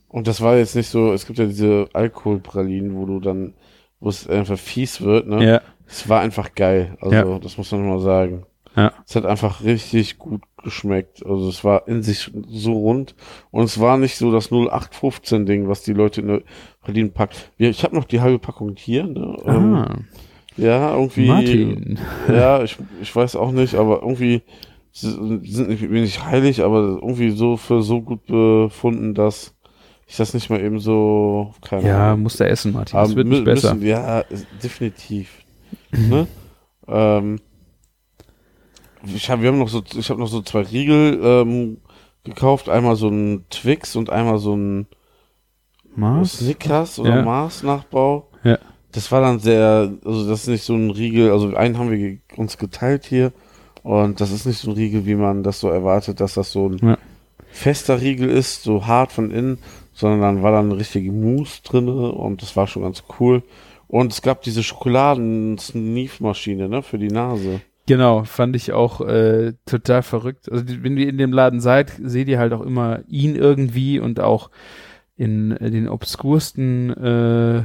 [0.09, 3.55] Und das war jetzt nicht so, es gibt ja diese Alkoholpralinen, wo du dann,
[4.01, 5.45] wo es einfach fies wird, ne?
[5.45, 5.61] Ja.
[5.87, 6.97] Es war einfach geil.
[7.01, 7.39] Also, Ja.
[7.39, 8.47] das muss man mal sagen.
[8.77, 8.93] Ja.
[9.07, 11.25] Es hat einfach richtig gut geschmeckt.
[11.25, 13.15] Also, es war in sich so rund.
[13.51, 16.43] Und es war nicht so das 0815 Ding, was die Leute in der
[16.81, 17.53] Pralinen packt.
[17.59, 19.37] Ich habe noch die halbe Packung hier, ne?
[19.45, 19.97] Ähm, Ah,
[20.57, 21.27] ja, irgendwie.
[21.27, 21.99] Martin.
[22.29, 24.43] Ja, ich, ich weiß auch nicht, aber irgendwie
[24.93, 29.55] sind nicht, bin nicht heilig, aber irgendwie so für so gut befunden, dass
[30.07, 32.23] ich das nicht mal eben so, keine Ja, Ahnung.
[32.23, 32.99] musst du essen, Martin.
[32.99, 33.75] Das Aber wird nicht besser.
[33.75, 34.23] Müssen, ja,
[34.63, 35.31] definitiv.
[35.91, 36.29] ne?
[36.87, 37.41] ähm,
[39.15, 41.79] ich hab, wir haben noch so, ich habe noch so zwei Riegel ähm,
[42.25, 44.87] gekauft, einmal so ein Twix und einmal so ein
[45.97, 46.39] Mars?
[46.39, 47.23] Snickers oder Ja.
[47.23, 48.29] Mars Nachbau.
[48.95, 52.19] Das war dann sehr, also das ist nicht so ein Riegel, also einen haben wir
[52.37, 53.33] uns geteilt hier
[53.83, 56.69] und das ist nicht so ein Riegel, wie man das so erwartet, dass das so
[56.69, 56.97] ein Ja.
[57.51, 59.59] fester Riegel ist, so hart von innen,
[59.93, 63.43] sondern dann war dann eine richtige Mousse drinne und das war schon ganz cool.
[63.89, 67.61] Und es gab diese Schokoladen-Sneef-Maschine, ne, für die Nase.
[67.87, 70.51] Genau, fand ich auch äh, total verrückt.
[70.51, 74.21] Also wenn ihr in dem Laden seid, seht ihr halt auch immer ihn irgendwie und
[74.21, 74.51] auch
[75.17, 77.65] in äh, den obskursten äh,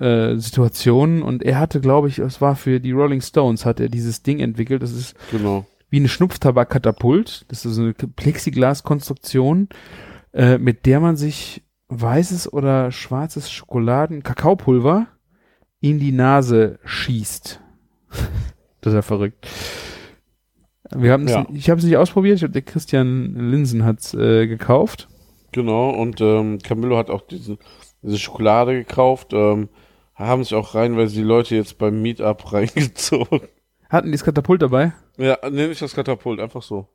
[0.00, 1.22] äh, Situationen.
[1.22, 4.40] Und er hatte, glaube ich, es war für die Rolling Stones, hat er dieses Ding
[4.40, 4.82] entwickelt.
[4.82, 5.66] Das ist Genau.
[5.90, 7.44] wie eine Schnupftabakkatapult.
[7.48, 9.68] Das ist so eine Plexiglaskonstruktion,
[10.32, 15.06] äh, mit der man sich weißes oder schwarzes Schokoladen, Kakaopulver
[15.80, 17.60] in die Nase schießt.
[18.80, 19.46] das ist ja verrückt.
[20.94, 21.46] Wir haben Ja.
[21.52, 22.36] ich habe es nicht ausprobiert.
[22.38, 25.08] Ich hab, der Christian Linsen hat's äh, gekauft.
[25.52, 27.58] Genau, und ähm, Camillo hat auch diese,
[28.02, 29.32] diese Schokolade gekauft.
[29.32, 29.68] Ähm,
[30.26, 33.40] haben sich auch reinweise die Leute jetzt beim Meetup reingezogen.
[33.88, 34.92] Hatten die das Katapult dabei?
[35.18, 36.86] Ja, nee, nicht das Katapult, einfach so.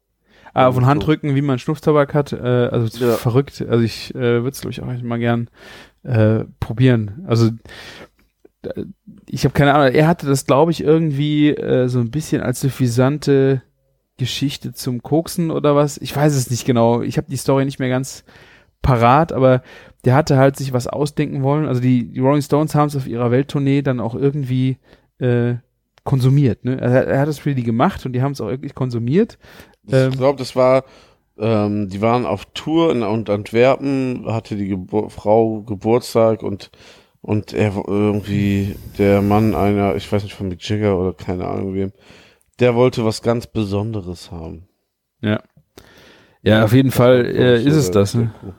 [0.53, 0.85] Ah, von.
[0.85, 2.31] Handrücken, wie man Schnupftabak hat.
[2.31, 3.13] Äh, also Ja.
[3.15, 3.61] verrückt.
[3.67, 5.49] Also ich äh, würde es, glaube ich, auch mal gern
[6.03, 7.25] äh, probieren.
[7.27, 7.49] Also
[9.27, 9.93] ich habe keine Ahnung.
[9.93, 13.61] Er hatte das, glaube ich, irgendwie äh, so ein bisschen als suffisante
[14.17, 15.97] Geschichte zum Koksen oder was.
[15.97, 17.01] Ich weiß es nicht genau.
[17.01, 18.23] Ich habe die Story nicht mehr ganz
[18.81, 19.61] parat, aber
[20.05, 21.67] der hatte halt sich was ausdenken wollen.
[21.67, 24.77] Also die, die Rolling Stones haben es auf ihrer Welttournee dann auch irgendwie
[25.19, 25.55] äh,
[26.03, 26.63] konsumiert.
[26.63, 26.79] Ne?
[26.79, 29.39] Er, er hat es für die gemacht und die haben es auch wirklich konsumiert.
[29.91, 30.11] Ähm.
[30.11, 30.85] Ich glaube, das war,
[31.37, 36.71] ähm, die waren auf Tour in und Antwerpen, hatte die Gebur Frau Geburtstag und
[37.21, 41.73] und er irgendwie der Mann einer, ich weiß nicht von Mick Jagger oder keine Ahnung
[41.73, 41.91] wem,
[42.59, 44.67] der wollte was ganz Besonderes haben.
[45.21, 45.41] Ja.
[46.43, 48.13] Ja, auf jeden Fall äh, ist es das.
[48.13, 48.31] Ne?
[48.39, 48.53] Coup.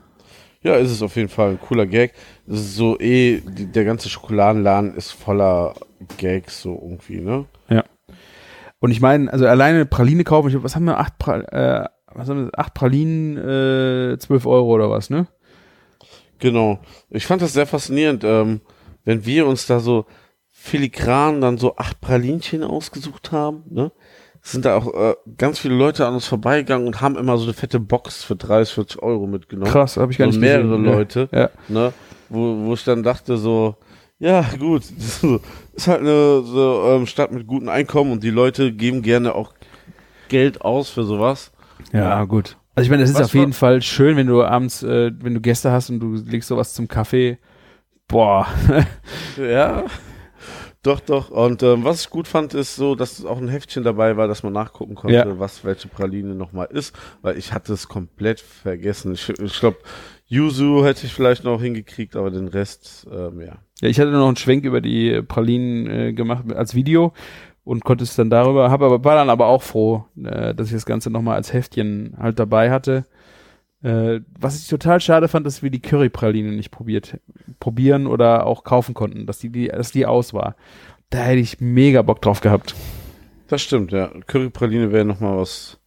[0.66, 2.12] Ja, ist es auf jeden Fall ein cooler Gag.
[2.44, 5.74] Das ist so eh, die, der ganze Schokoladenladen ist voller
[6.18, 7.44] Gags so irgendwie, ne?
[8.80, 11.38] Und ich meine, also alleine eine Praline kaufen, ich, glaub, was haben wir, acht, pra
[11.38, 15.28] äh, was haben wir, acht Pralinen, äh, 12 Euro oder was, ne?
[16.40, 16.80] Genau.
[17.10, 18.60] Ich fand das sehr faszinierend, ähm,
[19.04, 20.06] wenn wir uns da so
[20.50, 23.92] filigran dann so acht Pralinchen ausgesucht haben, ne?
[24.48, 27.52] Sind da auch äh, ganz viele Leute an uns vorbeigegangen und haben immer so eine
[27.52, 29.70] fette Box für 30, 40 Euro mitgenommen.
[29.72, 30.84] Krass, habe ich gar so nicht mehrere gesehen.
[30.84, 31.50] Leute, Ja.
[31.66, 31.92] ne?
[32.28, 33.74] Wo, wo ich dann dachte so,
[34.20, 35.24] ja gut, das
[35.74, 39.52] ist halt eine so, ähm, Stadt mit gutem Einkommen und die Leute geben gerne auch
[40.28, 41.50] Geld aus für sowas.
[41.92, 42.56] Ja, gut.
[42.76, 45.40] Also ich meine, das ist auf jeden Fall schön, wenn du abends, äh, wenn du
[45.40, 47.38] Gäste hast und du legst sowas zum Kaffee.
[48.06, 48.46] Boah.
[49.36, 49.82] Ja.
[50.86, 51.30] Doch, doch.
[51.30, 54.42] Und ähm, was ich gut fand, ist so, dass auch ein Heftchen dabei war, dass
[54.44, 55.38] man nachgucken konnte, Ja.
[55.38, 59.12] was welche Praline nochmal ist, weil ich hatte es komplett vergessen.
[59.14, 59.78] Ich, ich glaube,
[60.28, 63.56] Yuzu hätte ich vielleicht noch hingekriegt, aber den Rest, ähm, ja.
[63.80, 67.12] Ja, ich hatte noch einen Schwenk über die Pralinen äh, gemacht als Video
[67.64, 70.72] und konnte es dann darüber, habe aber war dann aber auch froh, äh, dass ich
[70.74, 73.06] das Ganze nochmal als Heftchen halt dabei hatte.
[73.82, 77.18] Äh, was ich total schade fand, dass wir die Currypraline nicht probiert,
[77.60, 80.56] probieren oder auch kaufen konnten, dass die, die, dass die aus war.
[81.10, 82.74] Da hätte ich mega Bock drauf gehabt.
[83.48, 84.10] Das stimmt, ja.
[84.26, 85.78] Currypraline wäre nochmal was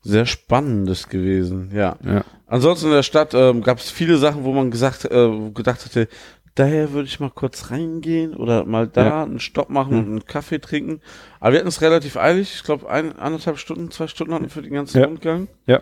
[0.00, 1.96] sehr Spannendes gewesen, ja.
[2.04, 2.24] Ja.
[2.46, 6.08] Ansonsten in der Stadt ähm, gab es viele Sachen, wo man gesagt, äh, gedacht hätte,
[6.54, 9.22] daher würde ich mal kurz reingehen oder mal da Ja.
[9.22, 11.00] einen Stopp machen und einen Kaffee trinken.
[11.40, 12.52] Aber wir hatten es relativ eilig.
[12.56, 15.06] Ich glaube, ein, anderthalb Stunden, zwei Stunden hatten wir für den ganzen Ja.
[15.06, 15.48] Rundgang.
[15.66, 15.80] Ja.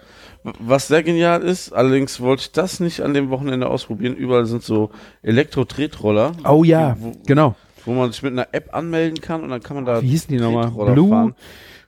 [0.61, 4.15] Was sehr genial ist, allerdings wollte ich das nicht an dem Wochenende ausprobieren.
[4.15, 4.91] Überall sind so
[5.23, 7.55] Elektro-Tretroller, Oh ja, Wo- genau.
[7.85, 10.29] wo man sich mit einer App anmelden kann und dann kann man da Wie hießen
[10.35, 10.71] die nochmal?
[10.93, 11.09] Blue?
[11.09, 11.35] fahren.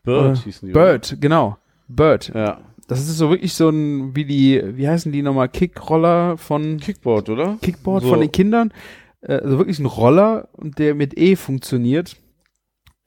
[0.04, 0.74] Bird Äh, hießen die.
[0.74, 0.84] oder?
[0.84, 1.56] Bird, genau.
[1.88, 2.32] Bird.
[2.34, 2.58] Ja.
[2.88, 7.30] Das ist so wirklich so ein, wie die, wie heißen die nochmal, Kickroller von Kickboard,
[7.30, 7.58] oder?
[7.62, 8.10] Kickboard So.
[8.10, 8.72] von den Kindern.
[9.22, 12.16] Äh, Also wirklich ein Roller, der mit E funktioniert.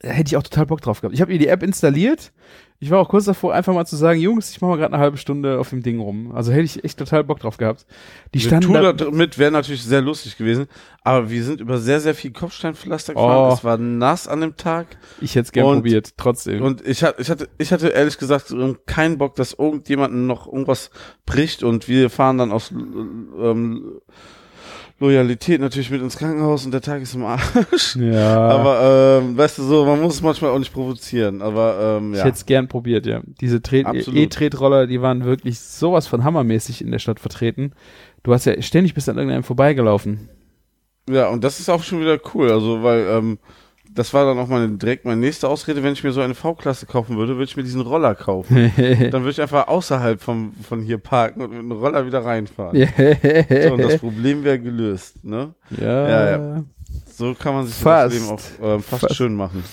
[0.00, 1.14] Da hätte ich auch total Bock drauf gehabt.
[1.14, 2.32] Ich habe mir die App installiert.
[2.78, 5.02] Ich war auch kurz davor, einfach mal zu sagen, Jungs, ich mache mal gerade eine
[5.02, 6.32] halbe Stunde auf dem Ding rum.
[6.34, 7.86] Also hätte ich echt total Bock drauf gehabt.
[8.34, 10.66] Die Eine standen Tour da, damit wäre natürlich sehr lustig gewesen,
[11.02, 13.50] aber wir sind über sehr, sehr viel Kopfsteinpflaster gefahren.
[13.50, 13.54] Oh.
[13.54, 16.62] Es war nass an dem Tag ich hätte es gerne Und- probiert, trotzdem.
[16.62, 20.46] und ich hatte, ich hatte, ich hatte ehrlich gesagt ähm, keinen Bock, dass irgendjemanden noch
[20.46, 20.90] irgendwas
[21.24, 24.00] bricht und wir fahren dann aus ähm,
[24.98, 27.96] Loyalität natürlich mit ins Krankenhaus und der Tag ist im Arsch.
[27.96, 31.42] ja, Aber ähm, weißt du so, man muss es manchmal auch nicht provozieren.
[31.42, 32.24] Aber ähm, ich ja.
[32.24, 33.20] hätte es gern probiert, ja.
[33.40, 33.56] Diese.
[33.56, 37.72] E-Tretroller, die waren wirklich sowas von hammermäßig in der Stadt vertreten.
[38.22, 40.30] Du hast ja ständig bist an irgendeinem vorbeigelaufen.
[41.10, 42.50] Ja, und das ist auch schon wieder cool.
[42.50, 43.38] Also, weil ähm,
[43.96, 46.86] das war dann auch meine, direkt meine nächste Ausrede, wenn ich mir so eine V-Klasse
[46.86, 48.72] kaufen würde, würde ich mir diesen Roller kaufen.
[48.76, 52.76] dann würde ich einfach außerhalb vom, von hier parken und mit einem Roller wieder reinfahren.
[53.66, 55.54] So, und das Problem wäre gelöst, ne?
[55.70, 56.64] ja, Ja, ja.
[57.12, 58.14] So kann man sich Fast.
[58.14, 59.16] das Leben auch ähm, fast, Fast.
[59.16, 59.64] schön machen.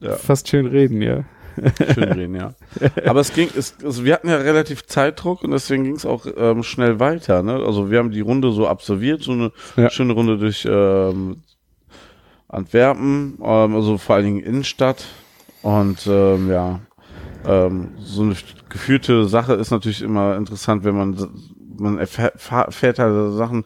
[0.00, 1.24] Ja, Fast schön reden, ja.
[1.94, 2.54] schön reden, ja.
[3.06, 6.26] Aber es ging, es, also wir hatten ja relativ Zeitdruck und deswegen ging es auch
[6.36, 7.54] ähm, schnell weiter, ne?
[7.54, 9.90] Also wir haben die Runde so absolviert, so eine Ja.
[9.90, 11.42] schöne Runde durch ähm,
[12.50, 15.06] Antwerpen, ähm, also vor allen Dingen Innenstadt.
[15.62, 16.80] Und ähm, ja,
[17.46, 18.36] ähm, so eine
[18.68, 21.16] geführte Sache ist natürlich immer interessant, wenn man
[21.80, 23.64] man erfährt, halt Sachen,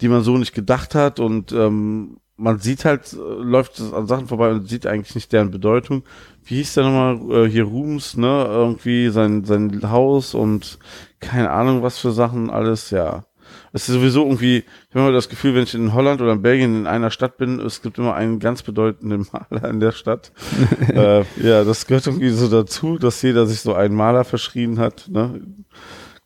[0.00, 4.28] die man so nicht gedacht hat und ähm, man sieht halt, äh, läuft an Sachen
[4.28, 6.04] vorbei und sieht eigentlich nicht deren Bedeutung.
[6.44, 10.78] Wie hieß der nochmal, äh, hier Rubens, ne, irgendwie sein, sein Haus und
[11.20, 13.24] keine Ahnung was für Sachen, alles, ja.
[13.72, 16.42] Es ist sowieso irgendwie, ich habe immer das Gefühl, wenn ich in Holland oder in
[16.42, 20.32] Belgien in einer Stadt bin, es gibt immer einen ganz bedeutenden Maler in der Stadt.
[20.88, 25.08] äh, ja, das gehört irgendwie so dazu, dass jeder sich so einen Maler verschrien hat.
[25.08, 25.40] Ne?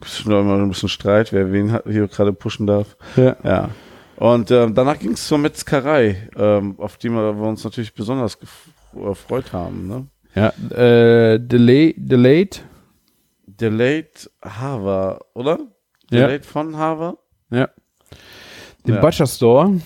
[0.00, 2.96] Gibt schon immer ein bisschen Streit, wer wen hier gerade pushen darf.
[3.16, 3.36] Ja.
[3.44, 3.68] Ja.
[4.16, 8.38] Und ähm, danach ging es zur Metzgerei, ähm, auf die wir, wir uns natürlich besonders
[8.40, 9.88] gef- gefreut haben.
[9.88, 10.06] Ne?
[10.34, 12.62] Ja, äh, Delay, Delayed,
[13.46, 15.58] Delayed Hava, oder?
[16.10, 16.26] Ja.
[16.26, 17.16] Delayed von Hava?
[18.86, 19.00] Den Ja.
[19.00, 19.80] Butcher Store,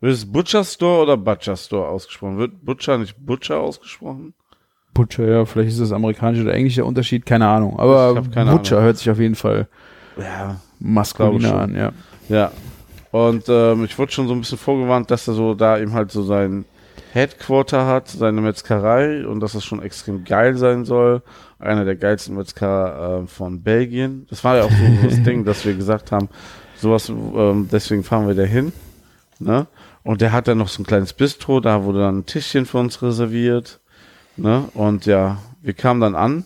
[0.00, 2.38] Wird es Butcher Store oder Butcher Store ausgesprochen?
[2.38, 4.32] Wird Butcher nicht Butcher ausgesprochen?
[4.94, 7.78] Butcher, ja, vielleicht ist das amerikanische oder englische Unterschied, keine Ahnung.
[7.80, 8.86] Aber keine Butcher Ahnung.
[8.86, 9.68] hört sich auf jeden Fall
[10.16, 10.60] Ja.
[10.78, 11.92] maskuliner an, ja.
[12.28, 12.52] Ja.
[13.10, 16.12] Und ähm, ich wurde schon so ein bisschen vorgewarnt, dass er so da eben halt
[16.12, 16.64] so sein
[17.12, 21.22] Headquarter hat, seine Metzgerei und dass das schon extrem geil sein soll.
[21.58, 24.26] Einer der geilsten Metzger äh, von Belgien.
[24.30, 26.28] Das war ja auch so das Ding, dass wir gesagt haben,
[26.78, 28.72] sowas, ähm, deswegen fahren wir da hin.
[29.38, 29.66] Ne?
[30.02, 32.78] Und der hat dann noch so ein kleines Bistro, da wurde dann ein Tischchen für
[32.78, 33.80] uns reserviert.
[34.36, 34.64] Ne?
[34.74, 36.44] Und ja, wir kamen dann an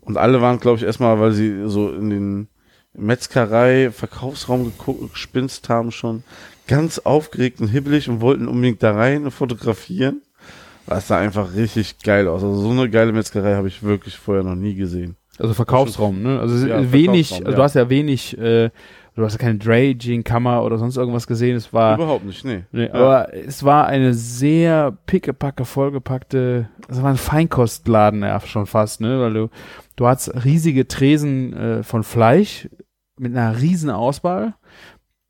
[0.00, 2.48] und alle waren, glaube ich, erstmal, weil sie so in den
[2.94, 6.24] Metzgerei, Verkaufsraum geguckt, gespinst haben schon,
[6.66, 10.22] ganz aufgeregt und hibbelig und wollten unbedingt da rein und fotografieren.
[10.86, 12.42] Das sah einfach richtig geil aus.
[12.42, 15.16] Also so eine geile Metzgerei habe ich wirklich vorher noch nie gesehen.
[15.38, 16.40] Also Verkaufsraum, ne?
[16.40, 18.70] Also Ja, wenig, also du hast ja wenig, äh,
[19.14, 21.56] du hast ja keine Draging-Kammer oder sonst irgendwas gesehen.
[21.56, 22.64] Es war, Überhaupt nicht, nee.
[22.72, 22.94] nee, Ja.
[22.94, 29.20] aber es war eine sehr pickepacke, vollgepackte, es war ein Feinkostladen ja schon fast, ne?
[29.20, 29.48] Weil du,
[29.96, 32.68] du hattest riesige Tresen äh, von Fleisch
[33.18, 34.54] mit einer riesen Auswahl.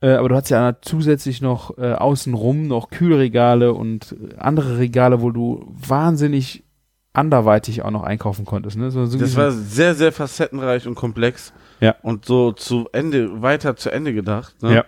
[0.01, 5.23] Äh, aber du hast ja zusätzlich noch äh, außenrum noch Kühlregale und äh, andere Regale,
[5.23, 6.65] wo du wahnsinnig
[7.13, 8.77] anderweitig auch noch einkaufen konntest.
[8.79, 8.91] Ne?
[8.91, 11.53] So, so Das war sehr, sehr facettenreich und komplex.
[11.83, 11.97] Ja.
[12.03, 14.63] Und so zu Ende, weiter zu Ende gedacht.
[14.63, 14.85] Ne?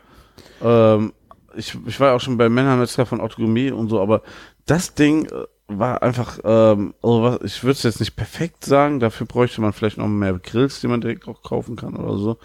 [0.62, 0.94] Ja.
[0.94, 1.12] Ähm,
[1.56, 4.22] ich, ich war ja auch schon bei Männermetzger von Gourmet und so, aber
[4.66, 5.30] das Ding äh,
[5.66, 9.98] war einfach, ähm, also ich würde es jetzt nicht perfekt sagen, dafür bräuchte man vielleicht
[9.98, 12.38] noch mehr Grills, die man direkt auch kaufen kann oder so.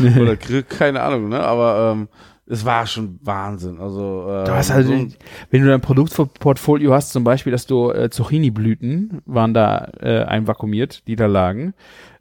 [0.20, 1.40] oder Grill, keine Ahnung, ne?
[1.40, 2.08] Aber ähm,
[2.48, 3.80] es war schon Wahnsinn.
[3.80, 5.14] Also äh, Du hast halt, so ein-
[5.50, 11.06] wenn du dein Produktportfolio hast, zum Beispiel, dass du äh, Zucchini-Blüten waren da äh, einvakuumiert,
[11.08, 11.74] die da lagen,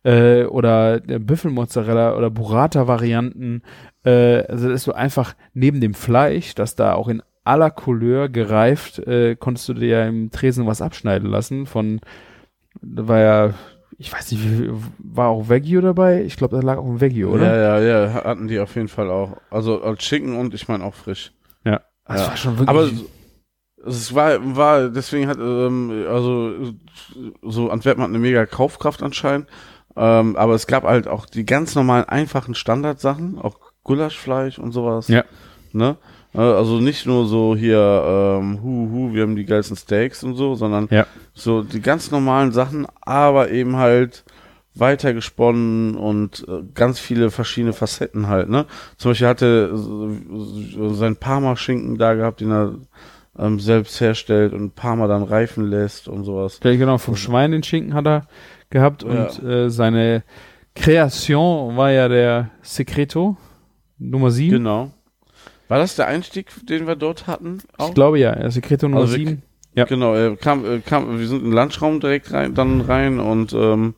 [0.05, 3.63] äh, oder äh, Büffelmozzarella oder Burrata-Varianten,
[4.05, 8.99] äh, also dass du einfach neben dem Fleisch, das da auch in aller Couleur gereift,
[8.99, 12.01] äh, konntest du dir ja im Tresen was abschneiden lassen von,
[12.81, 13.53] da war ja,
[13.97, 14.43] ich weiß nicht,
[14.99, 16.21] war auch Veggie dabei?
[16.23, 17.45] Ich glaube, da lag auch ein Veggie, oder?
[17.55, 19.37] Ja, ja, ja, hatten die auf jeden Fall auch.
[19.49, 21.31] Also als Schinken und ich meine auch frisch.
[21.63, 21.81] Ja.
[22.05, 22.27] Das Ja.
[22.27, 22.69] war schon wirklich.
[22.69, 23.05] Aber so-
[23.87, 26.73] es war, war, deswegen hat, ähm, also
[27.43, 29.47] so Antwerpen hat eine mega Kaufkraft anscheinend.
[29.97, 35.07] Ähm, aber es gab halt auch die ganz normalen, einfachen Standardsachen, auch Gulaschfleisch und sowas.
[35.07, 35.23] Ja.
[35.71, 35.95] Ne?
[36.33, 37.79] Äh, Also nicht nur so hier,
[38.39, 41.05] ähm, hu, hu, wir haben die geilsten Steaks und so, sondern Ja.
[41.33, 44.23] so die ganz normalen Sachen, aber eben halt
[44.77, 48.65] weitergesponnen und äh, ganz viele verschiedene Facetten halt, ne?
[48.97, 52.75] Zum Beispiel hatte äh, sein Parma-Schinken da gehabt, den er
[53.37, 56.59] ähm, selbst herstellt und Parma dann reifen lässt und sowas.
[56.63, 58.27] Ja, genau, vom Schwein den Schinken hat er
[58.69, 60.23] gehabt und äh, seine
[60.75, 63.37] Kreation war ja der Secreto
[63.97, 64.51] Nummer 7.
[64.57, 64.91] Genau.
[65.67, 67.59] War das der Einstieg, den wir dort hatten?
[67.77, 67.89] Auch?
[67.89, 69.41] Ich glaube ja, Secreto Nummer Also wir- 7.
[69.73, 69.83] Ja.
[69.85, 73.51] Genau, er kam, äh, kam, wir sind in den Lunchraum direkt rein, dann rein und
[73.51, 73.93] ähm,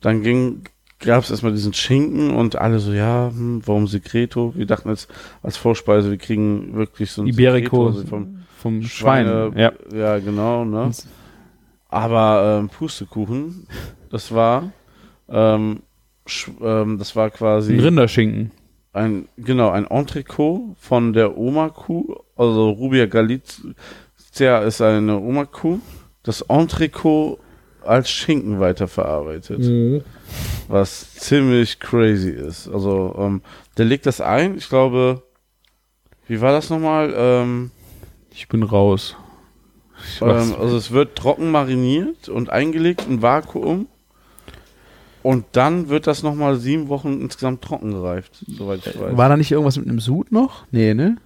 [0.00, 0.62] dann ging,
[0.98, 4.54] gab es erstmal diesen Schinken und alle so, ja, hm, warum Secreto?
[4.56, 5.08] Wir dachten jetzt
[5.42, 9.26] als Vorspeise, wir kriegen wirklich so ein Iberico Secreto, also vom vom Schwein.
[9.26, 9.72] Schweine, Ja.
[9.94, 10.90] ja, genau, ne?
[11.90, 13.66] Aber ähm, Pustekuchen,
[14.10, 14.72] das war,
[15.28, 15.80] ähm,
[16.60, 18.52] ähm, das war quasi Ein Rinderschinken.
[18.92, 25.80] ein, genau, ein Entrecot von der Oma-Kuh, also Rubia Galizia ist eine Oma-Kuh,
[26.22, 27.38] das Entrecot
[27.82, 29.60] als Schinken weiterverarbeitet,
[30.68, 32.68] was ziemlich crazy ist.
[32.68, 33.42] Also, ähm,
[33.78, 35.22] der legt das ein, ich glaube,
[36.28, 37.12] wie war das nochmal?
[37.16, 37.70] Ähm,
[38.32, 39.16] Ich bin raus.
[40.20, 43.86] Ähm, also es wird trocken mariniert und eingelegt in Vakuum.
[45.22, 49.16] Und dann wird das nochmal sieben Wochen insgesamt trocken gereift, soweit ich weiß.
[49.16, 50.64] War da nicht irgendwas mit einem Sud noch?
[50.70, 51.18] Nee, ne?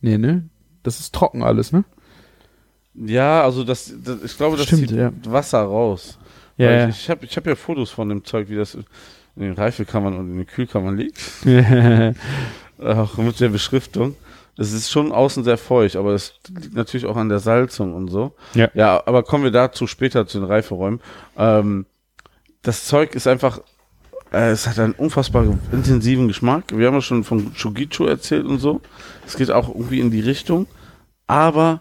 [0.00, 0.48] Nee, ne?
[0.82, 1.84] Das ist trocken alles, ne?
[2.94, 5.12] Ja, also das, das ich glaube, das Stimmt, zieht ja.
[5.24, 6.18] Wasser raus.
[6.56, 6.90] Ja, Weil.
[6.90, 10.14] Ich, ich habe ich hab ja Fotos von dem Zeug, wie das in den Reifekammern
[10.18, 11.18] und in den Kühlkammern liegt.
[12.78, 14.16] Auch mit der Beschriftung.
[14.56, 18.08] Es ist schon außen sehr feucht, aber es liegt natürlich auch an der Salzung und
[18.08, 18.34] so.
[18.54, 18.68] Ja.
[18.74, 21.00] Ja, aber kommen wir dazu später zu den Reiferäumen.
[21.38, 21.86] Ähm,
[22.60, 23.60] das Zeug ist einfach,
[24.30, 26.64] äh, es hat einen unfassbar intensiven Geschmack.
[26.76, 28.80] Wir haben ja schon von Shogichu erzählt und so.
[29.26, 30.66] Es geht auch irgendwie in die Richtung.
[31.26, 31.80] Aber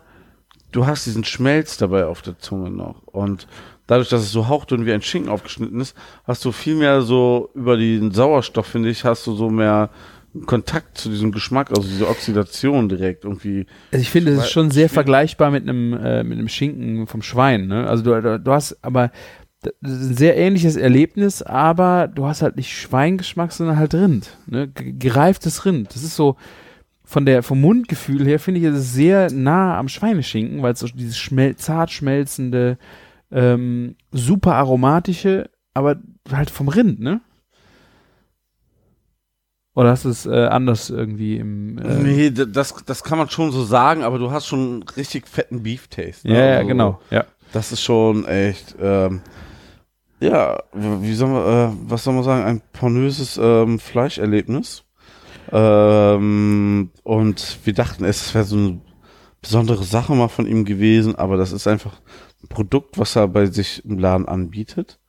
[0.72, 3.03] du hast diesen Schmelz dabei auf der Zunge noch.
[3.05, 3.47] Und
[3.88, 7.49] dadurch, dass es so hauchdünn wie ein Schinken aufgeschnitten ist, hast du viel mehr so
[7.53, 9.89] über den Sauerstoff, finde ich, hast du so mehr
[10.45, 13.65] Kontakt zu diesem Geschmack, also diese Oxidation direkt irgendwie.
[13.91, 17.21] Also ich finde, es ist schon sehr vergleichbar mit einem äh, mit einem Schinken vom
[17.21, 17.67] Schwein.
[17.67, 17.86] Ne?
[17.88, 19.11] Also du, du, hast aber
[19.61, 24.38] das ist ein sehr ähnliches Erlebnis, aber du hast halt nicht Schweingeschmack, sondern halt Rind,
[24.47, 24.67] ne?
[24.69, 25.93] Ge- gereiftes Rind.
[25.93, 26.38] Das ist so
[27.03, 30.88] von der vom Mundgefühl her finde ich es sehr nah am Schweineschinken, weil es so
[30.88, 32.77] dieses schmel zart schmelzende,
[33.32, 35.97] ähm, super aromatische, aber
[36.32, 37.19] halt vom Rind, ne?
[39.74, 43.51] Oder hast du es äh, anders irgendwie im äh, nee, das, das kann man schon
[43.51, 46.28] so sagen, aber du hast schon einen richtig fetten Beef-Taste.
[46.28, 46.34] ne?
[46.34, 46.99] Ja, ja, Also, genau.
[47.09, 47.26] Ja.
[47.53, 49.22] Das ist schon echt, ähm,
[50.19, 54.84] ja, wie soll man, äh, was soll man sagen, ein pornöses ähm, Fleischerlebnis.
[55.51, 58.82] Ähm, und wir dachten, es wäre so eine
[59.41, 61.99] besondere Sache mal von ihm gewesen, aber das ist einfach
[62.43, 64.99] ein Produkt, was er bei sich im Laden anbietet.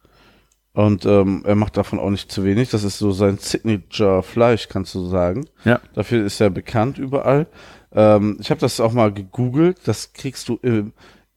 [0.75, 2.71] Und ähm, er macht davon auch nicht zu wenig.
[2.71, 5.45] Das ist so sein Signature-Fleisch, kannst du sagen.
[5.65, 5.81] Ja.
[5.95, 7.47] Dafür ist er bekannt überall.
[7.93, 9.79] Ähm, ich habe das auch mal gegoogelt.
[9.85, 10.93] Das kriegst du im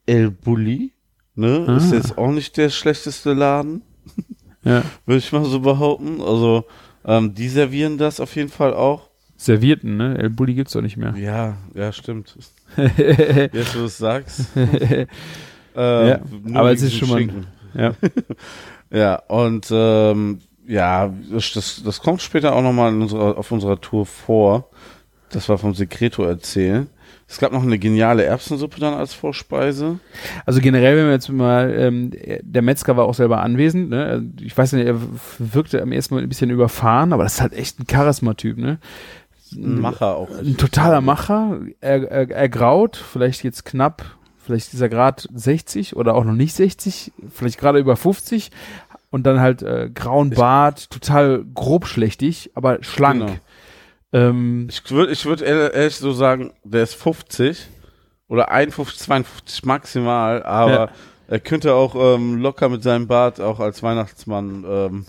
[0.06, 0.94] El Bulli.
[1.36, 1.66] Ne?
[1.78, 1.96] Ist Ah.
[1.96, 3.82] jetzt auch nicht der schlechteste Laden,
[4.64, 4.84] Ja.
[5.06, 6.22] würde ich mal so behaupten.
[6.22, 6.64] Also
[7.04, 9.10] ähm, die servieren das auf jeden Fall auch.
[9.36, 10.18] Servierten, ne?
[10.18, 11.14] El Bulli gibt's doch nicht mehr.
[11.18, 12.38] Ja, ja, stimmt.
[12.78, 14.46] Jetzt, wo du es sagst.
[14.56, 15.08] ähm,
[15.76, 16.20] Ja,
[16.54, 17.48] aber es ist schon mal- Schinken.
[17.74, 17.94] ja.
[18.96, 24.06] Ja, und ähm, ja, das, das, das kommt später auch nochmal unserer, auf unserer Tour
[24.06, 24.70] vor,
[25.32, 26.88] dass wir vom Secreto erzählen.
[27.28, 30.00] Es gab noch eine geniale Erbsensuppe dann als Vorspeise.
[30.46, 34.32] Also generell, wenn wir jetzt mal, ähm, der Metzger war auch selber anwesend, ne?
[34.40, 34.98] Ich weiß nicht, er
[35.40, 38.80] wirkte am ersten Mal ein bisschen überfahren, aber das ist halt echt ein Charisma-Typ, ne?
[39.54, 40.30] Ein Macher auch.
[40.30, 41.60] Ein totaler Macher.
[41.82, 44.06] Er, er, er graut, vielleicht jetzt knapp,
[44.38, 48.52] vielleicht ist er gerade 60 oder auch noch nicht 60, vielleicht gerade über 50
[49.16, 53.22] und dann halt äh, grauen Bart, total grobschlächtig, aber schlank.
[53.22, 53.40] Genau.
[54.12, 57.66] Ähm, Ich würde ich würd ehrlich so sagen, der ist 50
[58.28, 60.90] oder 51, 52 maximal, aber Ja.
[61.30, 65.06] er könnte auch ähm, locker mit seinem Bart auch als Weihnachtsmann ähm,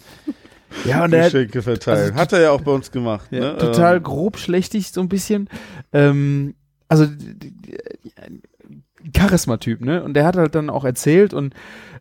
[0.84, 1.98] ja, und Geschenke verteilen.
[2.10, 3.26] also Hat er ja auch bei uns gemacht.
[3.32, 3.58] Ja, ne?
[3.58, 5.48] total Ähm, grobschlächtig, so ein bisschen.
[5.92, 6.54] Ähm,
[6.88, 7.08] also
[9.16, 10.02] Charisma-Typ, ne?
[10.02, 11.54] Und der hat halt dann auch erzählt und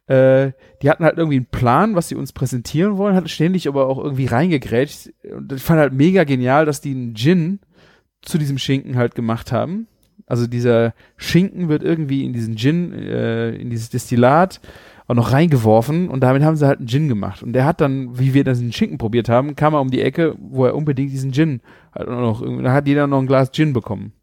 [0.08, 0.51] äh,
[0.82, 3.97] die hatten halt irgendwie einen Plan, was sie uns präsentieren wollen, hat ständig aber auch
[3.97, 5.10] irgendwie reingegrätscht.
[5.36, 7.60] Und ich fand halt mega genial, dass die einen Gin
[8.22, 9.88] zu diesem Schinken halt gemacht haben.
[10.28, 14.60] Also dieser Schinken wird irgendwie in diesen Gin, äh, in dieses Destillat
[15.08, 17.43] auch noch reingeworfen und damit haben sie halt einen Gin gemacht.
[17.43, 20.36] Und der hat dann, wie wir diesen Schinken probiert haben, kam er um die Ecke,
[20.39, 21.62] wo er unbedingt diesen Gin
[21.93, 24.14] auch noch, da hat jeder noch ein Glas Gin bekommen.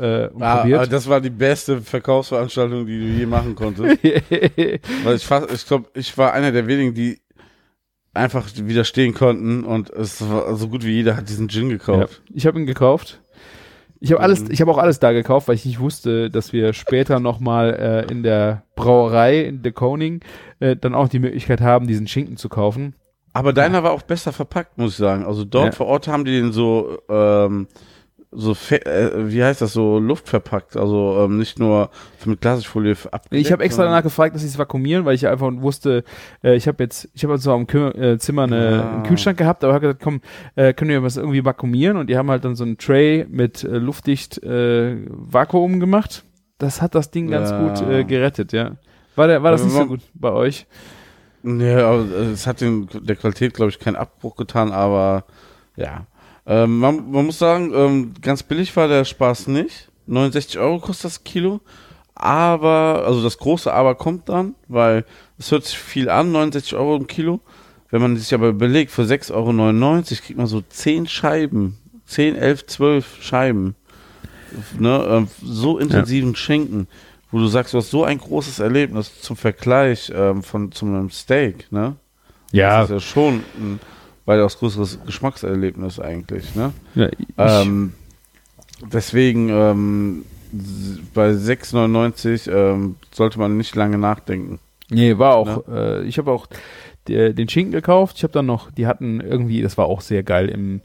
[0.00, 0.78] Äh, und Ah, probiert.
[0.78, 4.02] aber das war die beste Verkaufsveranstaltung, die du je machen konntest.
[5.04, 7.20] Weil ich fast, ich glaube, ich war einer der wenigen, die
[8.14, 11.76] einfach widerstehen konnten und es war so gut wie jeder hat diesen Gin ja.
[11.76, 12.22] gekauft.
[12.34, 13.20] Ich habe ihn gekauft.
[14.02, 14.50] Ich habe alles, Mhm.
[14.50, 18.06] ich habe auch alles da gekauft, weil ich nicht wusste, dass wir später noch mal
[18.08, 20.20] äh, in der Brauerei in De Koning
[20.58, 22.94] äh, dann auch die Möglichkeit haben, diesen Schinken zu kaufen.
[23.34, 25.24] Aber deiner war auch besser verpackt, muss ich sagen.
[25.24, 25.72] Also dort Ja.
[25.72, 27.68] vor Ort haben die den so, ähm,
[28.32, 30.76] so, äh, wie heißt das, so luftverpackt.
[30.76, 31.90] Also ähm, nicht nur
[32.24, 33.44] mit Glasfolie abgedeckt.
[33.44, 36.04] Ich habe extra danach gefragt, dass sie es vakuumieren, weil ich einfach wusste,
[36.44, 38.94] äh, ich habe jetzt, ich habe also am Kü äh, Zimmer eine, Ah.
[38.94, 40.20] einen Kühlschrank gehabt, aber habe gesagt, komm,
[40.54, 41.96] äh, können wir was irgendwie vakuumieren?
[41.96, 46.24] Und die haben halt dann so einen Tray mit äh, luftdicht äh, Vakuum gemacht.
[46.58, 47.66] Das hat das Ding ganz Ja.
[47.68, 48.76] gut äh, gerettet, ja.
[49.16, 50.66] War, der, war das nicht so gut bei euch?
[51.42, 55.24] Nee, aber äh, es hat den, der Qualität, glaube ich, keinen Abbruch getan, aber
[55.76, 56.06] ja.
[56.50, 59.88] Ähm, man, man muss sagen, ähm, ganz billig war der Spaß nicht.
[60.06, 61.60] 69 Euro kostet das Kilo.
[62.16, 65.04] Aber, also das große Aber kommt dann, weil
[65.38, 67.38] es hört sich viel an, 69 Euro im Kilo.
[67.90, 71.78] Wenn man sich aber überlegt, für 6,99 Euro kriegt man so 10 Scheiben.
[72.06, 73.76] 10, 11, 12 Scheiben.
[74.76, 76.88] Ne, ähm, so intensiven Schinken,
[77.30, 81.10] wo du sagst, du hast so ein großes Erlebnis zum Vergleich ähm, von zu einem
[81.10, 81.94] Steak, ne?
[82.80, 83.78] Das ist ja schon ein
[84.30, 86.72] weitaus größeres Geschmackserlebnis eigentlich, ne?
[86.94, 87.92] ja Ähm,
[88.92, 90.24] deswegen ähm,
[91.14, 94.58] bei 6,99 ähm, sollte man nicht lange nachdenken.
[94.88, 96.46] nee, war auch, äh, ich habe auch
[97.08, 98.16] der, den Schinken gekauft.
[98.18, 100.80] Ich habe dann noch, die hatten irgendwie, das war auch sehr geil, im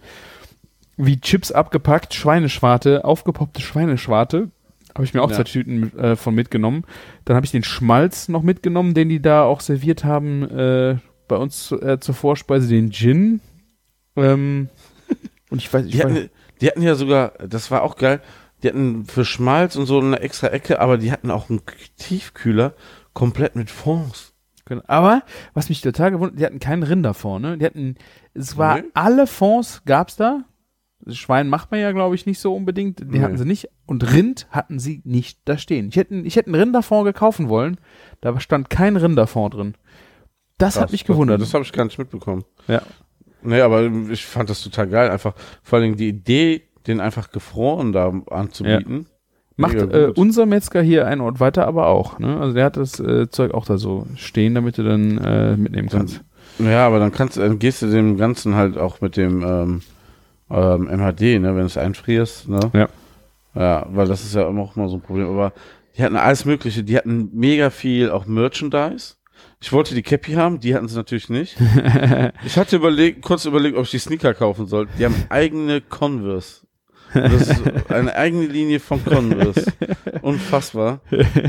[0.98, 4.50] wie Chips abgepackt, Schweineschwarte, aufgepoppte Schweineschwarte.
[4.94, 5.36] Habe ich mir auch Ja.
[5.36, 6.86] zwei Tüten äh, von mitgenommen.
[7.26, 10.96] Dann habe ich den Schmalz noch mitgenommen, den die da auch serviert haben äh,
[11.28, 13.42] bei uns äh, zur Vorspeise, den Gin.
[14.16, 14.70] Ähm,
[15.50, 16.30] und ich weiß, ich Die weiß hatten,
[16.62, 18.22] die hatten ja sogar, das war auch geil,
[18.64, 21.62] die hatten für Schmalz und so eine extra Ecke, aber die hatten auch einen
[21.98, 22.74] Tiefkühler
[23.14, 24.34] komplett mit Fonds.
[24.66, 24.82] Genau.
[24.88, 25.22] Aber
[25.54, 27.58] was mich total gewundert, die hatten keinen Rinderfond, ne?
[27.58, 27.96] Die hatten,
[28.34, 28.84] es war Nee.
[28.96, 30.44] alle Fonds gab's da.
[31.08, 33.00] Schwein macht man ja, glaube ich, nicht so unbedingt.
[33.00, 33.22] Die Nee.
[33.22, 33.70] hatten sie nicht.
[33.86, 35.90] Und Rind hatten sie nicht da stehen.
[35.90, 37.78] Ich hätte, ich hätte einen Rinderfond gekaufen wollen.
[38.22, 39.76] Da stand kein Rinderfond drin.
[40.58, 41.42] Das hat mich gewundert.
[41.42, 42.44] Das, das habe ich gar nicht mitbekommen.
[42.68, 42.82] ja.
[43.48, 45.12] Nee, aber ich fand das total geil.
[45.12, 49.06] Einfach, vor allem die Idee, den einfach gefroren da anzubieten.
[49.56, 52.20] Macht Mega äh, unser Metzger hier einen Ort weiter, aber auch.
[52.20, 52.40] Ne?
[52.40, 55.90] Also der hat das äh, Zeug auch da so stehen, damit du dann äh, mitnehmen
[55.90, 56.22] kannst.
[56.60, 59.82] Ja, aber dann kannst dann gehst du dem Ganzen halt auch mit dem ähm,
[60.50, 62.60] ähm, MHD, ne, wenn du es einfrierst, ne?
[62.74, 62.90] Ja.
[63.56, 65.28] Ja, weil das ist ja immer auch mal so ein Problem.
[65.28, 65.54] Aber
[65.98, 69.16] die hatten alles Mögliche, die hatten mega viel auch Merchandise.
[69.62, 71.56] Ich wollte die Cappy haben, die hatten sie natürlich nicht.
[72.46, 74.92] ich hatte überlegt, kurz überlegt, ob ich die Sneaker kaufen sollte.
[74.98, 76.62] Die haben eigene Converse.
[77.14, 79.72] Das ist eine eigene Linie von Converse.
[80.22, 81.00] Unfassbar.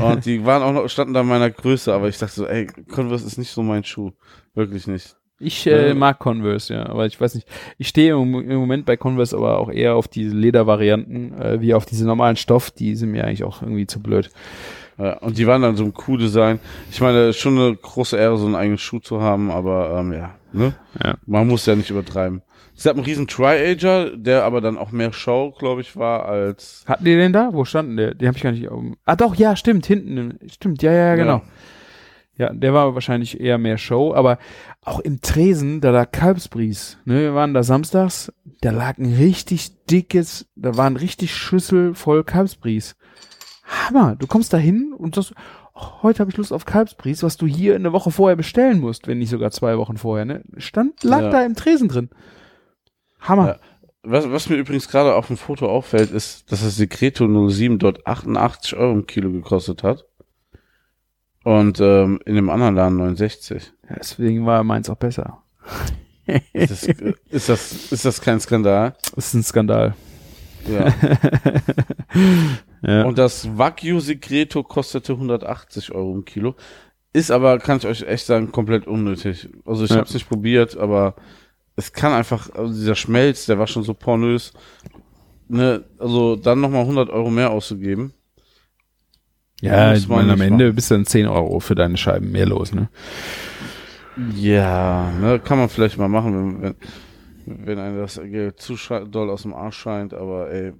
[0.01, 2.67] Und die waren auch noch, standen da in meiner Größe, aber ich dachte so, ey,
[2.89, 4.11] Converse ist nicht so mein Schuh.
[4.55, 5.15] Wirklich nicht.
[5.39, 5.93] Ich äh, Ja.
[5.93, 7.47] mag Converse, ja, aber ich weiß nicht.
[7.77, 11.73] Ich stehe im, im Moment bei Converse aber auch eher auf diese Ledervarianten, äh, wie
[11.73, 12.71] auf diese normalen Stoff.
[12.71, 14.31] Die sind mir eigentlich auch irgendwie zu blöd.
[14.97, 16.59] Ja, und die waren dann so ein Kuh-Design.
[16.91, 20.35] Ich meine, schon eine große Ehre, so einen eigenen Schuh zu haben, aber ähm, ja,
[20.53, 20.73] ne?
[21.03, 21.15] Ja.
[21.25, 22.41] Man muss ja nicht übertreiben.
[22.75, 26.83] Es gab einen riesen Tri-Ager, der aber dann auch mehr Show, glaube ich, war als
[26.87, 27.49] Hatten die den da?
[27.51, 28.13] Wo standen der?
[28.13, 28.69] Die habe ich gar nicht.
[29.05, 30.37] Ah doch, ja, stimmt, hinten.
[30.51, 31.41] Stimmt, ja, ja, ja, genau.
[32.37, 34.37] Ja, der war wahrscheinlich eher mehr Show, aber
[34.83, 36.99] auch im Tresen, da lag Kalbsbries.
[37.05, 38.31] Ne, wir waren da samstags,
[38.61, 42.95] da lag ein richtig dickes, da war ein richtig Schüssel voll Kalbsbries.
[43.67, 45.33] Hammer, du kommst da hin und sagst,
[45.73, 49.07] oh, heute habe ich Lust auf Kalbsbries, was du hier eine Woche vorher bestellen musst,
[49.07, 50.43] wenn nicht sogar zwei Wochen vorher, ne?
[50.57, 51.29] Stand, lag Ja.
[51.29, 52.09] da im Tresen drin.
[53.19, 53.47] Hammer.
[53.47, 53.55] Ja.
[54.03, 58.07] Was, was mir übrigens gerade auf dem Foto auffällt, ist, dass das Secreto 07 dort
[58.07, 60.05] 88 Euro im Kilo gekostet hat.
[61.43, 63.73] Und ähm, in dem anderen Laden 69.
[63.89, 65.43] Ja, Deswegen war meins auch besser.
[66.53, 66.83] Ist das,
[67.29, 68.95] ist das, ist das kein Skandal?
[69.15, 69.93] Das ist ein Skandal.
[70.69, 70.93] Ja.
[72.81, 73.03] Ja.
[73.03, 76.55] Und das Wagyu Secreto kostete 180 Euro im Kilo.
[77.13, 79.49] Ist aber, kann ich euch echt sagen, komplett unnötig.
[79.65, 79.97] Also ich Ja.
[79.97, 81.15] habe es nicht probiert, aber
[81.75, 84.53] es kann einfach, also dieser Schmelz, der war schon so pornös.
[85.47, 88.13] Ne, also dann nochmal 100 Euro mehr auszugeben.
[89.61, 90.75] Ja, ich meine, am Ende machen.
[90.75, 92.89] bist du dann 10 Euro für deine Scheiben mehr los, ne?
[94.35, 96.75] Ja, ne, kann man vielleicht mal machen, wenn,
[97.45, 98.75] wenn, wenn einem das Geld zu
[99.05, 100.73] doll aus dem Arsch scheint, aber ey,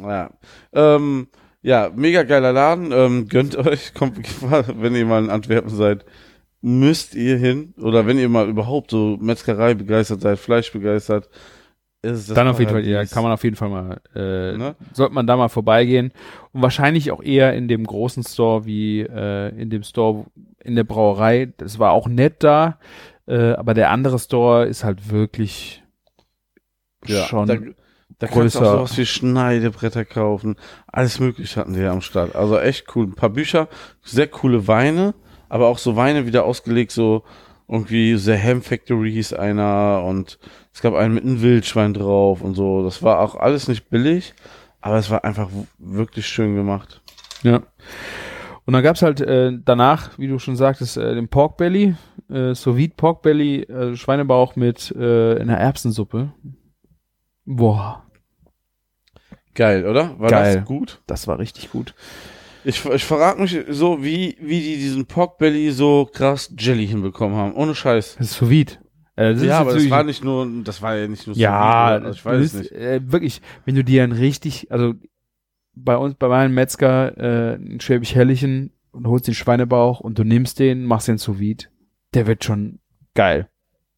[0.00, 0.30] naja.
[0.72, 1.28] Ähm,
[1.62, 4.18] ja, mega geiler Laden, ähm, gönnt euch, kommt,
[4.80, 6.04] wenn ihr mal in Antwerpen seid,
[6.60, 11.28] müsst ihr hin, oder wenn ihr mal überhaupt so Metzgerei begeistert seid, Fleisch begeistert,
[12.04, 14.74] ist das Dann auf jeden Fall, ja, kann man auf jeden Fall mal, äh, Ne?
[14.92, 16.12] sollte man da mal vorbeigehen.
[16.50, 20.26] Und wahrscheinlich auch eher in dem großen Store wie äh, in dem Store
[20.58, 21.52] in der Brauerei.
[21.58, 22.78] Das war auch nett da,
[23.28, 25.84] äh, aber der andere Store ist halt wirklich
[27.06, 27.56] ja, schon da,
[28.22, 30.54] da kannst du auch sowas wie Schneidebretter kaufen.
[30.86, 32.36] Alles mögliche hatten die ja am Start.
[32.36, 33.06] Also echt cool.
[33.06, 33.66] Ein paar Bücher,
[34.00, 35.14] sehr coole Weine,
[35.48, 37.24] aber auch so Weine wieder ausgelegt, so
[37.66, 40.38] irgendwie The Ham Factory hieß einer und
[40.72, 42.84] es gab einen mit einem Wildschwein drauf und so.
[42.84, 44.34] Das war auch alles nicht billig,
[44.80, 45.48] aber es war einfach
[45.78, 47.02] wirklich schön gemacht.
[47.42, 47.62] Ja.
[48.66, 51.96] Und dann gab's halt äh, danach, wie du schon sagtest, äh, den Pork Belly,
[52.30, 56.32] äh, sous vide Pork Belly, äh, Schweinebauch mit äh, einer Erbsensuppe.
[57.44, 58.04] Boah,
[59.54, 60.18] Geil, oder?
[60.18, 60.56] War Geil.
[60.56, 61.00] das gut?
[61.06, 61.94] das war richtig gut.
[62.64, 67.36] Ich, ich frage mich so, wie, wie die diesen Pork Belly so krass Jelly hinbekommen
[67.36, 67.54] haben.
[67.54, 68.16] Ohne Scheiß.
[68.18, 68.74] Das ist sous vide.
[69.16, 72.18] Äh, ja, aber das war nicht nur, das war ja nicht nur Ja, vide, also
[72.18, 72.72] ich weiß das nicht.
[72.72, 74.94] Äh, wirklich, wenn du dir ein richtig, also
[75.74, 80.24] bei uns, bei meinem Metzger, äh, ein Schwäbisch Helllichen und holst den Schweinebauch und du
[80.24, 81.66] nimmst den, machst den vide,
[82.14, 82.78] der wird schon
[83.14, 83.48] geil.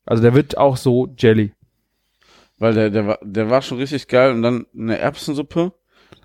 [0.07, 1.53] Also der wird auch so Jelly.
[2.59, 5.73] Weil der, der war, der war schon richtig geil und dann eine Erbsensuppe.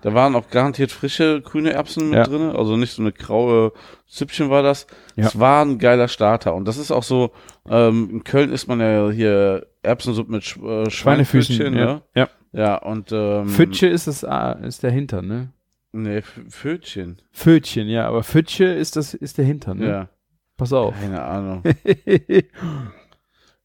[0.02, 2.24] Da waren auch garantiert frische grüne Erbsen mit Ja.
[2.24, 3.72] drin, also nicht so eine graue
[4.06, 4.86] Süppchen war das.
[5.16, 5.26] Ja.
[5.26, 7.32] Es war ein geiler Starter und das ist auch so,
[7.68, 10.88] ähm, in Köln isst man ja hier Erbsensuppe mit Sch äh.
[10.88, 11.84] Schweinefüßchen, ja.
[11.86, 12.02] ne?
[12.14, 12.28] ja.
[12.52, 15.52] Ja, und ähm, Pfütsche ist das, ah, ist der Hintern, ne?
[15.92, 17.20] Nee, F- Pfötchen.
[17.32, 19.88] Pfötchen, ja, aber Pfütsche ist das, ist der Hintern, ne?
[19.88, 20.08] Ja,
[20.56, 20.94] Pass auf.
[21.00, 21.62] keine Ahnung.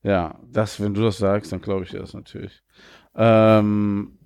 [0.05, 2.61] Ja, das, wenn du das sagst, dann glaube ich dir das natürlich.
[3.15, 4.19] Ähm,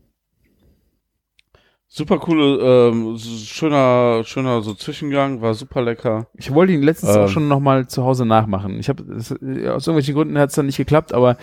[1.87, 6.27] super coole, ähm, schöner, schöner so Zwischengang, war super lecker.
[6.35, 7.21] Ich wollte ihn letztens Ähm.
[7.21, 8.77] auch schon nochmal zu Hause nachmachen.
[8.79, 11.37] Ich habe aus irgendwelchen Gründen hat es dann nicht geklappt, aber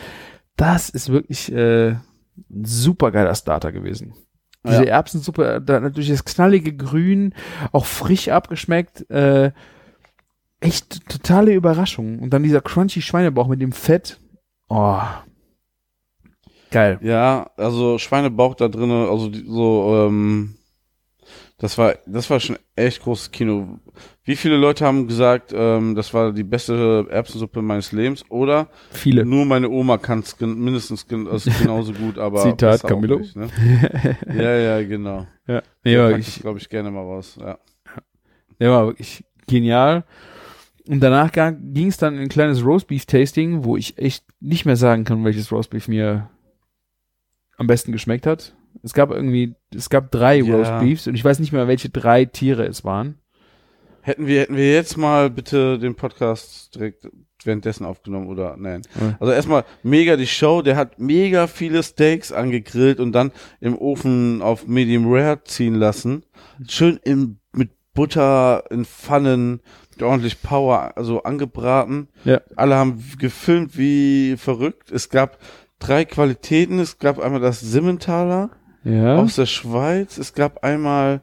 [0.57, 4.15] das ist wirklich äh, ein super geiler Starter gewesen.
[4.67, 4.91] Diese Ja.
[4.97, 7.35] Erbsensuppe, da natürlich das knallige Grün,
[7.73, 9.53] auch frisch abgeschmeckt, äh,
[10.61, 12.19] echt totale Überraschung.
[12.19, 14.21] Und dann dieser crunchy Schweinebauch mit dem Fett.
[14.69, 15.01] Oh.
[16.71, 16.99] Geil.
[17.03, 20.57] Ja, also Schweinebauch da drinnen, also die, so, ähm,
[21.59, 23.79] das war, das war schon echt großes Kino.
[24.25, 28.25] Wie viele Leute haben gesagt, ähm, das war die beste Erbsensuppe meines Lebens?
[28.29, 29.25] Oder Viele.
[29.25, 33.21] nur meine Oma kann es mindestens gen also genauso gut, aber Zitat Camillo.
[33.21, 33.49] Nicht, ne?
[34.35, 35.27] ja, ja, genau.
[35.47, 35.63] Ja.
[35.83, 37.39] Nee, Ja, ich, glaube ich, gerne mal raus.
[37.41, 37.59] Ja.
[38.61, 40.05] der war wirklich genial.
[40.89, 45.05] Und danach ging es dann in ein kleines Roastbeef-Tasting, wo ich echt nicht mehr sagen
[45.05, 46.31] kann, welches Roastbeef mir
[47.57, 48.55] am besten geschmeckt hat.
[48.83, 50.55] Es gab irgendwie, es gab drei Ja.
[50.55, 53.19] Roastbeefs und ich weiß nicht mehr, welche drei Tiere es waren.
[54.03, 57.09] Hätten wir, hätten wir jetzt mal bitte den Podcast direkt
[57.43, 58.83] währenddessen aufgenommen oder nein.
[59.01, 59.17] Ja.
[59.19, 64.43] Also erstmal mega die Show, der hat mega viele Steaks angegrillt und dann im Ofen
[64.43, 66.25] auf Medium Rare ziehen lassen.
[66.69, 69.61] Schön in, mit Butter in Pfannen,
[70.03, 72.09] ordentlich Power, also angebraten.
[72.25, 72.41] Ja.
[72.57, 74.91] Alle haben gefilmt wie verrückt.
[74.91, 75.39] Es gab
[75.79, 76.79] drei Qualitäten.
[76.79, 78.51] Es gab einmal das Simmentaler
[78.85, 79.17] Ja.
[79.17, 80.19] aus der Schweiz.
[80.19, 81.21] Es gab einmal,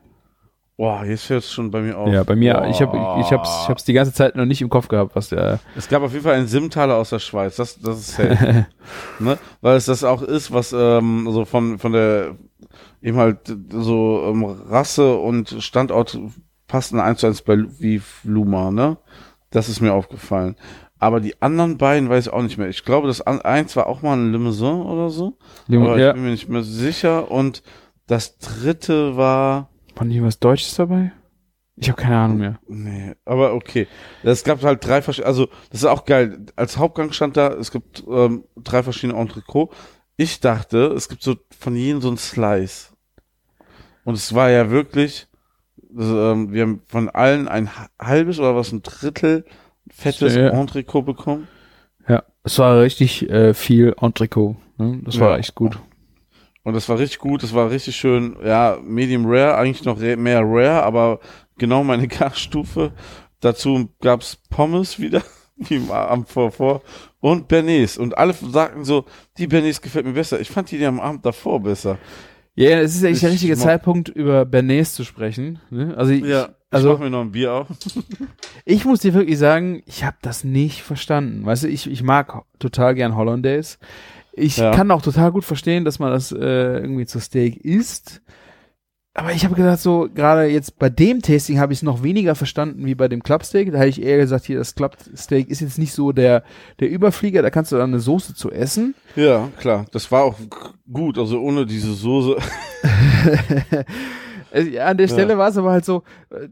[0.77, 2.09] boah, jetzt fällt es schon bei mir auf.
[2.09, 3.19] Ja, bei mir, ich habe Boah.
[3.21, 5.87] ich hab's, ich hab's die ganze Zeit noch nicht im Kopf gehabt, was der, Es
[5.87, 7.55] gab auf jeden Fall einen Simmentaler aus der Schweiz.
[7.55, 8.65] Das, das ist safe.
[9.19, 9.37] ne?
[9.61, 12.35] Weil es das auch ist, was ähm, so von von der
[13.01, 16.17] eben halt so ähm, Rasse und Standort
[16.73, 18.97] passten eins zu eins bei wie Luma, ne?
[19.51, 20.55] Das ist mir aufgefallen.
[20.97, 22.67] Aber die anderen beiden weiß ich auch nicht mehr.
[22.67, 25.37] Ich glaube, das eins war auch mal ein Limousin oder so.
[25.67, 26.07] Lim- aber ja.
[26.07, 27.29] ich bin mir nicht mehr sicher.
[27.29, 27.61] Und
[28.07, 29.69] das dritte war.
[29.93, 31.11] War nicht was Deutsches dabei?
[31.75, 32.59] Ich habe keine Ahnung mehr.
[32.67, 33.87] Nee, aber okay.
[34.23, 36.47] Es gab halt drei verschiedene, also das ist auch geil.
[36.55, 39.71] Als Hauptgang stand da, es gibt ähm, drei verschiedene Entrecôte.
[40.17, 42.93] Ich dachte, es gibt so von jedem so ein Slice.
[44.05, 45.27] Und es war ja wirklich,
[45.97, 49.45] also, ähm, wir haben von allen ein ha- halbes oder was, ein Drittel
[49.91, 50.49] fettes Ja.
[50.51, 51.47] Entrecôte bekommen.
[52.07, 54.55] Ja, es war richtig äh, viel Entrecot.
[54.77, 55.01] Ne?
[55.03, 55.37] Das war Ja.
[55.37, 55.79] echt gut.
[56.63, 60.41] Und das war richtig gut, das war richtig schön, ja, Medium Rare, eigentlich noch mehr
[60.43, 61.19] Rare, aber
[61.57, 62.93] genau meine Garstufe.
[63.41, 65.21] Dazu gab's Pommes wieder,
[65.57, 66.81] wie Abend vorvor,
[67.19, 67.97] und Bernays.
[67.97, 69.03] Und alle sagten so,
[69.37, 70.39] die Bernays gefällt mir besser.
[70.39, 71.97] Ich fand die, die am Abend davor besser.
[72.55, 75.59] Ja, yeah, es ist eigentlich der Ich richtige Zeitpunkt, über Bernays zu sprechen.
[75.71, 75.95] Ne?
[75.97, 77.67] Also, ich, Ja, also ich mach mir noch ein Bier auf.
[78.65, 81.45] ich muss dir wirklich sagen, ich habe das nicht verstanden.
[81.45, 83.77] Weißt du, ich, ich mag total gern Hollandaise.
[84.33, 84.71] Ich Ja.
[84.71, 86.37] kann auch total gut verstehen, dass man das äh,
[86.79, 88.21] irgendwie zu Steak isst.
[89.15, 92.33] Aber ich habe gedacht, so gerade jetzt bei dem Tasting habe ich es noch weniger
[92.33, 93.71] verstanden wie bei dem Clubsteak.
[93.71, 96.43] Da hätte ich eher gesagt, hier das Clubsteak ist jetzt nicht so der
[96.79, 97.43] der Überflieger.
[97.43, 98.95] Da kannst du dann eine Soße zu essen.
[99.15, 100.39] Ja, klar, das war auch
[100.91, 102.37] gut, also ohne diese Soße.
[104.53, 106.47] Also, ja, an der Stelle war es aber halt so, äh,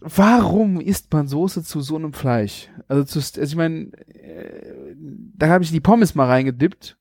[0.00, 2.70] warum isst man Soße zu so einem Fleisch?
[2.88, 4.94] Also, zu, also ich meine, äh,
[5.36, 6.96] da habe ich die Pommes mal reingedippt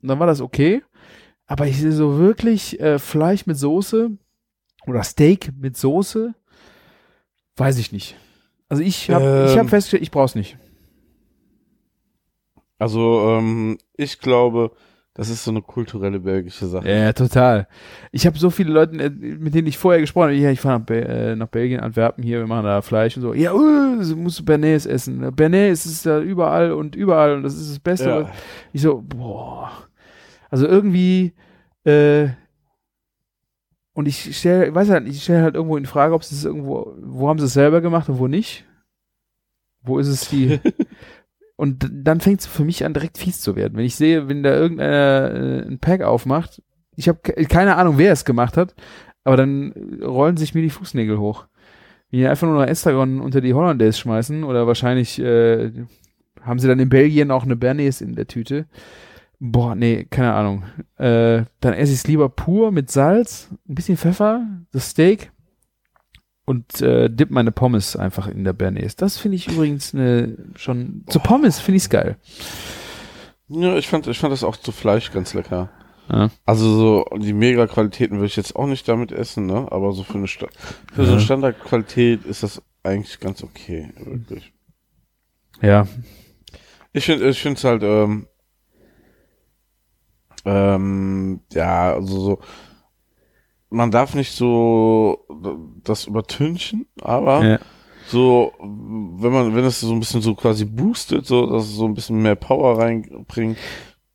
[0.00, 0.82] und dann war das okay.
[1.46, 4.16] Aber ich sehe so wirklich äh, Fleisch mit Soße
[4.86, 6.34] oder Steak mit Soße,
[7.56, 8.16] weiß ich nicht.
[8.68, 9.68] Also ich habe ich hab Ähm.
[9.68, 10.58] festgestellt, ich brauch's nicht.
[12.78, 14.72] Also, ähm, ich glaube,
[15.14, 16.90] das ist so eine kulturelle belgische Sache.
[16.90, 17.68] Ja, total.
[18.12, 20.78] Ich habe so viele Leute, äh, mit denen ich vorher gesprochen habe, ja, ich fahre
[20.78, 23.32] nach, Be äh, nach Belgien, Antwerpen hier, wir machen da Fleisch und so.
[23.32, 25.34] Ja, uh, du musst Bernays essen.
[25.34, 28.08] Bernays ist ja überall und überall und das ist das Beste.
[28.08, 28.30] Ja.
[28.74, 29.70] Ich so, boah.
[30.50, 31.32] Also irgendwie,
[31.84, 32.28] äh,
[33.96, 36.94] und ich stelle, weiß halt, ich stelle halt irgendwo in Frage, ob es das irgendwo,
[37.00, 38.66] wo haben sie es selber gemacht und wo nicht?
[39.80, 40.60] Wo ist es die?
[41.56, 43.74] und dann fängt es für mich an, direkt fies zu werden.
[43.74, 46.62] Wenn ich sehe, wenn da irgendeiner äh, ein Pack aufmacht,
[46.94, 48.74] ich habe keine Ahnung, wer es gemacht hat,
[49.24, 51.46] aber dann rollen sich mir die Fußnägel hoch.
[52.10, 55.72] Wenn die einfach nur noch Estragon unter die Hollandaise schmeißen oder wahrscheinlich äh,
[56.42, 58.66] haben sie dann in Belgien auch eine Bernays in der Tüte.
[59.38, 60.64] Boah, nee, keine Ahnung.
[60.96, 65.30] Äh, dann esse ich es lieber pur mit Salz, ein bisschen Pfeffer, das Steak
[66.46, 68.96] und äh, dip meine Pommes einfach in der Bernays.
[68.96, 72.16] Das finde ich übrigens eine schon zu Pommes finde ich's geil.
[73.48, 75.70] Ja, ich fand, ich fand das auch zu Fleisch ganz lecker.
[76.10, 76.30] Ja.
[76.44, 79.66] Also so die Mega-Qualitäten würde ich jetzt auch nicht damit essen, ne?
[79.70, 80.46] Aber so für eine Sta
[80.92, 81.24] für so eine Ja.
[81.24, 84.52] Standardqualität ist das eigentlich ganz okay, wirklich.
[85.60, 85.86] Ja,
[86.92, 88.26] Ich finde, ich finde es halt, ähm,
[90.46, 92.38] ähm, ja, also so,
[93.68, 95.26] man darf nicht so
[95.82, 97.58] das übertünchen, aber ja.
[98.06, 101.84] so, wenn man, wenn es so ein bisschen so quasi boostet, so, dass es so
[101.84, 103.58] ein bisschen mehr Power reinbringt,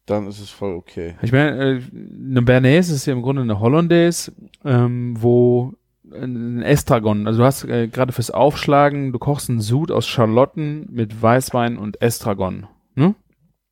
[0.05, 1.15] dann ist es voll okay.
[1.21, 1.81] Ich meine, äh,
[2.29, 4.31] eine Bernays ist ja im Grunde eine Hollandaise,
[4.63, 5.73] ähm, wo
[6.13, 10.87] ein Estragon, also du hast äh, gerade fürs Aufschlagen, du kochst einen Sud aus Schalotten
[10.91, 13.15] mit Weißwein und Estragon, ne?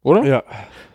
[0.03, 0.23] Oder?
[0.25, 0.43] Ja.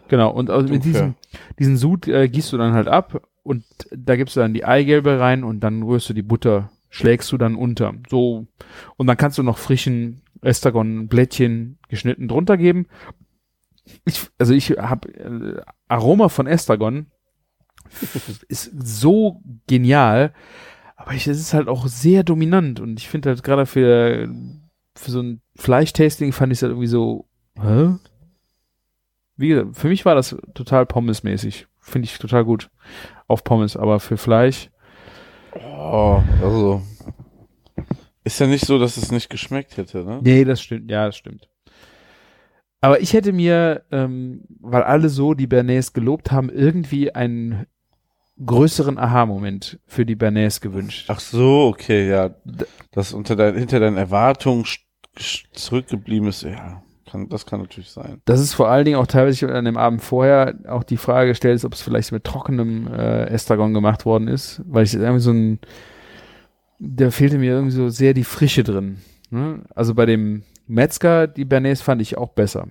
[0.08, 1.14] Genau, und also mit diesem,
[1.58, 5.20] diesen Sud äh, gießt du dann halt ab und da gibst du dann die Eigelbe
[5.20, 7.94] rein und dann rührst du die Butter, schlägst du dann unter.
[8.08, 8.46] So,
[8.96, 12.86] und dann kannst du noch frischen Estragon-Blättchen geschnitten drunter geben.
[14.04, 17.06] Ich, also ich habe äh, Aroma von Estragon
[18.48, 20.32] ist so genial,
[20.96, 24.28] aber ich, es ist halt auch sehr dominant und ich finde halt gerade für,
[24.94, 27.28] für so ein Fleischtasting fand ich es halt irgendwie so,
[27.60, 27.94] hä?
[29.36, 31.66] Wie gesagt, für mich war das total Pommes-mäßig.
[31.80, 32.70] Finde ich total gut.
[33.26, 34.70] Auf Pommes, aber für Fleisch.
[35.54, 36.82] Oh, also,
[38.24, 40.20] ist ja nicht so, dass es nicht geschmeckt hätte, ne?
[40.22, 40.90] Nee, das stimmt.
[40.90, 41.48] Ja, das stimmt.
[42.80, 47.66] Aber ich hätte mir, ähm, weil alle so die Bernays gelobt haben, irgendwie einen
[48.44, 51.06] größeren Aha-Moment für die Bernays gewünscht.
[51.08, 52.34] Ach so, okay, ja.
[52.92, 54.64] Das unter dein, hinter deinen Erwartungen
[55.52, 56.82] zurückgeblieben ist, ja,
[57.14, 58.20] kann, das kann natürlich sein.
[58.24, 61.54] Das ist vor allen Dingen auch teilweise an dem Abend vorher auch die Frage gestellt
[61.54, 65.30] ist, ob es vielleicht mit trockenem äh, Estragon gemacht worden ist, weil ich irgendwie so
[65.30, 65.60] ein,
[66.80, 68.98] da fehlte mir irgendwie so sehr die Frische drin.
[69.30, 69.62] Ne?
[69.76, 72.66] Also bei dem Metzger, die Bernays fand ich auch besser.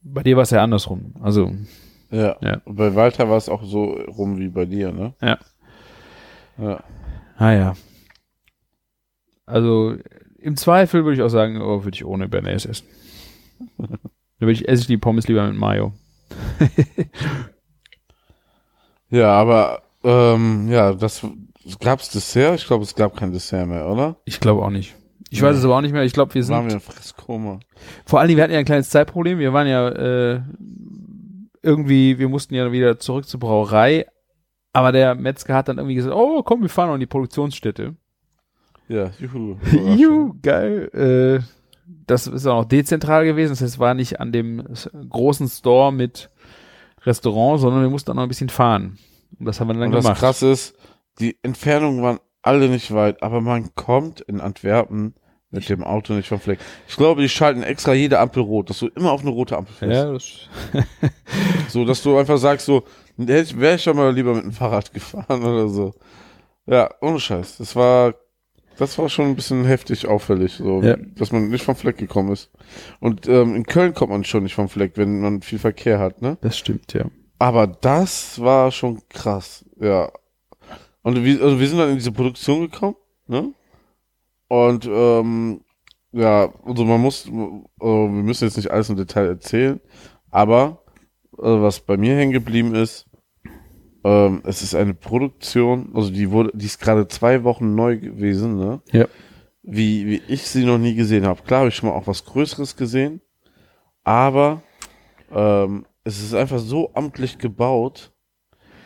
[0.00, 1.14] Bei dir war es ja andersrum.
[1.20, 1.52] Also,
[2.10, 2.36] Ja.
[2.40, 2.62] Ja.
[2.64, 5.12] Und bei Walter war es auch so rum wie bei dir, ne?
[5.20, 5.38] Ja.
[6.56, 6.84] Ja.
[7.38, 7.74] naja.
[9.44, 9.96] Also,
[10.44, 12.86] Im Zweifel würde ich auch sagen, oh, würde ich ohne Bernays essen.
[13.78, 13.86] da
[14.40, 15.92] würde ich, esse ich die Pommes lieber mit Mayo.
[19.10, 21.24] Ja, aber ähm, ja, das
[21.78, 22.56] gab's Dessert?
[22.56, 24.16] Ich glaube, es gab kein Dessert mehr, oder?
[24.24, 24.96] Ich glaube auch nicht.
[25.30, 26.02] Ich weiß es aber auch nicht mehr.
[26.02, 26.82] Ich glaube, wir Waren wir sind.
[26.84, 27.60] in Fresskoma.
[28.06, 29.38] Vor allen Dingen, wir hatten ja ein kleines Zeitproblem.
[29.38, 30.40] Wir waren ja äh,
[31.62, 34.06] irgendwie, wir mussten ja wieder zurück zur Brauerei.
[34.72, 37.94] Aber der Metzger hat dann irgendwie gesagt, oh komm, wir fahren noch in die Produktionsstätte.
[38.88, 39.56] Ja, juhu.
[39.96, 40.90] Juhu, geil.
[40.92, 41.44] Äh,
[42.06, 43.52] das ist auch noch dezentral gewesen.
[43.52, 44.62] Das heißt, war nicht an dem
[45.08, 46.30] großen Store mit
[47.02, 48.98] Restaurant, sondern wir mussten auch noch ein bisschen fahren.
[49.38, 50.18] Und das haben wir dann Und das gemacht.
[50.20, 50.76] krasse ist,
[51.18, 55.14] die Entfernungen waren alle nicht weit, aber man kommt in Antwerpen
[55.50, 56.58] mit dem Auto nicht vom Fleck.
[56.88, 59.72] Ich glaube, die schalten extra jede Ampel rot, dass du immer auf eine rote Ampel
[59.74, 60.48] fährst.
[60.72, 62.82] Ja, das, So, dass du einfach sagst, so,
[63.16, 65.94] wäre ich schon mal lieber mit dem Fahrrad gefahren oder so.
[66.66, 67.58] Ja, ohne Scheiß.
[67.58, 68.14] Das war,
[68.78, 70.96] das war schon ein bisschen heftig auffällig, so, Ja.
[71.16, 72.50] dass man nicht vom Fleck gekommen ist.
[73.00, 76.22] Und ähm, in Köln kommt man schon nicht vom Fleck, wenn man viel Verkehr hat,
[76.22, 76.38] ne?
[76.40, 77.06] das stimmt, ja.
[77.38, 80.10] Aber das war schon krass, ja.
[81.02, 82.96] Und wir, also wir sind dann in diese Produktion gekommen,
[83.26, 83.52] ne?
[84.48, 85.60] Und ähm,
[86.12, 89.80] ja, also man muss, äh, wir müssen jetzt nicht alles im Detail erzählen,
[90.30, 90.82] aber
[91.38, 93.06] äh, was bei mir hängen geblieben ist,
[94.04, 98.56] ähm, es ist eine Produktion, also die wurde, die ist gerade zwei Wochen neu gewesen,
[98.58, 98.80] ne?
[98.92, 99.06] Ja.
[99.62, 101.40] Wie, wie ich sie noch nie gesehen habe.
[101.42, 103.22] Klar habe ich schon mal auch was Größeres gesehen,
[104.02, 104.62] aber
[105.34, 108.10] ähm, es ist einfach so amtlich gebaut.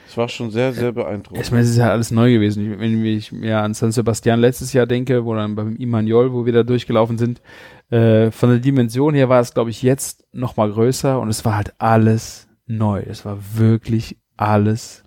[0.09, 1.45] Es war schon sehr, sehr beeindruckend.
[1.45, 2.73] Ich meine, es ist ja alles neu gewesen.
[2.73, 6.47] Ich- Wenn ich mir an San Sebastian letztes Jahr denke, wo dann beim Imaniol, wo
[6.47, 7.43] wir da durchgelaufen sind,
[7.91, 11.45] äh, von der Dimension her war es, glaube ich, jetzt noch mal größer und es
[11.45, 13.03] war halt alles neu.
[13.07, 15.03] Es war wirklich alles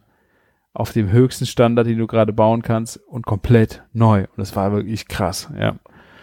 [0.73, 4.25] auf dem höchsten Standard, den du gerade bauen kannst und komplett neu.
[4.35, 5.75] Und es war wirklich krass, ja.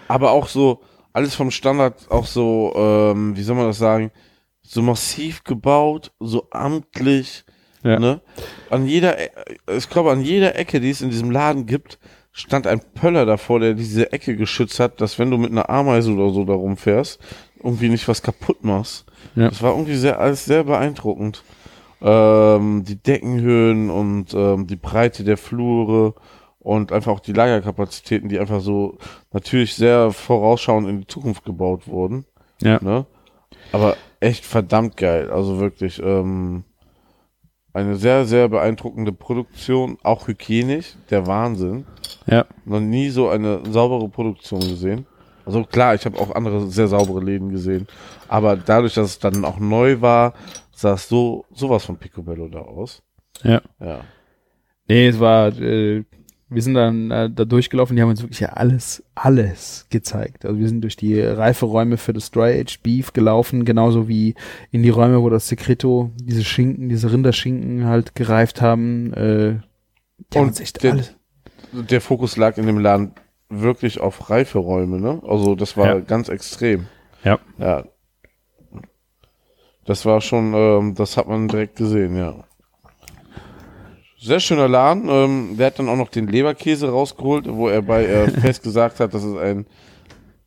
[0.09, 0.81] Aber auch so,
[1.13, 4.11] alles vom Standard, auch so, ähm, wie soll man das sagen,
[4.63, 7.45] so massiv gebaut, so amtlich,
[7.83, 7.99] Ja.
[7.99, 8.21] ne?
[8.71, 9.31] An jeder, E-
[9.77, 11.99] ich glaube, an jeder Ecke, die es in diesem Laden gibt,
[12.33, 16.13] stand ein Pöller davor, der diese Ecke geschützt hat, dass wenn du mit einer Ameise
[16.13, 17.19] oder so da rumfährst,
[17.63, 19.05] irgendwie nicht was kaputt machst.
[19.35, 19.49] Ja.
[19.49, 21.43] Das war irgendwie sehr, alles sehr beeindruckend.
[22.01, 26.15] Ähm, die Deckenhöhen und ähm, die Breite der Flure
[26.61, 28.99] und einfach auch die Lagerkapazitäten, die einfach so
[29.33, 32.25] natürlich sehr vorausschauend in die Zukunft gebaut wurden.
[32.61, 32.79] Ja.
[32.83, 33.07] Ne?
[33.73, 35.31] Aber echt verdammt geil.
[35.31, 36.65] Also wirklich ähm,
[37.73, 41.87] eine sehr, sehr beeindruckende Produktion, auch hygienisch, der Wahnsinn.
[42.27, 42.45] Ja.
[42.65, 45.07] Noch nie so eine saubere Produktion gesehen.
[45.47, 47.87] Also klar, ich habe auch andere sehr saubere Läden gesehen.
[48.29, 50.35] Aber dadurch, dass es dann auch neu war,
[50.79, 53.03] sah es so sowas von Picobello da aus.
[53.43, 53.61] Ja.
[53.81, 54.01] Ja.
[54.89, 56.05] Nee, es war, äh,
[56.49, 60.47] wir sind dann äh, da durchgelaufen, die haben uns wirklich ja alles, alles gezeigt.
[60.47, 64.35] Also wir sind durch die Reiferäume für das Dry Aged Beef gelaufen, genauso wie
[64.71, 69.13] in die Räume, wo das Secreto, diese Schinken, diese Rinderschinken halt gereift haben.
[69.13, 69.57] Äh,
[70.33, 71.15] die Und echt der- alles.
[71.73, 73.13] Der Fokus lag in dem Laden
[73.51, 75.21] wirklich auf Reiferäume, ne?
[75.27, 75.99] Also das war Ja.
[76.01, 76.87] ganz extrem.
[77.25, 77.39] Ja.
[77.59, 77.85] Ja.
[79.89, 82.45] Das war schon, ähm, das hat man direkt gesehen, ja.
[84.21, 85.09] Sehr schöner Laden.
[85.09, 89.01] Ähm, der hat dann auch noch den Leberkäse rausgeholt, wo er bei äh, Fest gesagt
[89.01, 89.65] hat, dass es ein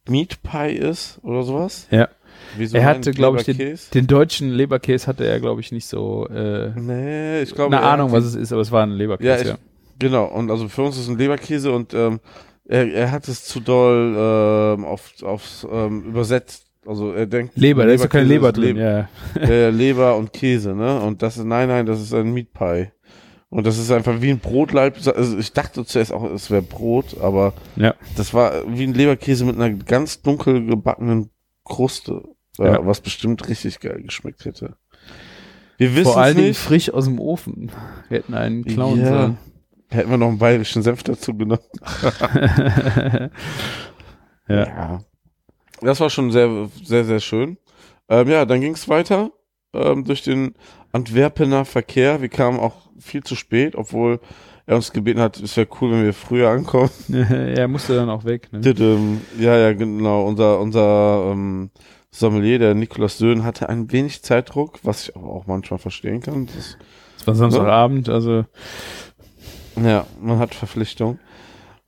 [0.08, 1.88] Meat Pie ist oder sowas.
[1.90, 2.08] Ja.
[2.56, 6.28] Wieso Er hatte, glaube ich, den, den deutschen Leberkäse hatte er, glaube ich, nicht so
[6.28, 7.76] äh, Nee, ich glaube.
[7.76, 9.28] eine Ahnung, was es ist, aber es war ein Leberkäse.
[9.28, 9.58] Ja, ich, ja.
[9.98, 10.26] genau.
[10.26, 12.20] Und also für uns ist es ein Leberkäse und ähm,
[12.66, 16.68] er, er hat es zu doll ähm, auf, aufs ähm, übersetzt.
[16.86, 18.76] Also er denkt Leber, da ist ja keine Leber drin.
[18.78, 19.10] ist Ja.
[19.42, 21.00] Äh, Leber und Käse, ne?
[21.00, 22.88] Und das ist nein, nein, das ist ein Meat Pie.
[23.50, 24.96] Und das ist einfach wie ein Brotleib.
[25.14, 27.94] Also ich dachte zuerst auch, es wäre Brot, aber ja.
[28.16, 31.30] das war wie ein Leberkäse mit einer ganz dunkel gebackenen
[31.66, 32.24] Kruste,
[32.60, 32.86] äh, Ja.
[32.86, 34.78] was bestimmt richtig geil geschmeckt hätte.
[35.78, 37.72] Wir wissen Vor allen es Dingen frisch aus dem Ofen.
[38.08, 39.08] Wir hätten einen klauen Ja.
[39.10, 39.38] sollen.
[39.90, 41.60] Hätten wir noch einen bayerischen Senf dazu genommen.
[44.48, 44.66] Ja.
[44.66, 45.02] Ja.
[45.82, 47.58] Das war schon sehr, sehr, sehr schön.
[48.10, 49.32] Ähm, ja, dann ging es weiter
[49.74, 50.54] ähm, durch den
[50.92, 52.22] Antwerpener Verkehr.
[52.22, 54.20] Wir kamen auch viel zu spät, obwohl
[54.66, 56.92] er uns gebeten hat, es wäre cool, wenn wir früher ankommen.
[57.10, 58.50] er musste dann auch weg.
[58.52, 58.62] Ne?
[59.40, 60.26] Ja, ja, genau.
[60.26, 61.72] Unser, unser ähm,
[62.12, 66.48] Sommelier, der Nikolaus Söhn, hatte ein wenig Zeitdruck, was ich aber auch manchmal verstehen kann.
[66.48, 66.78] Das,
[67.18, 68.46] Es war Samstagabend, also
[69.82, 71.20] ja, man hat Verpflichtung.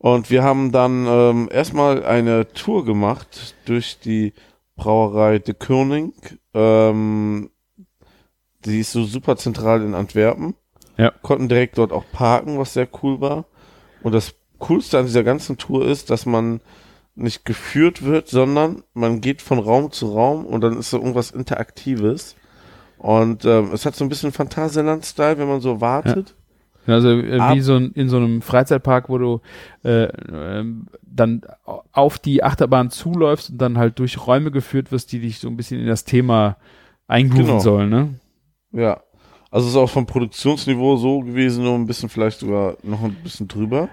[0.03, 4.33] Und wir haben dann ähm, erstmal eine Tour gemacht durch die
[4.75, 6.11] Brauerei De Koning.
[6.53, 7.51] Ähm,
[8.65, 10.55] die ist so super zentral in Antwerpen.
[10.97, 11.13] Ja.
[11.21, 13.45] Konnten direkt dort auch parken, was sehr cool war.
[14.01, 16.59] Und das Coolste an dieser ganzen Tour ist, dass man
[17.15, 21.31] nicht geführt wird, sondern man geht von Raum zu Raum und dann ist so irgendwas
[21.31, 22.35] Interaktives.
[22.97, 26.35] Und ähm, es hat so ein bisschen Phantasialand-Style, wenn man so wartet.
[26.85, 29.41] Also äh, wie so ein, in so einem Freizeitpark, wo du
[29.83, 31.41] äh, ähm, dann
[31.91, 35.55] auf die Achterbahn zuläufst und dann halt durch Räume geführt wirst, die dich so ein
[35.57, 36.57] bisschen in das Thema
[37.07, 37.59] eingrooven Genau.
[37.59, 38.09] sollen, ne?
[38.71, 39.01] Ja.
[39.51, 43.15] Also es ist auch vom Produktionsniveau so gewesen, nur ein bisschen vielleicht sogar noch ein
[43.23, 43.87] bisschen drüber.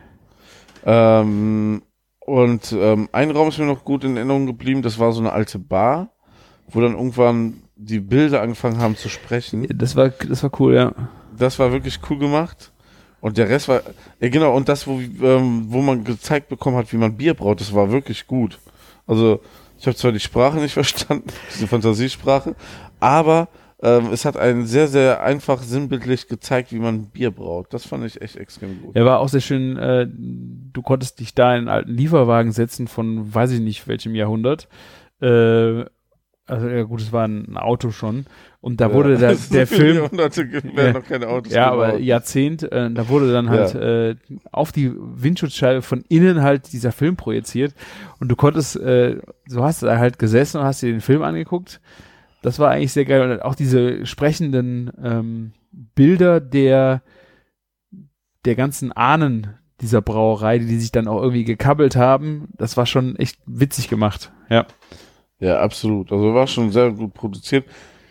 [0.84, 1.82] Ähm,
[2.20, 5.32] und ähm, ein Raum ist mir noch gut in Erinnerung geblieben, das war so eine
[5.32, 6.10] alte Bar,
[6.68, 9.66] wo dann irgendwann die Bilder angefangen haben zu sprechen.
[9.74, 10.92] Das war, das war cool, ja.
[11.36, 12.72] Das war wirklich cool gemacht.
[13.20, 13.82] Und der Rest war,
[14.20, 17.60] ja genau, und das, wo, ähm, wo man gezeigt bekommen hat, wie man Bier braut,
[17.60, 18.58] das war wirklich gut.
[19.06, 19.40] Also,
[19.78, 22.54] ich habe zwar die Sprache nicht verstanden, diese Fantasiesprache,
[22.98, 23.48] aber
[23.82, 27.68] ähm, es hat einen sehr, sehr einfach sinnbildlich gezeigt, wie man Bier braut.
[27.70, 28.94] Das fand ich echt extrem gut.
[28.94, 32.88] Ja, war auch sehr schön, äh, du konntest dich da in einen alten Lieferwagen setzen
[32.88, 34.68] von weiß ich nicht welchem Jahrhundert.
[35.22, 35.84] Äh,
[36.46, 38.26] also ja gut, es war ein Auto schon.
[38.60, 40.10] Und da wurde der, So der viele Film,
[40.76, 41.00] Ja.
[41.50, 41.98] ja, aber.
[41.98, 44.16] Jahrzehnt, äh, da wurde dann halt äh,
[44.52, 47.74] auf die Windschutzscheibe von innen halt dieser Film projiziert
[48.18, 51.22] und du konntest, äh, so hast du da halt gesessen und hast dir den Film
[51.22, 51.80] angeguckt.
[52.42, 55.52] Das war eigentlich sehr geil und auch diese sprechenden ähm,
[55.94, 57.02] Bilder der
[58.44, 62.86] der ganzen Ahnen dieser Brauerei, die, die sich dann auch irgendwie gekabbelt haben, das war
[62.86, 64.32] schon echt witzig gemacht.
[64.48, 64.66] Ja.
[65.38, 66.12] Ja, absolut.
[66.12, 67.64] Also war schon sehr gut produziert.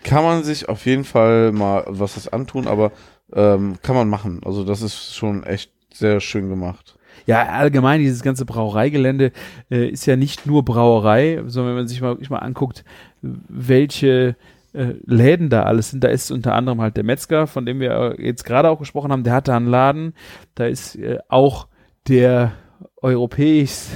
[0.04, 2.92] Kann man sich auf jeden Fall mal was das antun, aber
[3.34, 4.42] ähm, kann man machen.
[4.46, 6.98] Also das ist schon echt sehr schön gemacht.
[7.26, 9.32] Ja, allgemein, dieses ganze Brauereigelände
[9.70, 12.84] äh, ist ja nicht nur Brauerei, sondern wenn man sich mal, wirklich mal anguckt,
[13.22, 14.36] welche
[14.74, 18.18] äh, Läden da alles sind, da ist unter anderem halt der Metzger, von dem wir
[18.18, 20.14] äh, jetzt gerade auch gesprochen haben, der hat da einen Laden,
[20.56, 21.68] da ist äh, auch
[22.08, 22.54] der
[23.02, 23.88] europäisch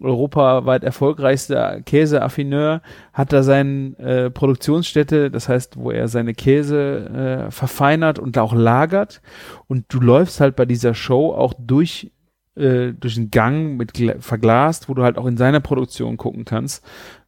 [0.00, 7.50] europaweit erfolgreichste Käseaffineur hat da seine äh, Produktionsstätte, das heißt, wo er seine Käse äh,
[7.50, 9.20] verfeinert und auch lagert.
[9.66, 12.10] Und du läufst halt bei dieser Show auch durch
[12.56, 16.44] äh, durch einen Gang mit gla- verglast, wo du halt auch in seiner Produktion gucken
[16.44, 16.84] kannst,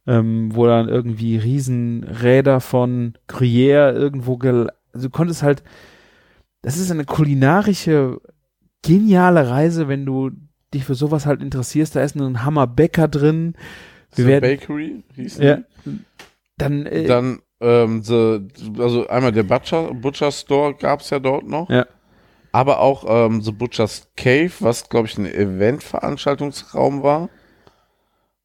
[0.07, 5.63] ähm, wo dann irgendwie Riesenräder von Gruyère irgendwo, gel also du konntest halt,
[6.61, 8.19] das ist eine kulinarische
[8.81, 10.31] geniale Reise, wenn du
[10.73, 11.95] dich für sowas halt interessierst.
[11.95, 13.55] Da ist ein Hammer Bäcker drin.
[14.15, 15.57] Wir The werden- Bakery hieß Ja.
[15.85, 15.99] die.
[16.57, 18.39] Dann, äh, Dann ähm, the,
[18.79, 21.69] also einmal der Butcher, Butcher Store gab's ja dort noch.
[21.69, 21.85] Ja.
[22.51, 27.29] Aber auch ähm, The Butcher's Cave, was glaube ich ein Eventveranstaltungsraum war.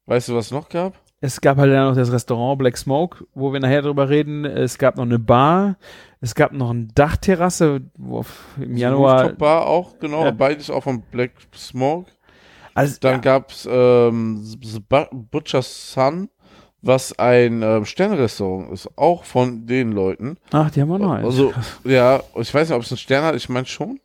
[0.05, 0.93] Weißt du, was es noch gab?
[1.19, 4.45] Es gab halt dann noch das Restaurant Black Smoke, wo wir nachher drüber reden.
[4.45, 5.77] Es gab noch eine Bar.
[6.21, 8.23] Es gab noch eine Dachterrasse, wo
[8.61, 9.21] im Januar.
[9.23, 10.23] Rooftop Bar auch, genau.
[10.25, 10.31] Ja.
[10.31, 12.11] Beides auch von Black Smoke.
[12.77, 16.29] Also, Dann ja, gab's ähm, The Bu- Butcher's Sun,
[16.81, 20.37] was ein ähm, Sternrestaurant ist, auch von den Leuten.
[20.51, 21.25] ach, die haben wir noch eins.
[21.25, 23.99] Also, ja, ich weiß nicht, ob es ein Stern hat, ich meine schon.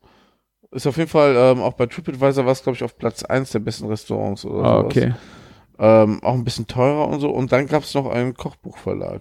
[0.70, 3.50] Ist auf jeden Fall, ähm, auch bei TripAdvisor war es, glaube ich, auf Platz 1
[3.52, 4.84] der besten Restaurants oder ah, sowas.
[4.86, 5.14] okay.
[5.78, 7.28] Ähm, auch ein bisschen teurer und so.
[7.30, 9.20] Und dann gab es noch einen Kochbuchverlag.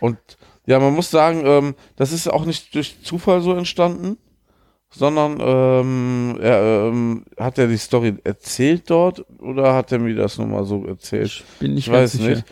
[0.00, 0.18] Und
[0.66, 4.18] ja, man muss sagen, ähm, das ist auch nicht durch Zufall so entstanden,
[4.90, 10.38] sondern ähm, er, ähm, hat er die Story erzählt dort oder hat er mir das
[10.38, 11.26] nochmal so erzählt?
[11.26, 12.30] Ich bin nicht Ich weiß sicher.
[12.30, 12.44] nicht.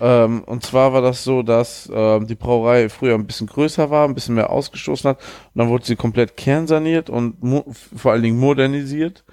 [0.00, 4.06] Ähm, und zwar war das so, dass ähm, die Brauerei früher ein bisschen größer war,
[4.06, 5.18] ein bisschen mehr ausgestoßen hat.
[5.18, 7.36] Und dann wurde sie komplett kernsaniert und
[7.96, 9.24] vor allen Dingen modernisiert.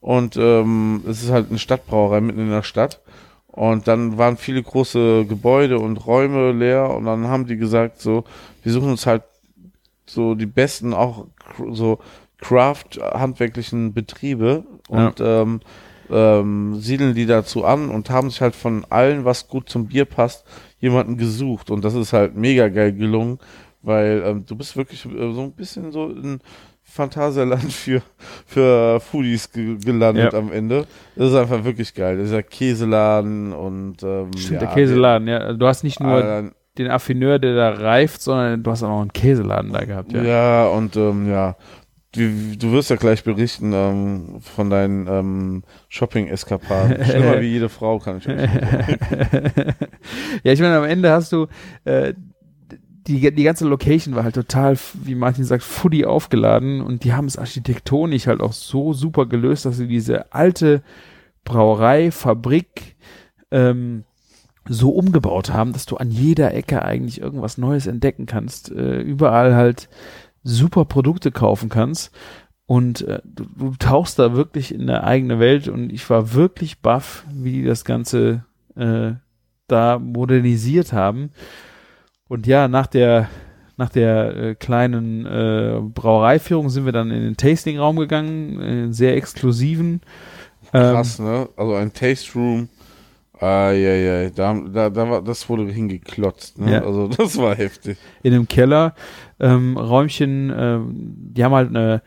[0.00, 3.00] Und ähm, es ist halt eine Stadtbrauerei mitten in der Stadt.
[3.48, 6.90] Und dann waren viele große Gebäude und Räume leer.
[6.90, 8.24] Und dann haben die gesagt, so,
[8.62, 9.22] wir suchen uns halt
[10.06, 11.26] so die besten, auch
[11.72, 11.98] so
[12.40, 14.64] Craft-handwerklichen Betriebe.
[14.88, 15.60] Und ähm,
[16.10, 20.04] ähm, siedeln die dazu an und haben sich halt von allen, was gut zum Bier
[20.04, 20.44] passt,
[20.78, 21.70] jemanden gesucht.
[21.70, 23.38] Und das ist halt mega geil gelungen,
[23.80, 26.40] weil ähm, du bist wirklich äh, so ein bisschen so in
[26.82, 28.02] Phantasialand für,
[28.44, 30.38] für Foodies ge gelandet Ja.
[30.38, 30.86] am Ende.
[31.16, 32.18] Das ist einfach wirklich geil.
[32.18, 35.52] Dieser Käseladen und ähm, Stimmt, ja, der Käseladen, ja.
[35.54, 39.00] Du hast nicht nur äh, den Affineur, der da reift, sondern du hast auch noch
[39.02, 40.22] einen Käseladen da gehabt, ja.
[40.22, 41.56] Ja, und ähm, ja,
[42.12, 47.04] du, du wirst ja gleich berichten ähm, von deinen ähm, Shopping-Eskapaden.
[47.04, 48.98] Schlimmer wie jede Frau, kann ich euch sagen.
[50.42, 51.46] ja, ich meine, am Ende hast du
[51.84, 52.14] äh,
[53.06, 57.26] die, die ganze Location war halt total, wie Martin sagt, foodie aufgeladen und die haben
[57.26, 60.82] es architektonisch halt auch so super gelöst, dass sie diese alte
[61.44, 62.96] Brauerei, Fabrik
[63.50, 64.04] ähm,
[64.68, 69.54] so umgebaut haben, dass du an jeder Ecke eigentlich irgendwas Neues entdecken kannst, äh, überall
[69.54, 69.88] halt
[70.44, 72.12] super Produkte kaufen kannst
[72.66, 76.80] Und äh, du, du tauchst da wirklich in eine eigene Welt und ich war wirklich
[76.80, 78.44] baff, wie die das Ganze
[78.76, 79.12] äh,
[79.66, 81.32] da modernisiert haben.
[82.28, 83.28] Und ja, nach der
[83.76, 89.16] nach der äh, kleinen äh, Brauereiführung sind wir dann in den Tasting-Raum gegangen, äh, sehr
[89.16, 90.02] exklusiven.
[90.72, 91.48] Ähm, Krass, ne?
[91.56, 92.68] Also ein Taste Room.
[93.42, 96.74] Ah, ja, ja, da, da, da war, das wurde hingeklotzt, ne?
[96.74, 96.84] Ja.
[96.84, 97.98] Also das war heftig.
[98.22, 98.94] in einem Keller
[99.40, 102.02] ähm, Räumchen, ähm, die haben halt eine,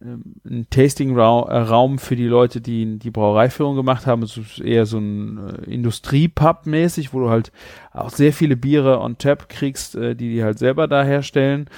[0.00, 4.22] ähm, einen Tasting-Raum für die Leute, die die Brauereiführung gemacht haben.
[4.22, 7.50] Es ist eher so ein äh, Industriepub mäßig, wo du halt
[7.92, 11.68] auch sehr viele Biere on tap kriegst, äh, die die halt selber da herstellen.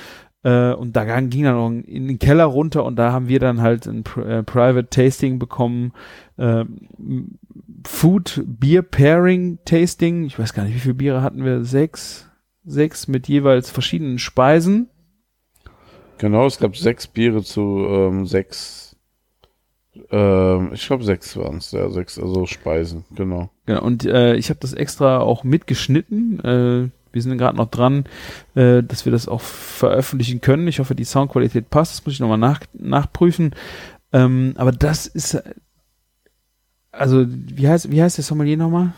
[0.43, 3.63] Äh, und da ging dann noch in den Keller runter und da haben wir dann
[3.63, 5.93] halt ein Pri- äh, Private Tasting bekommen.
[7.85, 10.25] Food Beer Pairing Tasting.
[10.25, 11.65] Ich weiß gar nicht, wie viele Biere hatten wir?
[11.65, 12.29] Sechs?
[12.65, 14.89] Sechs mit jeweils verschiedenen Speisen.
[16.19, 18.97] Genau, es gab sechs Biere zu ähm, sechs,
[20.11, 23.51] ähm, ich glaube sechs waren es, ja, sechs, also Speisen, genau.
[23.67, 26.41] Genau, und äh, ich habe das extra auch mitgeschnitten.
[26.41, 28.05] Äh, wir sind gerade noch dran,
[28.55, 30.69] äh, dass wir das auch veröffentlichen können.
[30.69, 31.95] Ich hoffe, die Soundqualität passt.
[31.95, 33.55] Das muss ich nochmal nach, nachprüfen.
[34.13, 35.43] Ähm, aber das ist,
[36.99, 38.93] also wie heißt, wie heißt der Sommelier nochmal?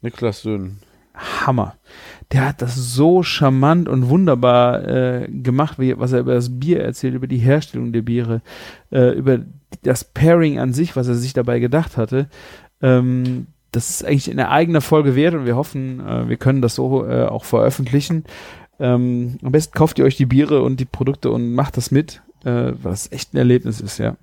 [0.00, 0.78] Niklas Söhn.
[1.14, 1.76] Hammer.
[2.32, 6.82] Der hat das so charmant und wunderbar äh, gemacht, wie, was er über das Bier
[6.82, 8.40] erzählt, über die Herstellung der Biere,
[8.90, 9.40] äh, über
[9.82, 12.28] das Pairing an sich, was er sich dabei gedacht hatte.
[12.80, 16.74] Ähm, das ist eigentlich eine eigene Folge wert und wir hoffen, äh, wir können das
[16.74, 18.24] so äh, auch veröffentlichen.
[18.80, 22.22] Ähm, am besten kauft ihr euch die Biere und die Produkte und macht das mit,
[22.44, 24.16] äh, was echt ein Erlebnis ist, ja.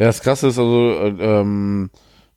[0.00, 1.90] Ja, das Krasse ist also, äh, ähm,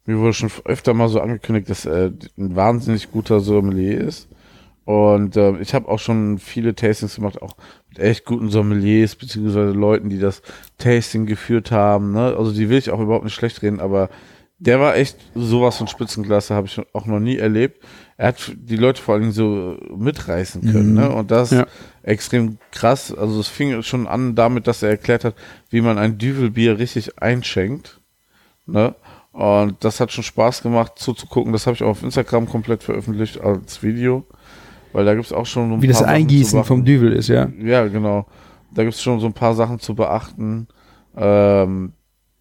[0.05, 4.27] mir wurde schon öfter mal so angekündigt, dass er ein wahnsinnig guter Sommelier ist.
[4.83, 7.55] Und ähm, ich habe auch schon viele Tastings gemacht, auch
[7.87, 10.41] mit echt guten Sommeliers, beziehungsweise Leuten, die das
[10.77, 12.11] Tasting geführt haben.
[12.11, 12.35] Ne?
[12.37, 14.09] Also die will ich auch überhaupt nicht schlecht reden, aber
[14.59, 17.81] der war echt sowas von Spitzenklasse, habe ich auch noch nie erlebt.
[18.17, 20.99] Er hat die Leute vor allen Dingen so mitreißen können, Mhm.
[20.99, 21.09] ne?
[21.15, 21.65] Und das Ja.
[22.03, 23.13] Extrem krass.
[23.13, 25.35] Also es fing schon an damit, dass er erklärt hat,
[25.69, 27.99] wie man ein Düvelbier richtig einschenkt.
[28.65, 28.95] Ne?
[29.31, 31.53] Und das hat schon Spaß gemacht zuzugucken.
[31.53, 34.25] Das habe ich auch auf Instagram komplett veröffentlicht als Video.
[34.91, 36.85] Weil da gibt's auch schon so ein Wie das paar Sachen zu Eingießen vom.
[36.85, 37.49] Düvel ist, ja.
[37.59, 38.27] Ja, genau.
[38.71, 40.67] Da gibt's schon so ein paar Sachen zu beachten.
[41.17, 41.93] Ähm,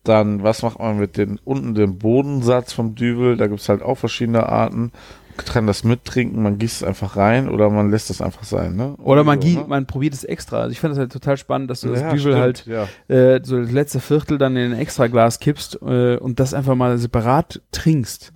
[0.05, 3.37] dann, was macht man mit den unten dem Bodensatz vom Düvel?
[3.37, 4.93] Da gibt's halt auch verschiedene Arten.
[5.37, 8.95] Kann das mittrinken, man gießt es einfach rein oder man lässt es einfach sein, ne?
[8.99, 9.65] Oder man, So, ne?
[9.67, 10.61] man probiert es extra.
[10.61, 12.89] Also ich finde das halt total spannend, dass du das Ja, Düvel stimmt, halt ja.
[13.09, 16.99] äh, so das letzte Viertel dann in ein Extraglas kippst äh, und das einfach mal
[16.99, 18.33] separat trinkst.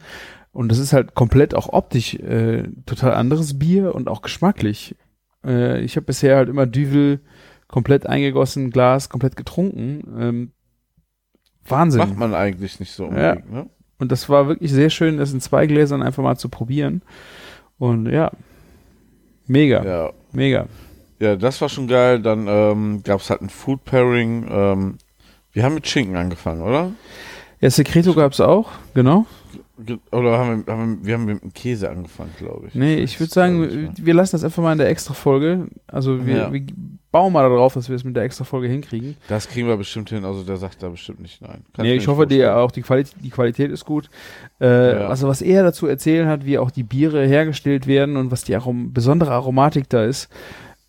[0.52, 4.96] Und das ist halt komplett auch optisch äh, total anderes Bier und auch geschmacklich.
[5.44, 7.20] Äh, ich habe bisher halt immer Düvel
[7.68, 10.02] komplett eingegossen, Glas komplett getrunken.
[10.18, 10.52] Ähm,
[11.68, 11.98] Wahnsinn.
[11.98, 13.68] Macht man eigentlich nicht so unbedingt, ne?
[13.98, 17.02] Und das war wirklich sehr schön, das in zwei Gläsern einfach mal zu probieren.
[17.78, 18.30] Und ja,
[19.46, 20.12] mega, Ja.
[20.32, 20.66] mega.
[21.18, 22.20] Ja, das war schon geil.
[22.20, 24.46] Dann ähm, gab es halt ein Food Pairing.
[24.50, 24.98] Ähm,
[25.52, 26.92] wir haben mit Schinken angefangen, oder?
[27.60, 29.24] Ja, Secreto gab's auch, genau.
[30.10, 32.74] Oder haben wir, haben wir, wir haben mit dem Käse angefangen, glaube ich.
[32.74, 35.68] Nee, ich würde sagen, wir lassen das einfach mal in der Extra-Folge.
[35.86, 36.52] Also wir, Ja.
[36.52, 36.62] wir
[37.12, 39.16] bauen mal darauf, dass wir es mit der Extra-Folge hinkriegen.
[39.28, 40.24] das kriegen wir bestimmt hin.
[40.24, 41.62] Also der sagt da bestimmt nicht nein.
[41.74, 42.56] Kann nee, ich hoffe, die, vorstellen.
[42.56, 44.08] auch die, Qualität, die Qualität ist gut.
[44.60, 44.66] Äh,
[45.00, 45.08] Ja.
[45.08, 48.54] Also was er dazu erzählen hat, wie auch die Biere hergestellt werden und was die
[48.56, 50.28] Arom besondere Aromatik da ist,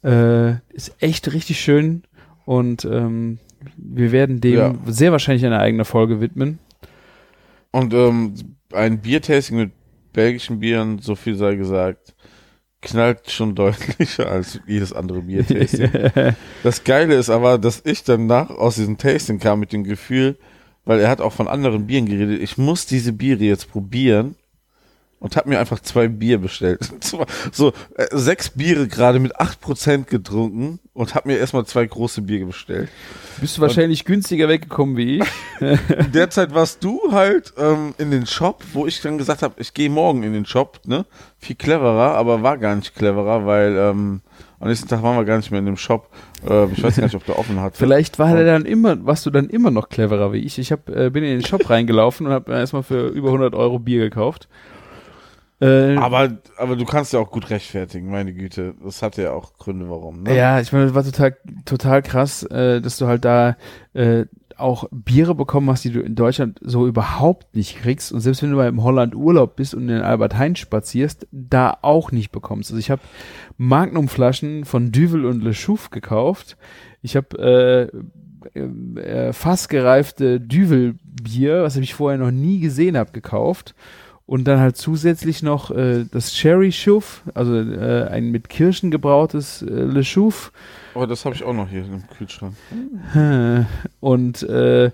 [0.04, 2.04] äh, ist echt richtig schön.
[2.46, 3.40] Und ähm,
[3.76, 4.74] wir werden dem Ja.
[4.86, 6.60] sehr wahrscheinlich eine eigene Folge widmen.
[7.78, 8.34] Und ähm,
[8.74, 9.72] ein Biertasting mit
[10.12, 12.16] belgischen Bieren, so viel sei gesagt,
[12.82, 15.92] knallt schon deutlicher als jedes andere Biertasting.
[16.64, 20.40] Das Geile ist aber, dass ich danach aus diesem Tasting kam mit dem Gefühl,
[20.86, 24.36] weil er hat auch von anderen Bieren geredet, ich muss diese Biere jetzt probieren
[25.20, 26.92] und habe mir einfach zwei Bier bestellt.
[27.52, 32.22] So äh, sechs Biere gerade mit acht Prozent getrunken und habe mir erstmal zwei große
[32.22, 32.90] Biere bestellt.
[33.40, 35.24] Bist du wahrscheinlich günstiger weggekommen wie ich.
[35.60, 39.56] In der Zeit warst du halt ähm, in den Shop, wo ich dann gesagt habe,
[39.58, 41.06] ich gehe morgen in den Shop, ne?
[41.40, 44.22] Viel cleverer, aber war gar nicht cleverer, weil ähm,
[44.60, 46.10] am nächsten Tag waren wir gar nicht mehr in dem Shop.
[46.48, 47.78] Äh, ich weiß gar nicht, ob der offen hat.
[47.78, 50.58] Vielleicht war der dann immer, warst du dann immer noch cleverer wie ich.
[50.58, 53.80] Ich hab, äh, bin in den Shop reingelaufen und habe erstmal für über 100 Euro
[53.80, 54.48] Bier gekauft.
[55.60, 58.76] Äh, Aber, aber du kannst ja auch gut rechtfertigen, meine Güte.
[58.84, 60.24] Das hatte ja auch Gründe, warum.
[60.24, 60.36] Ne?
[60.36, 61.36] Ja, ich meine, das war total,
[61.66, 63.58] total krass, äh, dass du halt da
[63.94, 64.26] äh,
[64.58, 68.12] auch Biere bekommen hast, die du in Deutschland so überhaupt nicht kriegst.
[68.12, 71.78] Und selbst wenn du mal im Holland Urlaub bist und in Albert Heijn spazierst, da
[71.82, 72.72] auch nicht bekommst.
[72.72, 73.02] Also ich habe
[73.58, 76.58] Magnumflaschen von Duvel und Le Chouf gekauft.
[77.02, 77.92] Ich habe
[78.56, 83.76] äh, äh, fassgereifte Düvelbier, was ich vorher noch nie gesehen habe, gekauft.
[84.28, 89.62] Und dann halt zusätzlich noch äh, das Cherry Schuff, also äh, ein mit Kirschen gebrautes
[89.62, 90.52] äh, Le Chouf.
[90.96, 92.54] Oh, das habe ich auch noch hier im Kühlschrank.
[94.02, 94.92] Und äh,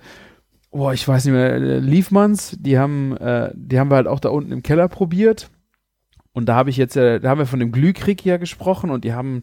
[0.70, 4.20] boah, ich weiß nicht mehr, äh, Liefmanns, die haben, äh, die haben wir halt auch
[4.20, 5.50] da unten im Keller probiert.
[6.32, 9.04] Und da habe ich jetzt, äh, da haben wir von dem Glühkrieg ja gesprochen und
[9.04, 9.42] die haben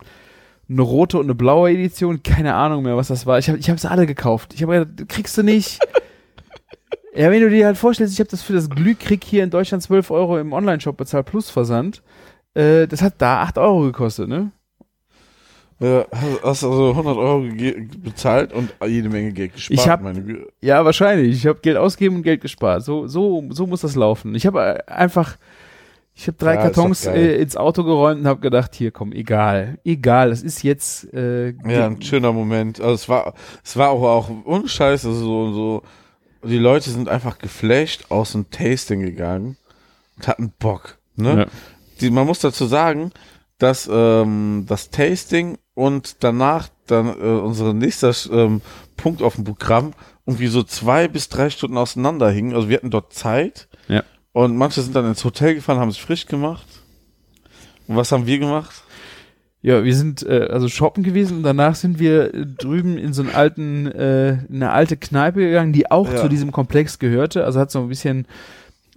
[0.68, 3.40] eine rote und eine blaue Edition, keine Ahnung mehr, was das war.
[3.40, 4.54] Ich habe ich hab sie alle gekauft.
[4.54, 5.80] Ich habe gedacht, kriegst du nicht.
[7.14, 9.82] ja, wenn du dir halt vorstellst, ich habe das für das Glühkrieg hier in Deutschland
[9.82, 12.02] 12 Euro im Online-Shop bezahlt plus Versand.
[12.54, 14.52] Äh, das hat da 8 Euro gekostet, ne?
[15.80, 16.04] Ja,
[16.42, 17.46] hast also 100 Euro
[18.04, 19.80] bezahlt und jede Menge Geld gespart.
[19.80, 20.02] Ich hab-.
[20.60, 21.34] Ja, wahrscheinlich.
[21.34, 22.84] Ich habe Geld ausgegeben und Geld gespart.
[22.84, 24.34] So, so, so muss das laufen.
[24.34, 25.38] Ich habe äh, einfach,
[26.14, 29.78] ich habe drei Ja, Kartons äh, ins Auto geräumt und habe gedacht, hier komm, egal,
[29.82, 30.28] egal.
[30.28, 31.14] Das ist jetzt.
[31.14, 32.78] Äh, Ja, ein schöner Moment.
[32.78, 33.32] Also es war,
[33.64, 35.82] es war auch, auch ohne Scheiß, also so, so,
[36.42, 39.56] die Leute sind einfach geflasht aus dem Tasting gegangen
[40.16, 40.98] und hatten Bock.
[41.16, 41.38] Ne?
[41.40, 41.46] Ja.
[42.00, 43.12] Die, man muss dazu sagen,
[43.58, 48.62] dass ähm, das Tasting und danach dann äh, unser nächster ähm,
[48.96, 49.92] Punkt auf dem Programm
[50.26, 52.54] irgendwie so zwei bis drei Stunden auseinander hingen.
[52.54, 54.02] Also wir hatten dort Zeit Ja.
[54.32, 56.66] und manche sind dann ins Hotel gefahren, haben sich frisch gemacht.
[57.86, 58.82] Und was haben wir gemacht?
[59.62, 63.20] Ja, wir sind äh, also shoppen gewesen und danach sind wir äh, drüben in so
[63.22, 66.16] einen alten, äh, in eine alte Kneipe gegangen, die auch Ja.
[66.16, 67.44] zu diesem Komplex gehörte.
[67.44, 68.26] Also hat so ein bisschen,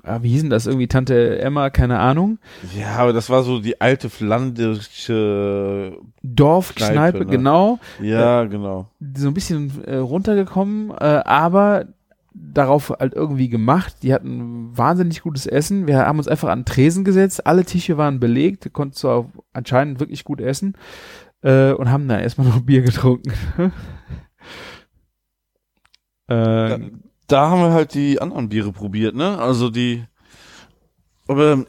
[0.04, 2.38] ah, wie hieß denn das irgendwie, Tante Emma, keine Ahnung.
[2.78, 7.26] Ja, aber das war so die alte flandische Dorfkneipe, Kneipe, ne?
[7.26, 7.80] genau.
[8.02, 8.88] Ja, genau.
[9.18, 11.88] so ein bisschen äh, runtergekommen, äh, aber
[12.34, 13.98] darauf halt irgendwie gemacht.
[14.04, 15.88] Die hatten wahnsinnig gutes Essen.
[15.88, 17.46] Wir haben uns einfach an Tresen gesetzt.
[17.46, 18.66] Alle Tische waren belegt.
[18.66, 20.76] Wir konnten zwar anscheinend wirklich gut essen
[21.42, 23.34] äh, und haben dann erstmal noch Bier getrunken.
[26.28, 26.92] Da, äh,
[27.28, 29.38] da haben wir halt die anderen Biere probiert, ne?
[29.40, 30.06] Also die,
[31.28, 31.66] aber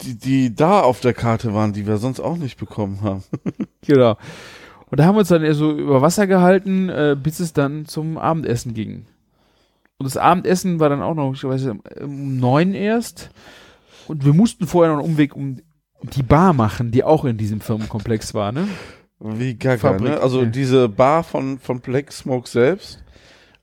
[0.00, 3.24] die, die da auf der Karte waren, die wir sonst auch nicht bekommen haben.
[3.86, 4.16] genau.
[4.90, 7.86] Und da haben wir uns dann eher so über Wasser gehalten, äh, bis es dann
[7.86, 9.06] zum Abendessen ging.
[10.00, 13.28] Und das Abendessen war dann auch noch, ich weiß nicht, um neun erst.
[14.08, 15.58] Und wir mussten vorher noch einen Umweg um
[16.02, 18.66] die Bar machen, die auch in diesem Firmenkomplex war, ne?
[19.18, 20.20] Wie gaga, Fabrik, ne?
[20.20, 20.46] Also ja.
[20.46, 23.04] diese Bar von, von Black Smoke selbst,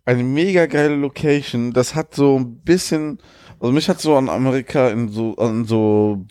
[0.06, 1.74] eine mega geile Location.
[1.74, 3.18] Das hat so ein bisschen,
[3.60, 6.24] also mich hat so an Amerika in so, an so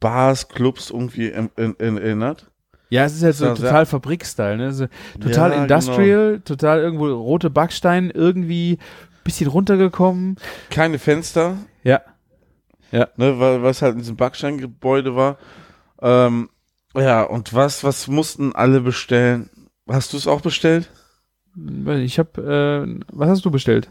[0.00, 2.50] Bars, Clubs irgendwie in, in, in, erinnert.
[2.90, 4.72] Ja, es ist halt so Ja, total Fabrikstyle, ne?
[4.72, 4.86] So,
[5.20, 5.62] total Ja, genau.
[5.62, 8.78] industrial, total irgendwo rote Backstein, irgendwie
[9.24, 10.36] bisschen runtergekommen.
[10.70, 12.00] Keine Fenster, Ja.
[12.90, 15.36] ne, weil was halt in diesem Backsteingebäude war.
[16.00, 16.48] Ähm,
[16.96, 19.50] ja, und was, was mussten alle bestellen?
[19.86, 20.90] Hast du es auch bestellt?
[21.98, 23.90] Ich hab, äh, was hast du bestellt?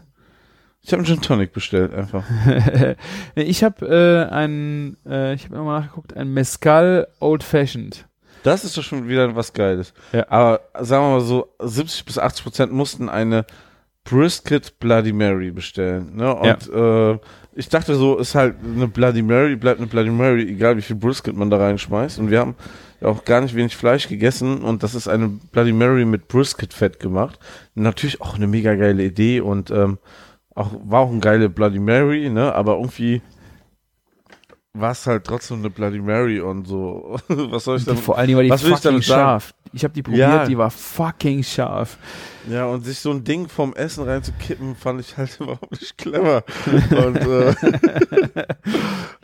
[0.80, 2.24] Ich habe einen Gin Tonic bestellt, einfach.
[3.36, 8.07] ich habe äh, ein, äh, ich habe nochmal nachgeguckt, ein Mezcal Old Fashioned.
[8.42, 9.92] Das ist doch schon wieder was Geiles.
[10.12, 10.26] Ja.
[10.30, 13.44] Aber sagen wir mal so, 70 bis 80 Prozent mussten eine
[14.04, 16.16] Brisket Bloody Mary bestellen.
[16.16, 16.34] Ne?
[16.34, 17.18] Und äh,
[17.54, 20.96] ich dachte so, ist halt eine Bloody Mary, bleibt eine Bloody Mary, egal wie viel
[20.96, 22.18] Brisket man da reinschmeißt.
[22.18, 22.54] Und wir haben
[23.00, 27.00] ja auch gar nicht wenig Fleisch gegessen und das ist eine Bloody Mary mit Brisket-Fett
[27.00, 27.38] gemacht.
[27.74, 29.98] Natürlich auch eine mega geile Idee und ähm,
[30.54, 32.54] auch, war auch eine geile Bloody Mary, ne?
[32.54, 33.22] Aber irgendwie
[34.80, 37.16] war es halt trotzdem eine Bloody Mary und so.
[37.28, 39.20] Was soll ich Die, damit vor Dingen war die was will ich fucking damit sagen?
[39.20, 39.54] scharf.
[39.74, 40.46] Ich habe die probiert, Ja.
[40.46, 41.98] die war fucking scharf.
[42.48, 46.42] Ja, und sich so ein Ding vom Essen reinzukippen, fand ich halt überhaupt nicht clever.
[46.66, 47.54] Und, äh,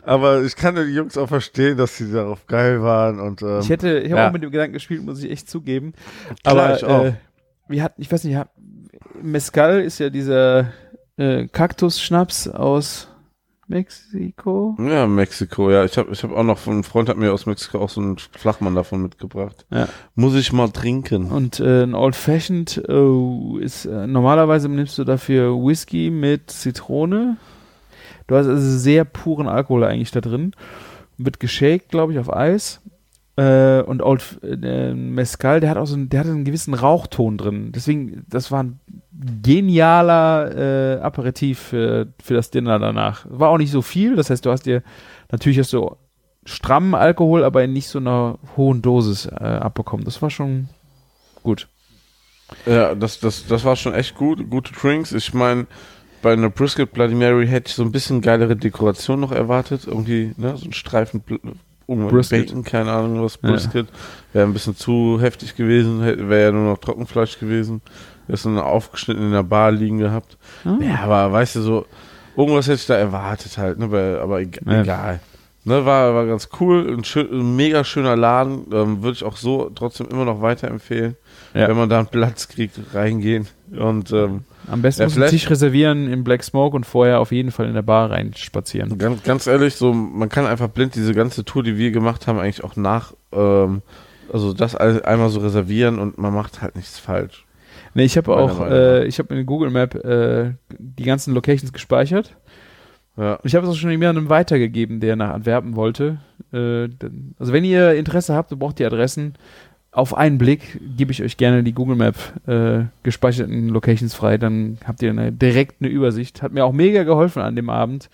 [0.03, 3.19] aber ich kann die Jungs auch verstehen, dass sie darauf geil waren.
[3.19, 4.27] Und, ähm, Ich hätte, ich habe ja.
[4.27, 5.93] auch mit dem Gedanken gespielt, muss ich echt zugeben.
[6.43, 7.05] Klar, Aber ich auch.
[7.05, 7.13] Äh,
[7.67, 8.47] wir hatten, ich weiß nicht, ja,
[9.21, 10.67] Mezcal ist ja dieser
[11.17, 13.07] äh, Kaktusschnaps aus
[13.67, 14.75] Mexiko.
[14.79, 15.83] ja, Mexiko, ja.
[15.85, 18.01] Ich habe ich hab auch noch, von- ein Freund hat mir aus Mexiko auch so
[18.01, 19.65] einen Flachmann davon mitgebracht.
[19.71, 19.87] Ja.
[20.15, 21.31] Muss ich mal trinken.
[21.31, 27.37] Und äh, ein Old Fashioned äh, ist äh, normalerweise nimmst du dafür Whisky mit Zitrone.
[28.27, 30.51] Du hast also sehr puren Alkohol eigentlich da drin.
[31.17, 32.81] Wird geshakt, glaube ich, auf Eis.
[33.37, 37.37] Äh, und Old äh, Mezcal, der hat auch so einen, der hat einen gewissen Rauchton
[37.37, 37.71] drin.
[37.73, 38.79] Deswegen, das war ein
[39.41, 43.25] genialer äh, Aperitif für, für das Dinner danach.
[43.29, 44.83] War auch nicht so viel, das heißt, du hast dir,
[45.31, 45.95] natürlich hast du
[46.45, 50.05] strammen Alkohol, aber in nicht so einer hohen Dosis äh, abbekommen.
[50.05, 50.69] Das war schon
[51.43, 51.67] gut.
[52.65, 54.49] Ja, das, das, das war schon echt gut.
[54.49, 55.11] Gute Drinks.
[55.11, 55.65] Ich meine,
[56.21, 59.87] bei einer Brisket Bloody Mary hätte ich so ein bisschen geilere Dekoration noch erwartet.
[59.87, 61.23] Irgendwie, ne, so ein Streifen
[61.87, 62.47] Brisket.
[62.47, 63.49] Bacon, keine Ahnung was, Ja.
[63.49, 63.87] Brisket.
[64.33, 67.81] Wäre ein bisschen zu heftig gewesen, wäre ja nur noch Trockenfleisch gewesen.
[68.27, 70.37] Das dann aufgeschnitten in der Bar liegen gehabt.
[70.63, 70.77] Ah.
[70.81, 71.85] Ja, aber weißt du, so,
[72.35, 74.81] irgendwas hätte ich da erwartet halt, ne, weil, aber eg Ja.
[74.81, 75.19] egal.
[75.67, 79.35] Ne, war, war ganz cool, ein, schön, ein mega schöner Laden, ähm, würde ich auch
[79.35, 81.15] so trotzdem immer noch weiterempfehlen.
[81.55, 81.67] Ja.
[81.67, 83.47] Wenn man da einen Platz kriegt, reingehen.
[83.75, 87.31] Und ähm, Am besten Ja, muss einen Tisch reservieren im Black Smoke und vorher auf
[87.31, 88.95] jeden Fall in der Bar reinspazieren.
[88.99, 92.37] Ganz, ganz ehrlich, so man kann einfach blind diese ganze Tour, die wir gemacht haben,
[92.37, 93.81] eigentlich auch nach, ähm,
[94.31, 97.44] also das einmal so reservieren und man macht halt nichts falsch.
[97.95, 102.35] Nee, ich habe auch, äh, ich habe in Google Map äh, die ganzen Locations gespeichert.
[103.15, 106.17] Ja, ich habe es auch schon jemandem weitergegeben, der nach Antwerpen wollte.
[106.51, 106.89] Äh,
[107.39, 109.35] also wenn ihr Interesse habt und braucht die Adressen,
[109.93, 112.17] auf einen Blick gebe ich euch gerne die Google Map
[112.47, 116.41] äh, gespeicherten Locations frei, dann habt ihr eine, direkt eine Übersicht.
[116.41, 118.09] Hat mir auch mega geholfen an dem Abend,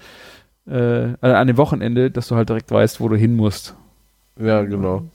[0.69, 3.75] äh, äh, an dem Wochenende, dass du halt direkt weißt, wo du hin musst.
[4.39, 5.05] ja, genau.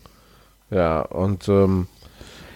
[0.72, 1.86] Ja, und ähm,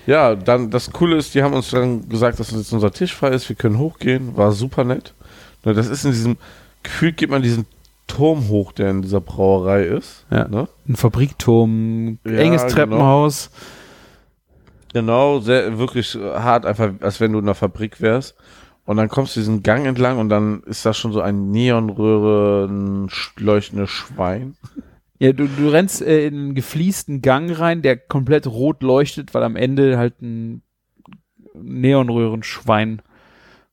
[0.07, 3.31] ja, dann das Coole ist, die haben uns dann gesagt, dass jetzt unser Tisch frei
[3.31, 5.15] ist, wir können hochgehen, war super nett.
[5.65, 6.37] Ne, Das ist in diesem,
[6.83, 7.67] gefühlt geht man diesen
[8.07, 10.25] Turm hoch, der in dieser Brauerei ist.
[10.31, 10.49] Ja.
[10.49, 10.69] Ne?
[10.89, 12.75] Ein Fabrikturm, Ja, enges genau.
[12.75, 13.51] Treppenhaus.
[14.93, 18.35] Genau, sehr, wirklich hart, einfach als wenn du in einer Fabrik wärst.
[18.87, 23.09] Und dann kommst du diesen Gang entlang und dann ist da schon so ein Neonröhren
[23.37, 24.57] leuchtendes Schwein.
[25.23, 29.43] Ja, du, du rennst äh, in einen gefliesten Gang rein, der komplett rot leuchtet, weil
[29.43, 30.63] am Ende halt ein
[31.55, 33.03] Neonröhrenschwein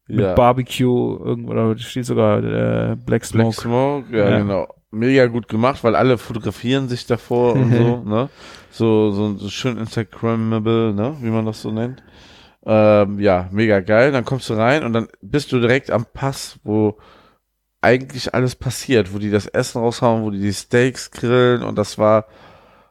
[0.07, 0.34] mit Ja.
[0.36, 3.44] Barbecue irgendwo, oder steht sogar äh, Black Smoke.
[3.49, 4.40] Black Smoke, ja, Ja.
[4.40, 4.68] genau.
[4.90, 8.30] Mega gut gemacht, weil alle fotografieren sich davor und so, ne?
[8.72, 11.18] So, so, so schön Instagrammable, ne?
[11.22, 12.02] Wie man das so nennt.
[12.65, 14.14] Ähm, ja, mega geil.
[14.14, 16.98] Dann kommst du rein und dann bist du direkt am Pass, wo
[17.88, 21.97] eigentlich alles passiert, wo die das Essen raushauen, wo die die Steaks grillen und das
[21.97, 22.26] war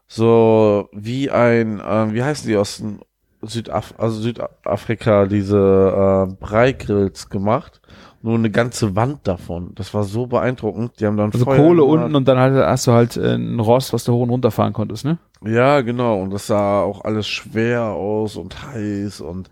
[0.08, 3.00] so wie ein, ähm, wie heißen die aus dem
[3.42, 7.80] Südaf also Südafrika, diese äh, Breigrills gemacht.
[8.22, 9.72] Nur eine ganze Wand davon.
[9.76, 10.98] Das war so beeindruckend.
[10.98, 12.02] Die haben dann Also Feuer Kohle gemacht.
[12.04, 14.50] unten und dann halt, hast du halt äh, ein Rost, was du hoch und runter
[14.50, 15.18] fahren konntest, ne?
[15.44, 16.20] Ja, genau.
[16.22, 19.48] Und das sah auch alles schwer aus und heiß und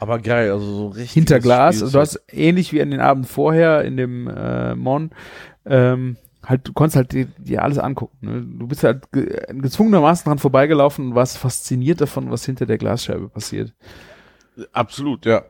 [0.00, 0.50] aber geil.
[0.52, 1.12] Also so richtig.
[1.12, 1.82] Hinter Glas.
[1.82, 5.10] Also du hast ähnlich wie an den Abend vorher in dem äh, Mon,
[5.66, 8.16] ähm, halt, du konntest halt dir, dir alles angucken.
[8.20, 8.42] Ne?
[8.42, 13.28] Du bist halt ge gezwungenermaßen dran vorbeigelaufen und warst fasziniert davon, was hinter der Glasscheibe
[13.28, 13.74] passiert.
[14.72, 15.44] Absolut, ja.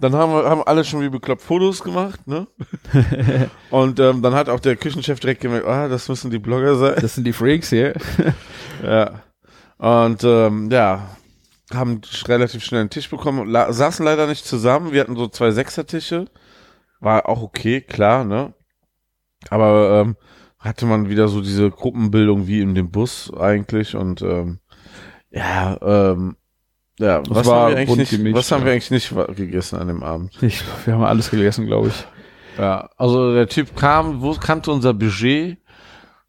[0.00, 2.46] Dann haben wir haben alle schon wie bekloppt Fotos gemacht, ne?
[3.70, 6.94] und ähm, dann hat auch der Küchenchef direkt gemerkt, ah, das müssen die Blogger sein.
[7.00, 7.94] Das sind die Freaks hier.
[8.82, 9.22] Ja.
[9.78, 11.08] Und ähm, ja,
[11.74, 14.92] haben relativ schnell einen Tisch bekommen, la saßen leider nicht zusammen.
[14.92, 16.26] Wir hatten so zwei Sechsertische.
[17.00, 18.54] War auch okay, klar, ne?
[19.50, 20.16] Aber ähm,
[20.58, 24.60] hatte man wieder so diese Gruppenbildung wie in dem Bus eigentlich und ähm,
[25.30, 26.36] ja, ähm,
[26.98, 28.66] ja, was war haben wir eigentlich nicht, gemischt, was haben ja.
[28.66, 30.40] wir eigentlich nicht gegessen an dem Abend?
[30.42, 32.06] Ich, wir haben alles gegessen, glaube ich.
[32.58, 35.58] Ja, also der Typ kam, wo kannte unser Budget.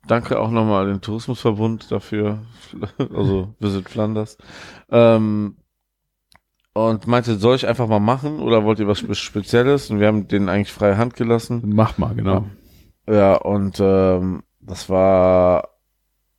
[0.06, 2.40] Danke auch nochmal den Tourismusverbund dafür,
[2.98, 4.38] also Visit Flanders.
[4.90, 5.58] Ähm,
[6.74, 9.90] und meinte, soll ich einfach mal machen oder wollt ihr was Spe- Spezielles?
[9.92, 11.62] Und wir haben denen eigentlich freie Hand gelassen.
[11.68, 12.46] Mach mal, genau.
[13.08, 15.70] Ja, und ähm, das war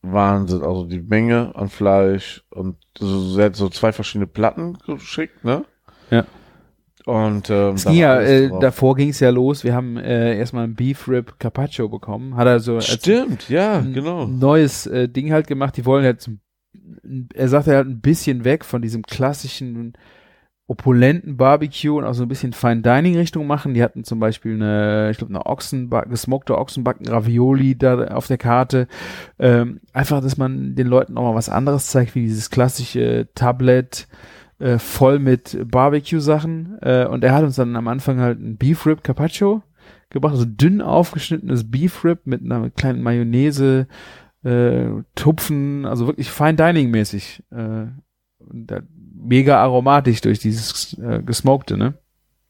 [0.03, 0.62] Wahnsinn.
[0.62, 5.65] Also die Menge an Fleisch und so, sie hat so zwei verschiedene Platten geschickt, ne?
[6.11, 6.24] Ja.
[7.07, 9.63] Und ähm, ging ja, äh, davor ging es ja los.
[9.63, 12.35] Wir haben äh, erstmal ein Beef Rib Carpaccio bekommen.
[12.37, 14.27] Hat er so Stimmt, ja, ein genau.
[14.27, 15.77] neues äh, Ding halt gemacht.
[15.77, 16.33] Die wollen halt, so,
[17.35, 19.93] er sagt er halt ein bisschen weg von diesem klassischen
[20.67, 23.75] opulenten Barbecue und auch so ein bisschen Fine Dining Richtung machen.
[23.75, 28.39] Die hatten zum Beispiel eine, ich glaube, eine Ochsenback, gesmokte Ochsenbacken Ravioli da auf der
[28.39, 28.89] Karte.
[29.39, 34.09] Ähm, einfach, dass man den Leuten auch mal was anderes zeigt, wie dieses klassische Tablet
[34.59, 36.79] äh, voll mit Barbecue-Sachen.
[36.81, 39.63] Äh, und er hat uns dann am Anfang halt ein Beef Rib Carpaccio
[40.11, 43.89] gebracht, also dünn aufgeschnittenes Beef Rib mit einer kleinen Mayonnaise,
[44.45, 47.43] äh, Tupfen, also wirklich Fine Dining mäßig.
[47.51, 47.87] Äh,
[49.17, 51.95] mega aromatisch durch dieses äh, gesmokte, ne?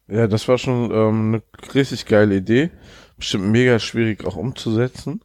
[0.09, 1.43] Ja, das war schon ähm, eine
[1.75, 2.71] richtig geile Idee.
[3.17, 5.21] Bestimmt mega schwierig auch umzusetzen.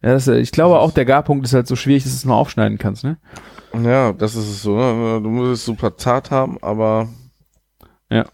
[0.00, 2.24] Ja, das, äh, ich glaube auch der Garpunkt ist halt so schwierig, dass du es
[2.24, 3.18] nur aufschneiden kannst, ne?
[3.80, 4.76] Ja, das ist es so.
[4.76, 5.20] Ne?
[5.22, 7.08] Du musst es super zart haben, aber
[8.10, 8.26] Ja.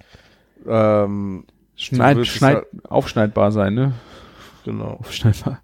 [0.66, 1.44] ähm,
[1.76, 3.92] Schneid, schneid, halt- aufschneidbar sein, ne?
[4.64, 4.96] genau.
[5.00, 5.60] Aufschneidbar.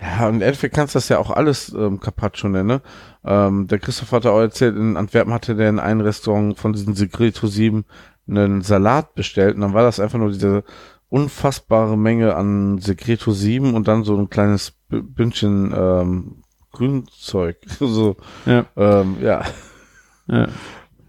[0.00, 2.66] Ja, und im Endeffekt kannst du das ja auch alles ähm, Carpaccio nennen.
[2.68, 2.82] Ne?
[3.24, 6.94] Ähm, der Christoph hat auch erzählt, in Antwerpen hatte der in einem Restaurant von diesen
[6.94, 7.84] Segreto 7
[8.28, 10.64] einen Salat bestellt und dann war das einfach nur diese
[11.08, 16.42] unfassbare Menge an Segreto 7 und dann so ein kleines Bündchen ähm,
[16.76, 17.56] Grünzeug.
[17.80, 18.66] so, Ja.
[18.76, 19.42] ähm, ja.
[20.28, 20.48] Ja.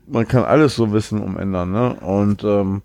[0.07, 1.95] Man kann alles so wissen umändern, ne?
[1.95, 2.81] Und ähm,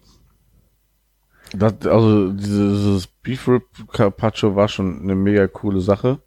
[1.54, 6.18] das, also dieses Beef Rib Carpaccio war schon eine mega coole Sache.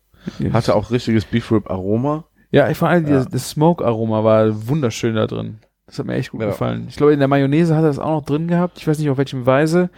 [0.53, 2.25] Hatte auch richtiges Beef Rib Aroma.
[2.51, 3.15] Ja, vor allem Ja.
[3.15, 5.59] das, das Smoke-Aroma war wunderschön da drin.
[5.87, 6.47] Das hat mir echt gut Ja.
[6.47, 6.85] gefallen.
[6.89, 8.77] Ich glaube, in der Mayonnaise hat er das auch noch drin gehabt.
[8.77, 9.89] Ich weiß nicht, auf welchem Weise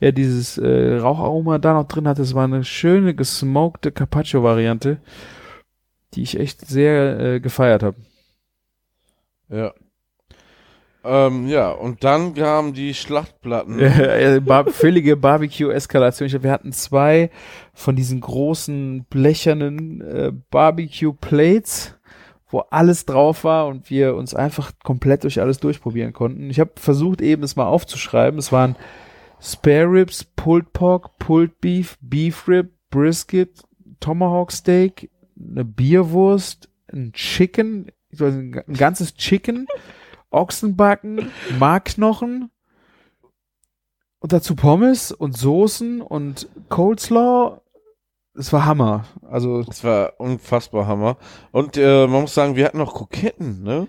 [0.00, 2.22] er dieses äh, Raucharoma da noch drin hatte.
[2.22, 4.98] Es war eine schöne, gesmokte Carpaccio-Variante,
[6.14, 7.96] die ich echt sehr äh, gefeiert habe.
[9.48, 9.72] Ja.
[11.04, 13.78] Ähm, ja, und dann kamen die Schlachtplatten.
[13.80, 16.26] Äh, bar völlige Barbecue-Eskalation.
[16.26, 17.30] Ich glaub, wir hatten zwei
[17.72, 21.94] von diesen großen blechernen äh, Barbecue-Plates,
[22.50, 26.50] wo alles drauf war und wir uns einfach komplett durch alles durchprobieren konnten.
[26.50, 28.38] Ich habe versucht, eben es mal aufzuschreiben.
[28.38, 28.76] Es waren
[29.40, 33.62] Spare Ribs, Pulled Pork, Pulled Beef, Beef Rib, Brisket,
[34.00, 39.66] Tomahawk Steak, eine Bierwurst, ein Chicken, nicht, ein ganzes Chicken,
[40.30, 42.50] Ochsenbacken, Markknochen,
[44.20, 47.60] und dazu Pommes und Soßen und Coleslaw.
[48.34, 49.04] Es war Hammer.
[49.22, 51.16] Also, Das war unfassbar Hammer.
[51.52, 53.88] Und äh, man muss sagen, wir hatten noch Kroketten, ne?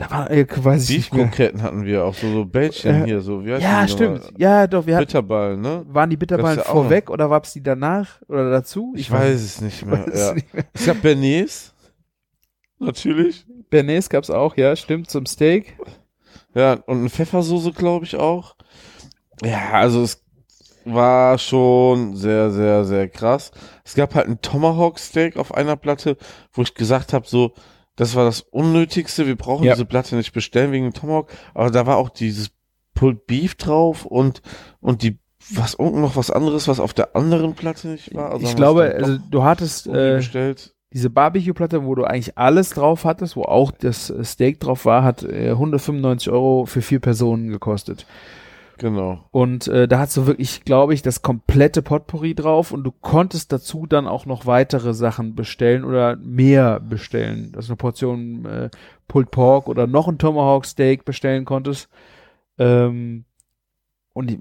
[0.00, 1.24] Da war, äh, weiß ich nicht mehr.
[1.26, 4.16] Beef-Kroketten hatten wir auch, so, so Bällchen Äh, hier, so, wie heißt Ja, die nochmal?
[4.20, 4.40] stimmt.
[4.40, 5.84] Ja, doch, wir hatten, Bitterball, ne?
[5.88, 8.92] waren die Bitterballen ja vorweg oder gab's die danach oder dazu?
[8.96, 10.06] Ich weiß es nicht mehr.
[10.06, 10.34] weiß es Ja.
[10.34, 10.64] nicht mehr.
[10.72, 11.74] Es gab Bernays.
[12.78, 13.46] Natürlich.
[13.68, 15.76] Bernays gab's auch, ja, stimmt, zum Steak.
[16.54, 18.56] Ja, und eine Pfeffersoße, glaube ich, auch.
[19.44, 20.22] Ja, also es
[20.84, 23.52] war schon sehr, sehr, sehr krass.
[23.84, 26.16] Es gab halt ein Tomahawk Steak auf einer Platte,
[26.52, 27.52] wo ich gesagt habe, so,
[28.00, 29.26] das war das Unnötigste.
[29.26, 29.74] Wir brauchen Ja.
[29.74, 31.30] diese Platte nicht bestellen wegen dem Tomahawk.
[31.52, 32.50] Aber da war auch dieses
[32.94, 34.40] Pulled Beef drauf und,
[34.80, 35.18] und die,
[35.52, 38.30] was, und noch was anderes, was auf der anderen Platte nicht war.
[38.32, 40.74] Also ich glaube, also du hattest äh, bestellt.
[40.94, 45.04] diese Barbecue-Platte, wo du eigentlich alles drauf hattest, wo auch das äh, Steak drauf war,
[45.04, 48.06] hat äh, 195 Euro für vier Personen gekostet.
[48.80, 49.26] Genau.
[49.30, 53.52] Und äh, da hast du wirklich, glaube ich, das komplette Potpourri drauf und du konntest
[53.52, 57.52] dazu dann auch noch weitere Sachen bestellen oder mehr bestellen.
[57.52, 58.70] Dass du eine Portion äh,
[59.06, 61.90] Pulled Pork oder noch ein Tomahawk Steak bestellen konntest.
[62.58, 63.26] Ähm,
[64.14, 64.40] und die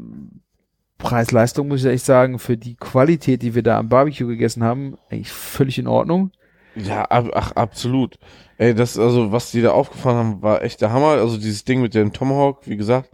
[0.99, 4.97] Preis-Leistung, muss ich echt sagen, für die Qualität, die wir da am Barbecue gegessen haben,
[5.09, 6.31] eigentlich völlig in Ordnung.
[6.75, 8.17] Ja, ab, ach, absolut.
[8.57, 11.17] Ey, das, also, was die da aufgefahren haben, war echt der Hammer.
[11.19, 13.09] Also, dieses Ding mit dem Tomahawk, wie gesagt,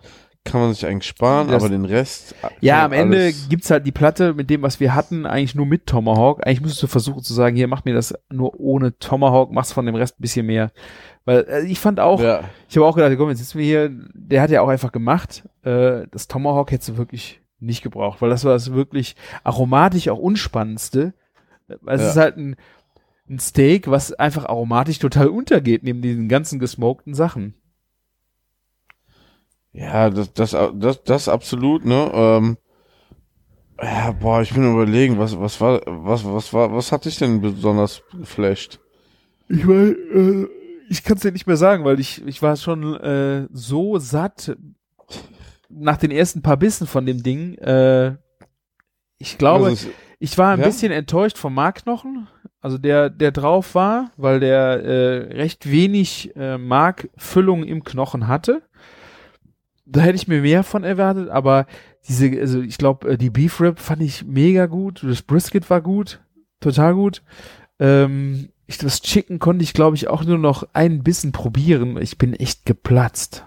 [0.46, 2.36] kann man sich eigentlich sparen, Das- aber den Rest.
[2.62, 5.56] Ja, kann am Ende alles- gibt's halt die Platte mit dem, was wir hatten, eigentlich
[5.56, 6.46] nur mit Tomahawk.
[6.46, 9.86] Eigentlich müsstest du versuchen zu sagen, hier, mach mir das nur ohne Tomahawk, mach's von
[9.86, 10.72] dem Rest ein bisschen mehr.
[11.26, 13.90] Weil äh, ich fand auch, Ja, ich habe auch gedacht, komm, jetzt sitzen wir hier,
[14.14, 15.44] der hat ja auch einfach gemacht.
[15.64, 20.20] Äh, das Tomahawk hättest du wirklich nicht gebraucht, weil das war das wirklich aromatisch auch
[20.20, 21.14] unspannendste.
[21.82, 22.10] Weil es Ja.
[22.10, 22.56] ist halt ein,
[23.28, 27.56] ein Steak, was einfach aromatisch total untergeht, neben diesen ganzen gesmokten Sachen.
[29.76, 32.58] Ja, das, das, das, das absolut, ne, ähm,
[33.82, 37.42] ja, boah, ich bin überlegen, was, was war, was, was war, was hat dich denn
[37.42, 38.80] besonders geflasht?
[39.50, 40.48] Ich meine, äh,
[40.90, 44.56] ich kann es dir nicht mehr sagen, weil ich, ich war schon äh, so satt
[45.70, 47.56] nach den ersten paar Bissen von dem Ding.
[47.58, 48.16] Äh,
[49.18, 50.66] ich glaube, Also es- ich war ein ja?
[50.66, 52.28] bisschen enttäuscht vom Markknochen,
[52.62, 58.62] also der, der drauf war, weil der äh, recht wenig äh, Markfüllung im Knochen hatte.
[59.86, 61.68] Da hätte ich mir mehr von erwartet, aber
[62.08, 65.82] diese, also ich glaube, äh, die Beef Rib fand ich mega gut, das Brisket war
[65.82, 66.22] gut,
[66.60, 67.22] total gut.
[67.80, 72.02] Ähm, ich, das Chicken konnte ich, glaube ich, auch nur noch einen Bissen probieren.
[72.02, 73.46] Ich bin echt geplatzt.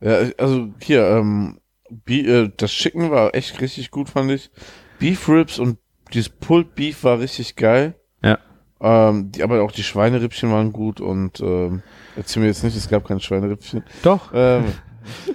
[0.00, 4.50] Ja, also hier, ähm, Bi äh, das Chicken war echt richtig gut, fand ich.
[4.98, 5.78] Beef Ribs und
[6.12, 7.94] dieses Pulled Beef war richtig geil.
[8.22, 8.38] Ja.
[8.80, 11.82] Ähm, die, aber auch die Schweinerippchen waren gut und ähm,
[12.16, 13.84] erzähl mir jetzt nicht, es gab keine Schweinerippchen.
[14.02, 14.64] Doch, Ähm,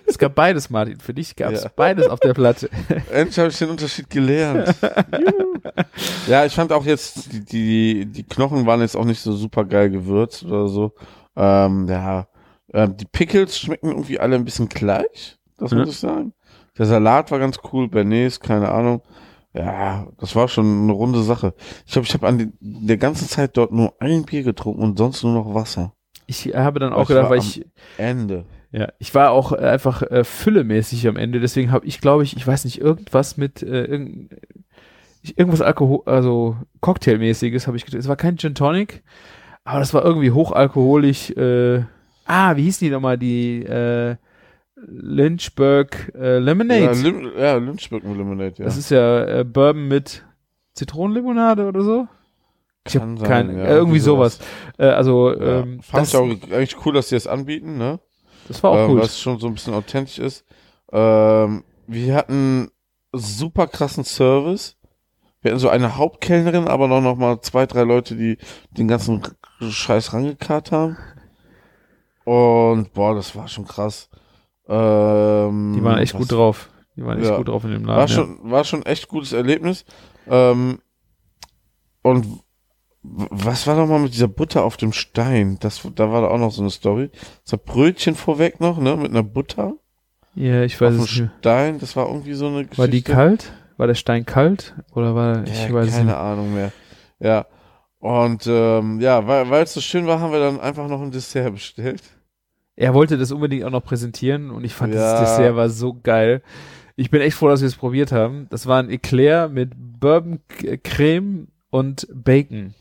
[0.05, 0.99] es gab beides, Martin.
[0.99, 1.71] Für dich gab es Ja.
[1.75, 2.69] beides auf der Platte.
[3.11, 4.75] endlich habe ich den Unterschied gelernt.
[6.27, 9.65] Ja, ich fand auch jetzt, die, die, die Knochen waren jetzt auch nicht so super
[9.65, 10.93] geil gewürzt oder so.
[11.35, 12.27] Ähm, ja,
[12.73, 15.77] ähm, die Pickles schmecken irgendwie alle ein bisschen gleich, das Ja.
[15.79, 16.33] muss ich sagen.
[16.77, 19.01] Der Salat war ganz cool, Bernays, keine Ahnung.
[19.53, 21.53] Ja, das war schon eine runde Sache.
[21.85, 24.97] Ich glaube, ich habe an die, der ganzen Zeit dort nur ein Bier getrunken und
[24.97, 25.93] sonst nur noch Wasser.
[26.27, 27.65] Ich habe dann auch ich gedacht, weil ich,
[27.97, 28.45] Ende.
[28.71, 31.39] Ja, ich war auch äh, einfach äh, füllemäßig am Ende.
[31.39, 34.35] Deswegen habe ich, glaube ich, ich weiß nicht, irgendwas mit äh, irgend,
[35.35, 38.01] irgendwas Alkohol, also Cocktailmäßiges habe ich getrunken.
[38.03, 39.03] Es war kein Gin Tonic,
[39.65, 41.31] aber das war irgendwie hochalkoholisch.
[41.31, 41.83] Äh,
[42.25, 43.17] ah, wie hieß die nochmal?
[43.17, 44.15] Die äh,
[44.87, 46.81] Lynchburg äh, Lemonade.
[46.81, 48.65] Ja, Lim ja Lynchburg Lemonade, ja.
[48.65, 50.23] Das ist ja äh, Bourbon mit
[50.73, 52.07] Zitronenlimonade oder so.
[52.87, 54.39] Ich Kann sein, kein, ja, irgendwie sowas.
[54.77, 55.59] Äh, also Ja.
[55.59, 57.99] ähm, Fand das, ich auch eigentlich cool, dass sie das anbieten, ne?
[58.51, 58.99] Das war auch ähm, cool.
[59.01, 60.45] Was schon so ein bisschen authentisch ist.
[60.91, 62.69] Ähm, wir hatten
[63.13, 64.77] super krassen Service.
[65.41, 68.37] Wir hatten so eine Hauptkellnerin, aber noch, noch mal zwei, drei Leute, die
[68.71, 69.21] den ganzen
[69.59, 70.97] Scheiß rangekarrt haben.
[72.23, 74.09] Und boah, das war schon krass.
[74.67, 76.69] Ähm, Die waren echt was- gut drauf.
[76.95, 77.37] Die waren echt Ja.
[77.37, 77.95] gut drauf in dem Laden.
[77.97, 78.07] War ja.
[78.07, 79.85] schon, war schon echt gutes Erlebnis.
[80.27, 80.79] Ähm,
[82.03, 82.27] und
[83.03, 85.57] was war noch mal mit dieser Butter auf dem Stein?
[85.59, 87.09] Das, da war da auch noch so eine Story.
[87.49, 89.73] Das Brötchen vorweg noch, ne, mit einer Butter
[90.35, 91.31] Ja, ich weiß auf es nicht.
[91.39, 91.79] Stein.
[91.79, 92.77] Das war irgendwie so eine Geschichte.
[92.77, 93.51] War die kalt?
[93.77, 94.75] War der Stein kalt?
[94.93, 96.15] Oder war, ich Ja, weiß keine nicht.
[96.15, 96.71] Ahnung mehr.
[97.19, 97.45] Ja.
[97.99, 101.53] Und ähm, ja, weil es so schön war, haben wir dann einfach noch ein Dessert
[101.53, 102.01] bestellt.
[102.75, 104.99] Er wollte das unbedingt auch noch präsentieren und ich fand Ja.
[105.19, 106.41] das Dessert war so geil.
[106.95, 108.47] Ich bin echt froh, dass wir es probiert haben.
[108.49, 110.39] Das war ein Eclair mit Bourbon
[110.83, 112.73] Creme und Bacon.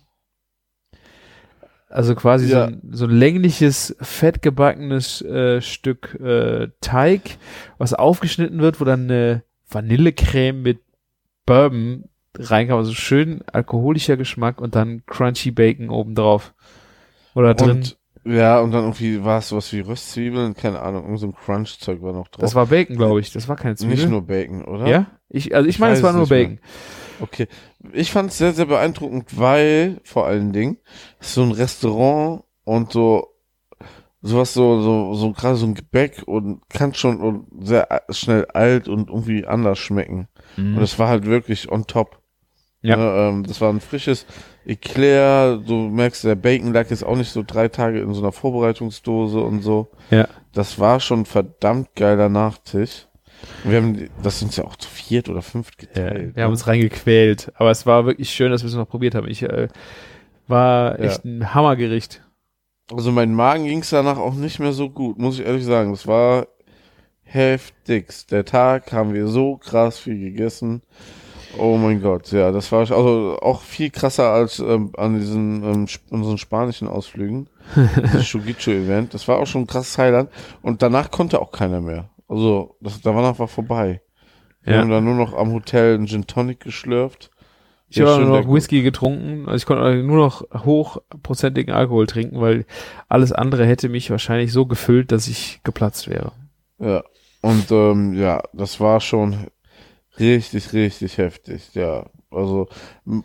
[1.91, 2.65] Also quasi so, Ja.
[2.67, 7.37] ein, so ein längliches, fettgebackenes äh, Stück äh, Teig,
[7.79, 10.79] was aufgeschnitten wird, wo dann eine Vanillecreme mit
[11.47, 12.05] Bourbon
[12.39, 12.79] reinkam.
[12.79, 16.55] Also schön alkoholischer Geschmack und dann crunchy Bacon obendrauf.
[17.35, 17.71] Oder drin.
[17.71, 21.35] Und ja, und dann irgendwie war es sowas wie Röstzwiebeln, keine Ahnung, irgend so ein
[21.35, 22.41] Crunch-Zeug war noch drauf.
[22.41, 23.33] das war Bacon, glaube ich.
[23.33, 23.97] Das war keine Zwiebel.
[23.97, 24.87] nicht nur Bacon, oder?
[24.87, 25.07] Ja?
[25.29, 26.45] Ich, also ich, Ich meine, es war nur nicht mehr.
[26.45, 26.59] Bacon.
[27.21, 27.47] Okay.
[27.93, 30.79] Ich fand es sehr, sehr beeindruckend, weil, vor allen Dingen,
[31.21, 33.29] so ein Restaurant und so,
[34.23, 38.89] sowas so, so, so gerade so ein Gebäck und kann schon und sehr schnell alt
[38.89, 40.29] und irgendwie anders schmecken.
[40.57, 42.20] Und es war halt wirklich on top.
[42.83, 42.97] Ja.
[42.97, 44.25] Ne, ähm, das war ein frisches
[44.65, 45.59] Eclair.
[45.67, 49.41] Du merkst, der Bacon lag jetzt auch nicht so drei Tage in so einer Vorbereitungsdose
[49.41, 49.91] und so.
[50.11, 50.27] Ja.
[50.53, 53.07] Das war schon ein verdammt geiler Nachtisch.
[53.65, 56.37] Und wir haben, das sind ja auch zu viert oder fünft Ja, geteilt.
[56.37, 57.53] wir haben uns reingequält.
[57.57, 59.29] Aber es war wirklich schön, dass wir es noch probiert haben.
[59.29, 59.69] Ich äh,
[60.49, 61.05] war Ja.
[61.07, 62.23] echt ein Hammergericht.
[62.93, 65.93] Also mein Magen ging's danach auch nicht mehr so gut, muss ich ehrlich sagen.
[65.93, 66.47] Das war
[67.23, 68.33] heftigst.
[68.33, 70.83] Der Tag haben wir so krass viel gegessen.
[71.59, 75.85] Oh mein Gott, ja, das war also auch viel krasser als ähm, an diesen ähm,
[75.91, 77.49] sp- unseren spanischen Ausflügen.
[78.13, 79.15] das Shugicho-Event.
[79.15, 80.29] Das war auch schon ein krasses Highlight.
[80.63, 82.09] Und danach konnte auch keiner mehr.
[82.29, 84.01] Also, das, danach war vorbei.
[84.63, 84.81] Wir Ja.
[84.81, 87.31] haben dann nur noch am Hotel einen Gin Tonic geschlürft.
[87.89, 89.47] Ich habe nur noch Whisky getrunken.
[89.47, 92.65] Also ich konnte nur noch hochprozentigen Alkohol trinken, weil
[93.09, 96.31] alles andere hätte mich wahrscheinlich so gefüllt, dass ich geplatzt wäre.
[96.79, 97.03] Ja.
[97.43, 99.49] Und ähm, ja, das war schon
[100.21, 101.75] richtig, richtig heftig.
[101.75, 102.69] Ja, also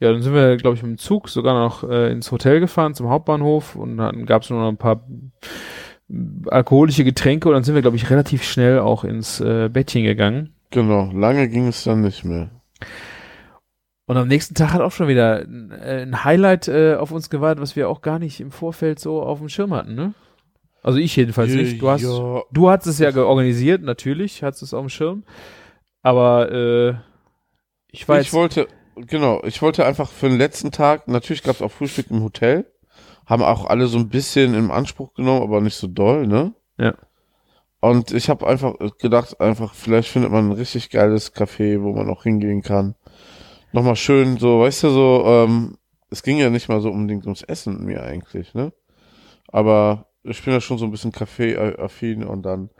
[0.00, 2.94] ja, dann sind wir, glaube ich, mit dem Zug sogar noch äh, ins Hotel gefahren,
[2.94, 3.74] zum Hauptbahnhof.
[3.74, 5.06] Und dann gab es nur noch ein paar
[6.46, 7.48] alkoholische Getränke.
[7.48, 10.54] Und dann sind wir, glaube ich, relativ schnell auch ins äh, Bettchen gegangen.
[10.70, 11.10] Genau.
[11.12, 12.50] Lange ging es dann nicht mehr.
[14.06, 17.60] Und am nächsten Tag hat auch schon wieder ein, äh, Highlight äh, auf uns gewartet,
[17.60, 20.14] was wir auch gar nicht im Vorfeld so auf dem Schirm hatten, ne?
[20.82, 21.82] Also ich jedenfalls nicht.
[21.82, 25.24] Du hast, Ja, du hast es ja organisiert, natürlich, hast es auf dem Schirm.
[26.02, 26.94] Aber äh,
[27.90, 28.68] ich war ich wollte,
[29.06, 32.66] genau, ich wollte einfach für den letzten Tag, natürlich gab es auch Frühstück im Hotel,
[33.26, 36.54] haben auch alle so ein bisschen in Anspruch genommen, aber nicht so doll, ne?
[36.78, 36.94] Ja.
[37.80, 42.10] Und ich habe einfach gedacht, einfach, vielleicht findet man ein richtig geiles Café, wo man
[42.10, 42.96] auch hingehen kann.
[43.72, 45.78] Nochmal schön so, weißt du, so, ähm,
[46.10, 48.72] es ging ja nicht mal so unbedingt ums Essen mir eigentlich, ne?
[49.48, 52.70] Aber ich bin ja schon so ein bisschen Kaffee-affin und dann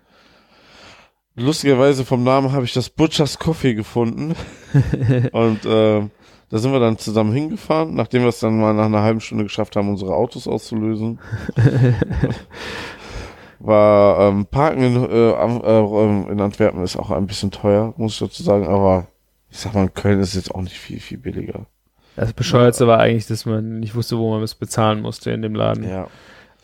[1.39, 4.35] lustigerweise vom Namen habe ich das Butchers Coffee gefunden.
[5.33, 6.03] und äh,
[6.51, 9.45] da sind wir dann zusammen hingefahren, nachdem wir es dann mal nach einer halben Stunde
[9.45, 11.21] geschafft haben, unsere Autos auszulösen.
[13.61, 18.21] War ähm, Parken in, äh, äh, in Antwerpen ist auch ein bisschen teuer, muss ich
[18.21, 19.09] dazu sagen, aber
[19.51, 21.67] ich sag mal, in Köln ist es jetzt auch nicht viel, viel billiger.
[22.17, 25.55] Das Bescheuerste war eigentlich, dass man nicht wusste, wo man es bezahlen musste in dem
[25.55, 25.89] Laden.
[25.89, 26.09] Ja.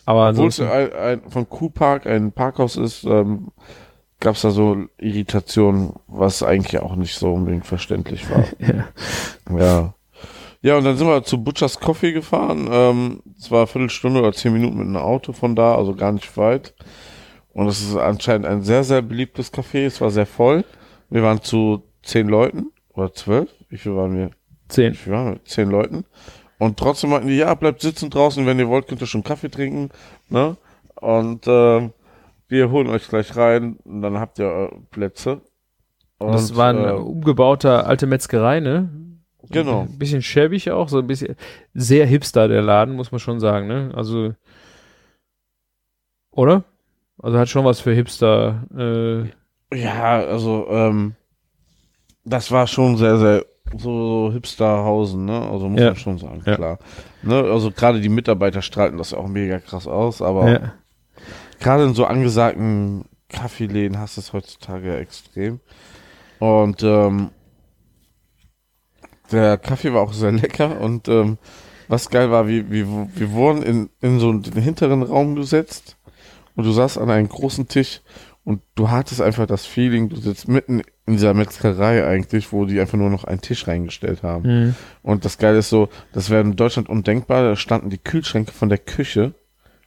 [0.05, 3.51] Aber Obwohl es ein, ein, von Q-Park ein Parkhaus ist, ähm,
[4.25, 8.43] gab es da so Irritationen, was eigentlich auch nicht so unbedingt verständlich war.
[8.59, 9.55] ja.
[9.55, 9.93] Ja.
[10.63, 12.67] Ja, und dann sind wir zu Butchers Coffee gefahren.
[12.71, 16.11] Ähm, es war eine Viertelstunde oder zehn Minuten mit einem Auto von da, also gar
[16.11, 16.73] nicht weit.
[17.53, 19.85] Und es ist anscheinend ein sehr, sehr beliebtes Café.
[19.85, 20.65] Es war sehr voll.
[21.11, 23.51] Wir waren zu zehn Leuten oder zwölf.
[23.69, 24.31] Wie viel waren wir?
[24.69, 24.93] zehn.
[24.93, 25.45] Wie viel waren wir?
[25.45, 26.03] Zehn Leuten.
[26.57, 28.43] Und trotzdem meinten die, ja, bleibt sitzen draußen.
[28.47, 29.91] Wenn ihr wollt, könnt ihr schon Kaffee trinken.
[30.29, 30.57] Ne?
[30.95, 31.93] Und ähm,
[32.47, 35.41] wir holen euch gleich rein und dann habt ihr äh, Plätze.
[36.17, 38.89] Und, das war eine äh, umgebauter alte Metzgerei, ne?
[39.49, 39.81] Genau.
[39.81, 41.35] Ein bisschen schäbig auch, so ein bisschen
[41.73, 43.91] sehr hipster der Laden, muss man schon sagen, ne?
[43.93, 44.33] Also
[46.31, 46.63] oder?
[47.21, 48.63] Also hat schon was für Hipster.
[48.77, 51.15] Äh, Ja, also ähm,
[52.23, 53.45] das war schon sehr, sehr
[53.77, 55.41] so, so Hipsterhausen, ne?
[55.49, 55.87] Also muss Ja.
[55.87, 56.55] man schon sagen, Ja.
[56.55, 56.79] klar.
[57.23, 57.35] Ne?
[57.35, 60.73] Also gerade die Mitarbeiter strahlten das auch mega krass aus, aber ja.
[61.59, 65.59] Gerade in so angesagten Kaffeeläden hast du es heutzutage ja extrem.
[66.39, 67.31] Und ähm,
[69.31, 71.37] der Kaffee war auch sehr lecker und ähm,
[71.87, 75.97] was geil war, wir, wir, wir wurden in, in so einen hinteren Raum gesetzt
[76.55, 78.01] und du saßt an einem großen Tisch
[78.43, 82.79] und du hattest einfach das Feeling, du sitzt mitten in dieser Metzgerei eigentlich, wo die
[82.79, 84.43] einfach nur noch einen Tisch reingestellt haben.
[84.43, 84.75] Mhm.
[85.01, 88.69] Und das Geile ist so, das wäre in Deutschland undenkbar, da standen die Kühlschränke von
[88.69, 89.33] der Küche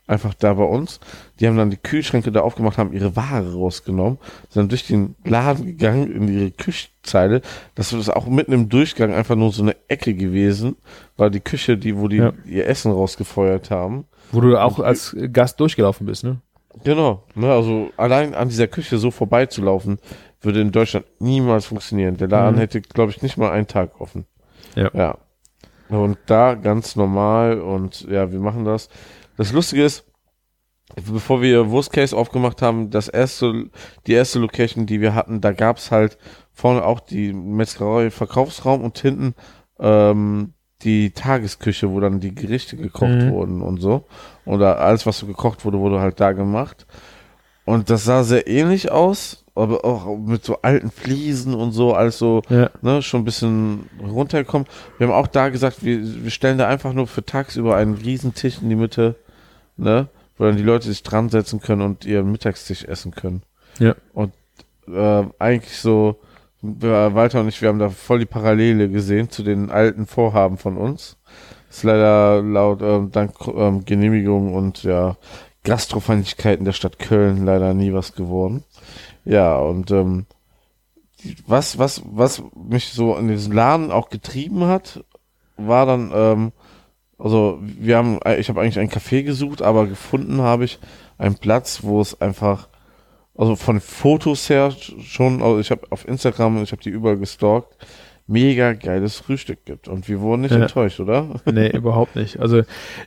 [0.09, 0.99] einfach da bei uns.
[1.39, 4.17] Die haben dann die Kühlschränke da aufgemacht, haben ihre Ware rausgenommen,
[4.49, 7.41] sind durch den Laden gegangen in ihre Küchenzeile.
[7.75, 10.75] Das ist auch mitten im Durchgang einfach nur so eine Ecke gewesen,
[11.17, 12.33] weil die Küche, die, wo die Ja.
[12.45, 14.05] ihr Essen rausgefeuert haben.
[14.31, 16.37] Wo du auch als Gast durchgelaufen bist, ne?
[16.83, 19.97] Genau, ne, also allein an dieser Küche so vorbeizulaufen,
[20.41, 22.15] würde in Deutschland niemals funktionieren.
[22.17, 22.59] Der Laden Mhm.
[22.59, 24.25] hätte, glaube ich, nicht mal einen Tag offen.
[24.75, 24.89] Ja.
[24.93, 25.17] Ja.
[25.89, 28.89] Und da ganz normal und ja, wir machen das.
[29.39, 30.03] Das Lustige ist,
[31.09, 33.69] bevor wir Worst Case aufgemacht haben, das erste,
[34.05, 36.17] die erste Location, die wir hatten, da gab's halt
[36.51, 39.33] vorne auch die Metzgerei Verkaufsraum und hinten
[39.79, 43.31] ähm, die Tagesküche, wo dann die Gerichte gekocht Mhm.
[43.31, 44.03] wurden und so.
[44.45, 46.85] Oder alles, was so gekocht wurde, wurde halt da gemacht.
[47.63, 52.17] Und das sah sehr ähnlich aus, aber auch mit so alten Fliesen und so, alles
[52.17, 52.71] so, Ja.
[52.81, 54.67] ne, schon ein bisschen runtergekommen.
[54.97, 58.33] Wir haben auch da gesagt, wir, wir stellen da einfach nur für tagsüber einen riesen
[58.33, 59.15] Tisch in die Mitte,
[59.79, 60.07] ne,
[60.37, 63.43] wo dann die Leute sich dran setzen können und ihren Mittagstisch essen können.
[63.79, 63.95] Ja.
[64.13, 64.33] Und
[64.87, 66.19] äh, eigentlich so,
[66.61, 70.77] Walter und ich, wir haben da voll die Parallele gesehen zu den alten Vorhaben von
[70.77, 71.17] uns.
[71.69, 75.17] Ist leider laut ähm, dank ähm, Genehmigung und ja
[75.63, 78.63] Gastrofeindlichkeiten der Stadt Köln leider nie was geworden.
[79.25, 80.25] Ja, und ähm,
[81.45, 85.03] was, was, was mich so in diesen Laden auch getrieben hat,
[85.57, 86.51] war dann, ähm,
[87.19, 90.79] also wir haben, ich habe eigentlich ein Café gesucht, aber gefunden habe ich
[91.17, 92.67] einen Platz, wo es einfach,
[93.37, 94.71] also von Fotos her
[95.03, 97.75] schon, also ich habe auf Instagram, ich habe die überall gestalkt,
[98.27, 99.87] mega geiles Frühstück gibt.
[99.87, 100.61] Und wir wurden nicht Ja.
[100.61, 101.27] enttäuscht, oder?
[101.51, 102.39] Nee, überhaupt nicht.
[102.39, 102.61] Also,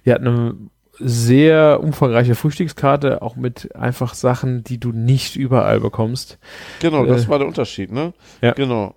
[0.04, 0.54] die hatten eine
[0.98, 6.38] sehr umfangreiche Frühstückskarte, auch mit einfach Sachen, die du nicht überall bekommst.
[6.80, 7.28] Genau, das Äh.
[7.28, 8.12] war der Unterschied, ne?
[8.42, 8.52] Ja.
[8.52, 8.94] Genau.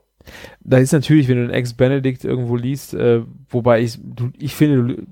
[0.62, 5.04] Da ist natürlich, wenn du den Ex-Benedict irgendwo liest, äh, wobei ich, du, ich finde,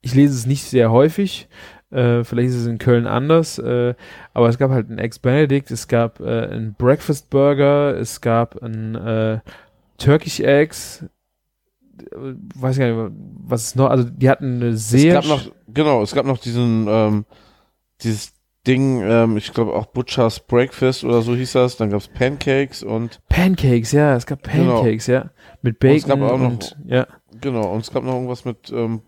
[0.00, 1.48] ich lese es nicht sehr häufig,
[1.90, 3.94] äh, vielleicht ist es in Köln anders, äh,
[4.34, 8.94] aber es gab halt einen Ex-Benedict, es gab äh, einen Breakfast Burger, es gab einen
[8.94, 9.40] äh,
[9.96, 11.04] Turkish Eggs,
[11.98, 13.12] äh, weiß gar nicht,
[13.44, 16.38] was ist noch, also die hatten eine sehr es gab noch, genau, es gab noch
[16.38, 17.24] diesen, ähm,
[18.02, 18.37] dieses
[18.68, 23.18] Ding, ähm, ich glaube auch Butcher's Breakfast oder so hieß das, dann gab's Pancakes und
[23.28, 24.82] Pancakes, ja, es gab Genau.
[24.82, 25.30] Pancakes, ja,
[25.62, 27.06] mit Und es Bacon gab auch noch- und, ja,
[27.40, 29.00] genau, und es gab noch irgendwas mit ähm,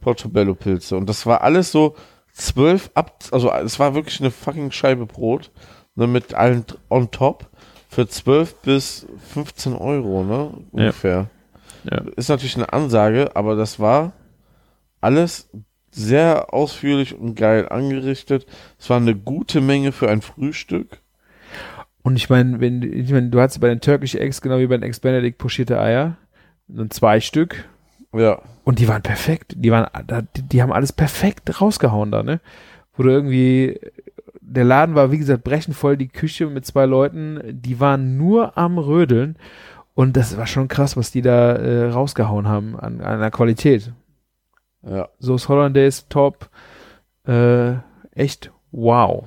[0.00, 1.94] Portobello-Pilze und das war alles so
[2.32, 5.50] zwölf ab, also es war wirklich eine fucking Scheibe Brot,
[5.94, 7.48] ne, mit allen on top
[7.88, 11.28] für 12 bis 15 Euro, ne, ungefähr.
[11.84, 11.98] Ja.
[12.16, 14.12] Ist natürlich eine Ansage, aber das war
[15.00, 15.50] alles
[15.94, 18.46] sehr ausführlich und geil angerichtet.
[18.78, 21.00] Es war eine gute Menge für ein Frühstück.
[22.02, 24.76] Und ich meine, wenn ich meine, du hattest bei den Turkish Eggs genau wie bei
[24.76, 26.16] den Ex Benedict pochierte Eier,
[26.68, 27.64] dann zwei Stück
[28.12, 29.54] Ja, und die waren perfekt.
[29.56, 29.86] Die waren,
[30.36, 32.40] die, die haben alles perfekt rausgehauen da, ne?
[32.96, 33.78] Wo du irgendwie
[34.40, 38.78] der Laden war, wie gesagt, brechenvoll, die Küche mit zwei Leuten, die waren nur am
[38.78, 39.36] Rödeln.
[39.94, 43.92] Und das war schon krass, was die da äh, rausgehauen haben an, an der Qualität.
[44.88, 45.08] Ja.
[45.18, 46.48] Soße Hollandaise, top.
[47.26, 47.74] Äh,
[48.12, 49.24] echt wow.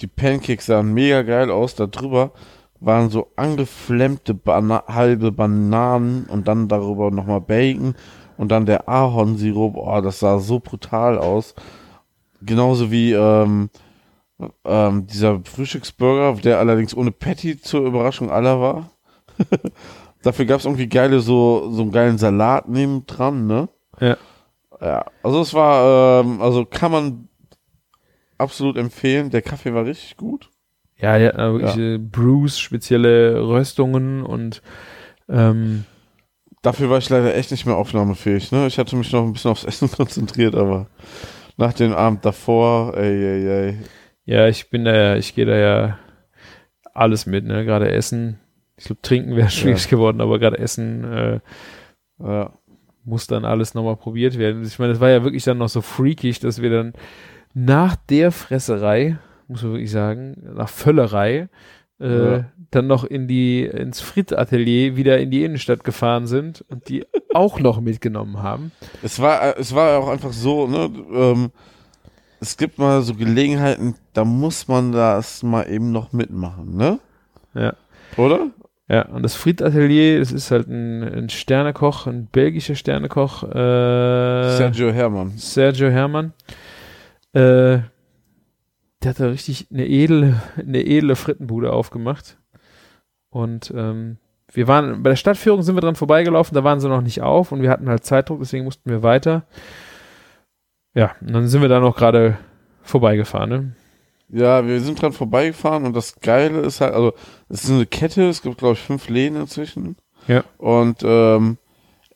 [0.00, 1.74] Die Pancakes sahen mega geil aus.
[1.74, 2.32] Da drüber
[2.80, 7.94] waren so angeflammte Bana halbe Bananen und dann darüber nochmal Bacon
[8.38, 9.76] und dann der Ahornsirup.
[9.76, 11.54] Oh, das sah so brutal aus.
[12.40, 13.68] Genauso wie ähm,
[14.64, 18.90] ähm, dieser Frühstücksburger, der allerdings ohne Patty zur Überraschung aller war.
[20.22, 23.68] Dafür gab es irgendwie geile, so, so einen geilen Salat neben dran, ne?
[24.00, 24.16] Ja.
[24.80, 27.28] Ja, also es war, ähm, also kann man
[28.38, 29.30] absolut empfehlen.
[29.30, 30.50] Der Kaffee war richtig gut.
[30.96, 34.62] Ja, die hatten wirklich äh, Brews, spezielle Röstungen und
[35.28, 35.84] ähm,
[36.62, 38.66] Dafür war ich leider echt nicht mehr aufnahmefähig, ne?
[38.66, 40.88] Ich hatte mich noch ein bisschen aufs Essen konzentriert, aber
[41.56, 43.78] nach dem Abend davor, ey, ey, ey.
[44.24, 45.98] ja, ich bin da ja, ich gehe da ja
[46.92, 47.64] alles mit, ne?
[47.64, 48.38] Gerade Essen.
[48.76, 51.40] Ich glaube, trinken wäre schwierig geworden, aber gerade Essen äh,
[52.18, 52.52] Ja.
[53.10, 54.62] Muss dann alles nochmal probiert werden.
[54.64, 56.92] Ich meine, es war ja wirklich dann noch so freakig, dass wir dann
[57.52, 59.18] nach der Fresserei,
[59.48, 61.48] muss man wirklich sagen, nach Völlerei,
[62.00, 62.44] äh, Ja.
[62.70, 67.04] dann noch in die, ins Frit-Atelier wieder in die Innenstadt gefahren sind und die
[67.34, 68.72] auch noch mitgenommen haben.
[69.02, 70.88] Es war, äh, es war auch einfach so, ne?
[71.12, 71.50] Ähm,
[72.40, 76.98] es gibt mal so Gelegenheiten, da muss man das mal eben noch mitmachen, ne?
[77.52, 77.74] Ja.
[78.16, 78.46] Oder?
[78.90, 84.90] Ja, und das Frit-Atelier, das ist halt ein, ein Sternekoch, ein belgischer Sternekoch, äh, Sergio
[84.90, 85.30] Hermann.
[85.36, 86.32] Sergio Hermann.
[87.32, 87.78] Äh,
[89.00, 92.36] der hat da richtig eine edle, eine edle Frittenbude aufgemacht.
[93.30, 94.16] Und ähm,
[94.52, 97.52] wir waren, bei der Stadtführung sind wir dran vorbeigelaufen, da waren sie noch nicht auf
[97.52, 99.44] und wir hatten halt Zeitdruck, deswegen mussten wir weiter.
[100.94, 102.38] Ja, und dann sind wir da noch gerade
[102.82, 103.72] vorbeigefahren, ne?
[104.32, 107.12] Ja, wir sind dran vorbeigefahren und das Geile ist halt, also
[107.48, 109.96] es ist eine Kette, es gibt glaube ich fünf Läden inzwischen.
[110.28, 110.44] Ja.
[110.58, 111.58] Und ähm,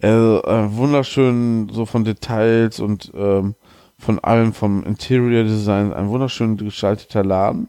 [0.03, 3.55] äh, äh, wunderschön so von Details und ähm,
[3.99, 7.69] von allem vom Interior Design, ein wunderschön gestalteter Laden.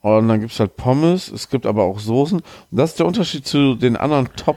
[0.00, 2.38] Und dann gibt's halt Pommes, es gibt aber auch Soßen.
[2.38, 4.56] Und das ist der Unterschied zu den anderen Top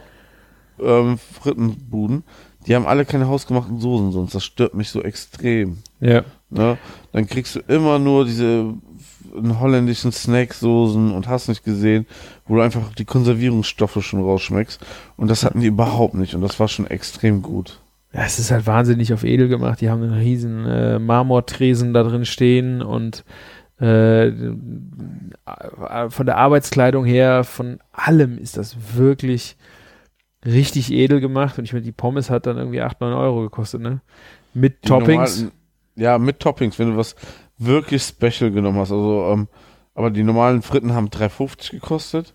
[0.79, 2.23] ähm, Frittenbuden.
[2.67, 5.79] Die haben alle keine hausgemachten Soßen, sonst das stört mich so extrem.
[5.99, 6.23] Ja.
[6.51, 6.77] Ne?
[7.11, 8.75] Dann kriegst du immer nur diese
[9.33, 12.05] f- holländischen Snacksoßen und hast nicht gesehen,
[12.47, 14.79] wo du einfach die Konservierungsstoffe schon rausschmeckst.
[15.17, 17.79] Und das hatten die überhaupt nicht und das war schon extrem gut.
[18.13, 19.79] Ja, es ist halt wahnsinnig auf edel gemacht.
[19.81, 23.23] Die haben einen riesen äh, Marmortresen da drin stehen und
[23.79, 24.51] äh, äh,
[26.09, 29.55] von der Arbeitskleidung her, von allem ist das wirklich
[30.45, 31.57] richtig edel gemacht.
[31.57, 34.01] Und ich meine, die Pommes hat dann irgendwie 8, 9 Euro gekostet, ne?
[34.53, 35.37] Mit Die Toppings.
[35.37, 35.51] normalen-
[35.95, 37.15] ja, mit Toppings, wenn du was
[37.65, 38.91] wirklich special genommen hast.
[38.91, 39.47] Also, ähm,
[39.93, 42.33] aber die normalen Fritten haben 3,50 gekostet.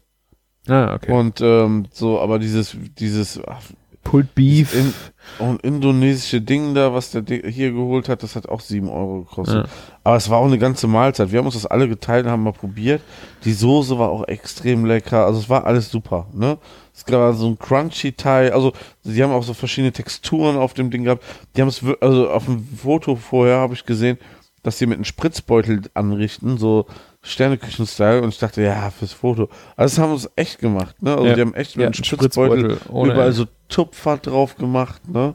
[0.69, 1.12] Ah, okay.
[1.12, 3.62] Und ähm, so, aber dieses, dieses ach,
[4.07, 4.74] Pulled Beef.
[4.74, 4.94] in,
[5.39, 9.66] und indonesische Ding da, was der hier geholt hat, das hat auch 7 Euro gekostet.
[9.66, 9.73] Ja.
[10.05, 11.32] Aber es war auch eine ganze Mahlzeit.
[11.32, 13.03] Wir haben uns das alle geteilt, haben mal probiert.
[13.44, 15.27] Die Soße war auch extrem lecker.
[15.27, 16.28] Also es war alles super.
[16.32, 16.59] Ne?
[16.94, 18.53] Es gab so ein crunchy Teil.
[18.53, 18.73] Also
[19.03, 21.24] sie haben auch so verschiedene Texturen auf dem Ding gehabt.
[21.57, 24.19] Die haben es, also auf dem Foto vorher habe ich gesehen,
[24.66, 26.86] dass sie mit einem Spritzbeutel anrichten, so
[27.22, 28.20] Sterneküchen-Style.
[28.22, 29.48] Und ich dachte, ja, fürs Foto.
[29.76, 31.01] Also das haben sie echt gemacht.
[31.02, 31.12] Ne?
[31.12, 31.34] Also Ja.
[31.34, 35.09] die haben echt mit Ja, einem Spritzbeutel, Spritzbeutel überall so Tupfer drauf gemacht.
[35.09, 35.34] Ne?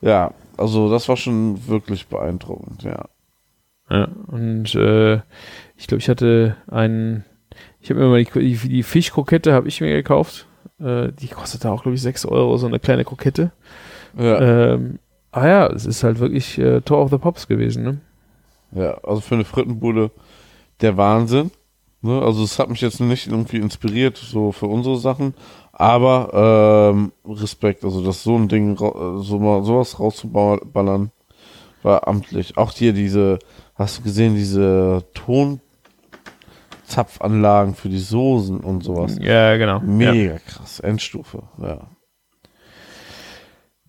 [0.00, 3.04] Ja, also das war schon wirklich beeindruckend, ja.
[3.90, 5.16] Ja, und äh,
[5.76, 7.24] ich glaube, ich hatte einen,
[7.80, 10.46] ich habe mir mal die, die, die Fischkrokette habe ich mir gekauft.
[10.80, 13.52] Äh, die kostete auch, glaube ich, 6 Euro, so eine kleine Krokette.
[14.18, 14.72] Ja.
[14.74, 14.98] Ähm,
[15.30, 18.00] ah ja, es ist halt wirklich äh, Tor of the Pops gewesen, ne?
[18.74, 20.10] Ja, also für eine Frittenbude
[20.80, 21.50] der Wahnsinn.
[22.00, 22.20] Ne?
[22.22, 25.34] Also es hat mich jetzt nicht irgendwie inspiriert, so für unsere Sachen,
[25.72, 31.10] aber ähm, Respekt, also dass so ein Ding, so mal sowas rauszuballern,
[31.82, 32.56] war amtlich.
[32.58, 33.38] Auch hier diese,
[33.74, 35.04] hast du gesehen, diese
[36.86, 39.16] Tonzapfanlagen für die Soßen und sowas.
[39.20, 39.78] Ja, genau.
[39.78, 39.82] Ja.
[40.12, 41.88] Mega krass, Endstufe, ja.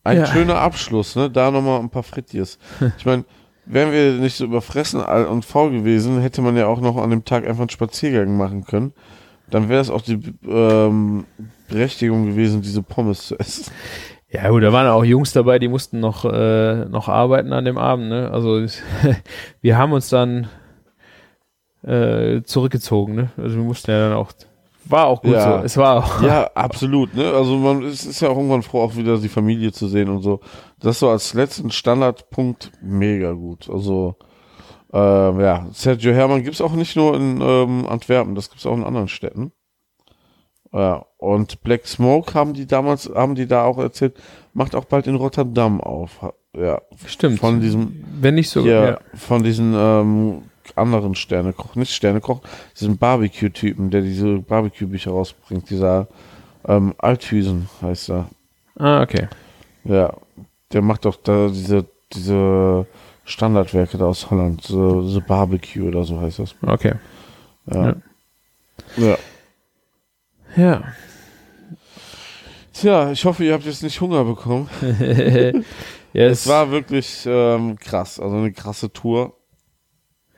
[0.05, 0.25] Ein Ja.
[0.27, 1.29] schöner Abschluss, ne?
[1.29, 2.57] Da nochmal ein paar Frittiers.
[2.97, 3.23] Ich meine,
[3.65, 7.25] wären wir nicht so überfressen und faul gewesen, hätte man ja auch noch an dem
[7.25, 8.93] Tag einfach einen Spaziergang machen können.
[9.49, 11.25] Dann wäre es auch die ähm,
[11.69, 13.71] Berechtigung gewesen, diese Pommes zu essen.
[14.29, 17.77] Ja, gut, da waren auch Jungs dabei, die mussten noch, äh, noch arbeiten an dem
[17.77, 18.31] Abend, ne?
[18.31, 18.65] Also
[19.61, 20.47] wir haben uns dann
[21.83, 23.29] äh, zurückgezogen, ne?
[23.37, 24.31] Also wir mussten ja dann auch.
[24.85, 25.59] War auch gut Ja.
[25.59, 25.65] so.
[25.65, 26.21] Es war auch.
[26.21, 27.31] Ja, absolut, ne?
[27.31, 30.21] Also man es ist ja auch irgendwann froh, auch wieder die Familie zu sehen und
[30.21, 30.39] so.
[30.79, 33.69] Das so als letzten Standardpunkt mega gut.
[33.69, 34.15] Also
[34.95, 38.83] Ähm, ja, Sergio Hermann gibt's auch nicht nur in ähm, Antwerpen, das gibt's auch in
[38.83, 39.51] anderen Städten.
[40.71, 44.17] Ja, und Black Smoke haben die damals, haben die da auch erzählt,
[44.53, 46.19] macht auch bald in Rotterdam auf.
[46.55, 47.39] Ja, Stimmt.
[47.39, 48.97] von diesem, Wenn nicht so, ja, ja.
[49.15, 50.43] von diesen ähm,
[50.75, 52.41] anderen Sternekoch, nicht Sternekoch,
[52.79, 56.07] diesen Barbecue-Typen, der diese Barbecue-Bücher rausbringt, dieser
[56.67, 58.29] ähm, Althüsen heißt er.
[58.77, 59.27] Ah, okay.
[59.83, 60.13] Ja,
[60.71, 62.85] der macht doch da diese, diese
[63.25, 66.55] Standardwerke da aus Holland, so, so Barbecue oder so heißt das.
[66.61, 66.93] Okay.
[67.71, 67.95] Ja.
[68.97, 69.17] ja.
[70.55, 70.83] Ja.
[72.73, 74.69] Tja, ich hoffe, ihr habt jetzt nicht Hunger bekommen.
[76.13, 79.35] ja, Es war wirklich ähm, krass, also eine krasse Tour.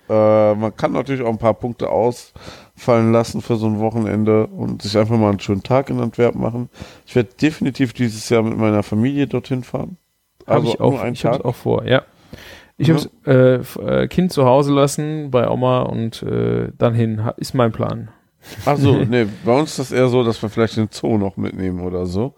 [0.10, 4.82] Äh, man kann natürlich auch ein paar Punkte ausfallen lassen für so ein Wochenende und
[4.82, 6.70] sich einfach mal einen schönen Tag in Antwerpen machen.
[7.06, 9.98] Ich werde definitiv dieses Jahr mit meiner Familie dorthin fahren.
[10.46, 11.46] Habe Also ich auch, ich hab's Tag.
[11.46, 12.04] auch vor, ja.
[12.78, 12.96] Ich Ja.
[12.96, 17.22] hab's äh, f- äh, Kind zu Hause lassen bei Oma und äh, dann hin.
[17.38, 18.10] Ist mein Plan.
[18.66, 21.80] Achso, nee, bei uns ist das eher so, dass wir vielleicht den Zoo noch mitnehmen
[21.80, 22.34] oder so.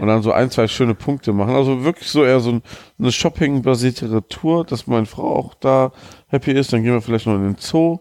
[0.00, 1.54] Und dann so ein, zwei schöne Punkte machen.
[1.54, 2.62] Also wirklich so eher so ein,
[2.98, 5.92] eine Shopping-basiertere Tour, dass meine Frau auch da
[6.28, 6.72] happy ist.
[6.72, 7.98] Dann gehen wir vielleicht noch in den Zoo.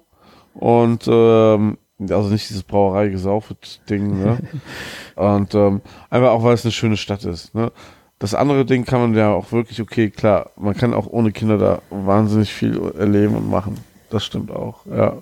[0.53, 4.37] Und ähm, also nicht dieses Brauerei-Gesaufet-Ding, ne?
[5.15, 7.71] Und ähm, einfach auch, weil es eine schöne Stadt ist, ne?
[8.19, 11.57] Das andere Ding kann man ja auch wirklich, okay, klar, man kann auch ohne Kinder
[11.57, 13.77] da wahnsinnig viel erleben und machen.
[14.09, 15.21] Das stimmt auch, ja.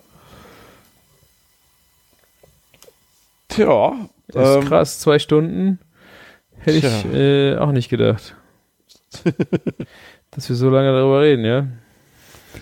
[3.49, 3.93] Tja,
[4.29, 5.79] Das ist ähm, krass, zwei Stunden.
[6.67, 8.35] Hätte ich äh, auch nicht gedacht.
[10.31, 11.67] Dass wir so lange darüber reden, ja?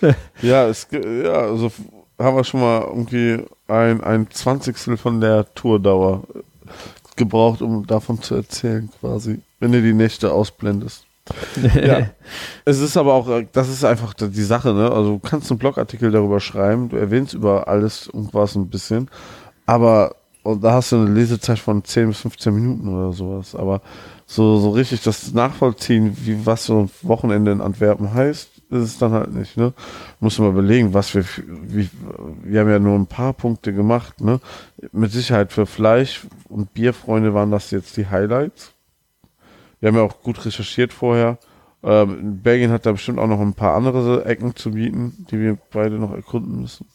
[0.41, 1.71] Ja, es, ja, also
[2.19, 6.23] haben wir schon mal irgendwie ein, ein Zwanzigstel von der Tourdauer
[7.15, 11.05] gebraucht, um davon zu erzählen, quasi, wenn du die Nächte ausblendest.
[11.73, 12.09] Ja.
[12.65, 14.91] Es ist aber auch, äh, das ist einfach die Sache, ne?
[14.91, 19.09] Also du kannst einen Blogartikel darüber schreiben, du erwähnst über alles und was ein bisschen,
[19.65, 20.15] aber
[20.45, 23.55] und da hast du eine Lesezeit von 10 bis 15 Minuten oder sowas.
[23.55, 23.81] Aber
[24.27, 28.97] so, so richtig das Nachvollziehen, wie was so ein Wochenende in Antwerpen heißt, ist es
[28.99, 29.73] dann halt nicht, ne?
[30.19, 31.89] Muss mal überlegen, was wir, wie,
[32.43, 34.39] wir haben ja nur ein paar Punkte gemacht, ne?
[34.91, 38.71] Mit Sicherheit für Fleisch und Bierfreunde waren das jetzt die Highlights.
[39.79, 41.39] Wir haben ja auch gut recherchiert vorher.
[41.81, 45.57] Ähm, Belgien hat da bestimmt auch noch ein paar andere Ecken zu bieten, die wir
[45.71, 46.85] beide noch erkunden müssen.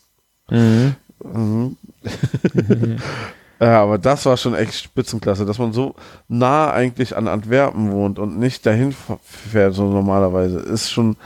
[0.51, 0.95] Mhm.
[1.25, 1.77] Mhm.
[3.61, 5.95] ja, aber das war schon echt Spitzenklasse, dass man so
[6.29, 11.17] nah eigentlich an Antwerpen wohnt und nicht dahin fährt, so normalerweise, ist schon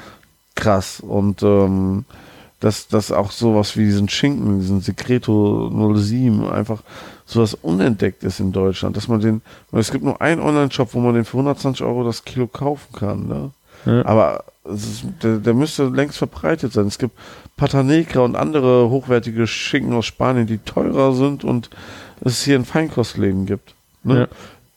[0.57, 0.99] krass.
[0.99, 2.05] Und ähm,
[2.59, 6.83] dass das auch sowas wie diesen Schinken, diesen Secreto 07, einfach
[7.25, 11.15] sowas unentdeckt ist in Deutschland, dass man den, es gibt nur einen Online-Shop, wo man
[11.15, 13.51] den für 120 Euro das Kilo kaufen kann, ne?
[13.87, 14.05] Ja.
[14.07, 16.87] Aber ist, der, der müsste längst verbreitet sein.
[16.87, 17.15] Es gibt
[17.57, 21.71] Pata Negra und andere hochwertige Schinken aus Spanien, die teurer sind und
[22.33, 23.75] es hier in Feinkostläden gibt.
[24.03, 24.21] Ne?
[24.21, 24.29] Ja.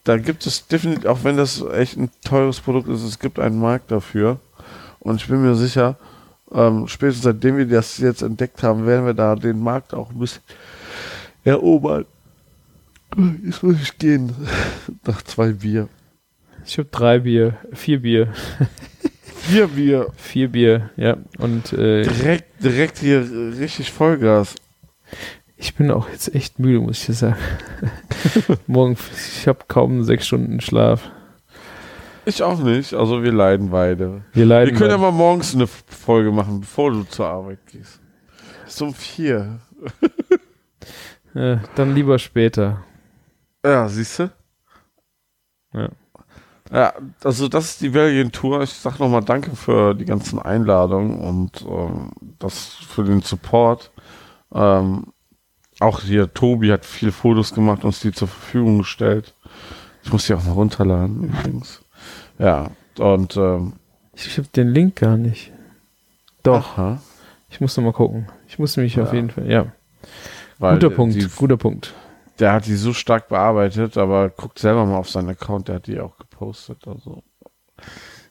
[0.03, 3.60] Da gibt es definitiv, auch wenn das echt ein teures Produkt ist, es gibt einen
[3.60, 4.40] Markt dafür.
[4.99, 5.98] Und ich bin mir sicher,
[6.52, 10.19] ähm, spätestens seitdem wir das jetzt entdeckt haben, werden wir da den Markt auch ein
[10.19, 10.41] bisschen
[11.44, 12.06] erobern.
[13.45, 14.34] Jetzt muss ich gehen.
[15.06, 15.88] Nach zwei Bier.
[16.65, 18.34] Ich habe drei Bier, vier Bier,
[19.48, 20.11] Vier Bier.
[20.18, 21.15] vier Bier, ja.
[21.38, 23.22] Und äh, Direkt, direkt hier
[23.57, 24.56] richtig Vollgas.
[25.57, 27.38] Ich bin auch jetzt echt müde, muss ich dir sagen.
[28.67, 31.11] Morgen, ich habe kaum sechs Stunden Schlaf.
[32.25, 32.93] Ich auch nicht.
[32.93, 34.23] Also wir leiden beide.
[34.34, 34.71] Wir leiden.
[34.71, 35.11] wir können ja beide.
[35.11, 37.99] mal morgens eine Folge machen, bevor du zur Arbeit gehst.
[38.67, 39.59] Ist um vier.
[41.34, 42.84] äh, dann lieber später.
[43.65, 44.31] Ja, siehst du?
[45.73, 45.89] Ja.
[46.71, 46.93] Ja,
[47.23, 48.63] also das ist die Belgien-Tour.
[48.63, 53.91] Ich sag nochmal danke für die ganzen Einladungen und ähm, das für den Support.
[54.53, 55.13] Ähm,
[55.80, 59.34] auch hier Tobi hat viele Fotos gemacht, uns die zur Verfügung gestellt.
[60.04, 61.82] Ich muss die auch mal runterladen übrigens.
[62.40, 63.74] Ja, und ähm,
[64.14, 65.52] Ich, habe den Link gar nicht.
[66.44, 67.02] Doch, aha,
[67.49, 68.28] ich muss noch mal gucken.
[68.48, 69.16] Ich muss mich auf Ja.
[69.16, 69.68] jeden Fall, ja.
[70.60, 71.94] weil Guter Punkt, Die, guter Punkt.
[72.40, 75.88] der hat die so stark bearbeitet, aber guckt selber mal auf seinen Account, der hat
[75.88, 76.88] die auch gepostet.
[76.88, 77.24] Also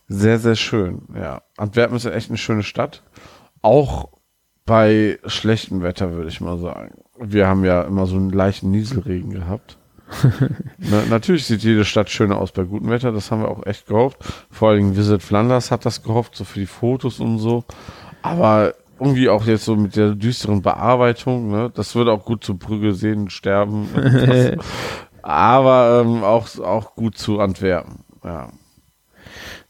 [0.09, 1.03] sehr, sehr schön.
[1.15, 3.03] Ja, Antwerpen ist echt eine schöne Stadt.
[3.63, 4.09] Auch
[4.65, 7.03] bei schlechtem Wetter, würde ich mal sagen.
[7.19, 9.79] Wir haben ja immer so einen leichten Nieselregen gehabt.
[10.79, 13.87] Na, natürlich sieht jede Stadt schöner aus bei gutem Wetter, das haben wir auch echt
[13.87, 14.19] gehofft.
[14.51, 17.65] Vor allen Dingen Visit Flanders hat das gehofft, so für die Fotos und so.
[18.23, 21.71] Aber irgendwie auch jetzt so mit der düsteren Bearbeitung, ne?
[21.75, 23.89] Das würde auch gut zu Brügge sehen, sterben.
[25.23, 28.05] Aber ähm, auch, auch gut zu Antwerpen.
[28.25, 28.51] Ja.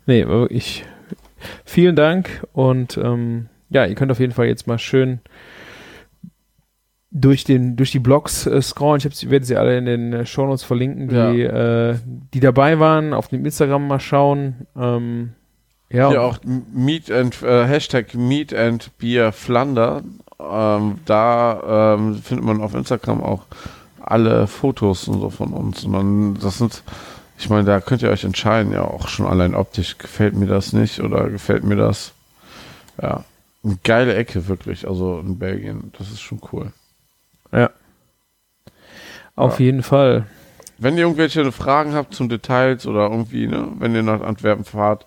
[0.05, 0.85] Nee, ich.
[1.64, 5.20] Vielen Dank und ähm, ja, ihr könnt auf jeden Fall jetzt mal schön
[7.10, 9.02] durch den durch die Blogs äh, scrollen.
[9.04, 11.96] Ich, werde sie alle in den äh, Shownotes verlinken, die äh,
[12.34, 13.14] die dabei waren.
[13.14, 14.66] Auf dem Instagram mal schauen.
[14.76, 15.32] Ähm,
[15.88, 20.02] ja, Hier auch Meet and äh, Hashtag Meet and Beer Flander.
[20.38, 23.44] Ähm, da ähm, findet man auf Instagram auch
[24.00, 25.84] alle Fotos und so von uns.
[25.84, 26.82] Und dann, das sind,
[27.38, 30.72] ich meine, da könnt ihr euch entscheiden, ja auch schon allein optisch, gefällt mir das
[30.72, 32.12] nicht oder gefällt mir das.
[33.00, 33.24] Ja,
[33.64, 36.72] eine geile Ecke wirklich, also in Belgien, das ist schon cool.
[37.56, 37.70] Ja.
[39.34, 39.64] Auf Ja.
[39.66, 40.26] jeden Fall.
[40.78, 45.06] Wenn ihr irgendwelche Fragen habt zum Details oder irgendwie, ne, wenn ihr nach Antwerpen fahrt,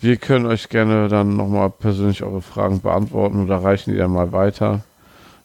[0.00, 4.32] wir können euch gerne dann nochmal persönlich eure Fragen beantworten oder reichen die dann mal
[4.32, 4.80] weiter.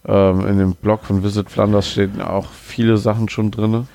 [0.06, 3.88] Ähm, in dem Blog von Visit Flanders stehen auch viele Sachen schon drin,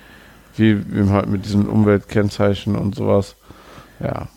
[0.56, 3.36] wie eben halt mit diesen Umweltkennzeichen und sowas.
[4.00, 4.28] Ja.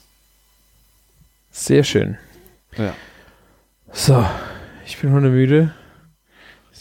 [1.51, 2.17] Sehr schön.
[2.77, 2.93] Ja,
[3.91, 4.25] So,
[4.85, 5.73] ich bin hundemüde.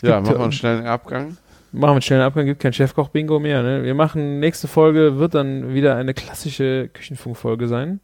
[0.02, 1.36] Ja machen wir einen schnellen Abgang.
[1.72, 3.62] Machen wir einen schnellen Abgang, gibt kein Chefkoch-Bingo mehr.
[3.62, 3.84] Ne?
[3.84, 8.00] Wir machen, nächste Folge wird dann wieder eine klassische Küchenfunkfolge sein,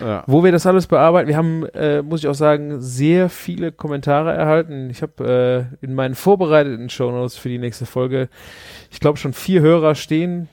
[0.00, 0.22] Ja.
[0.28, 1.28] wo wir das alles bearbeiten.
[1.28, 4.88] Wir haben, äh, muss ich auch sagen, sehr viele Kommentare erhalten.
[4.90, 8.28] Ich habe äh, in meinen vorbereiteten Shownotes für die nächste Folge,
[8.92, 10.48] ich glaube schon vier Hörer stehen,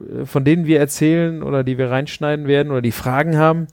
[0.00, 3.68] äh, von denen wir erzählen oder die wir reinschneiden werden oder die Fragen haben.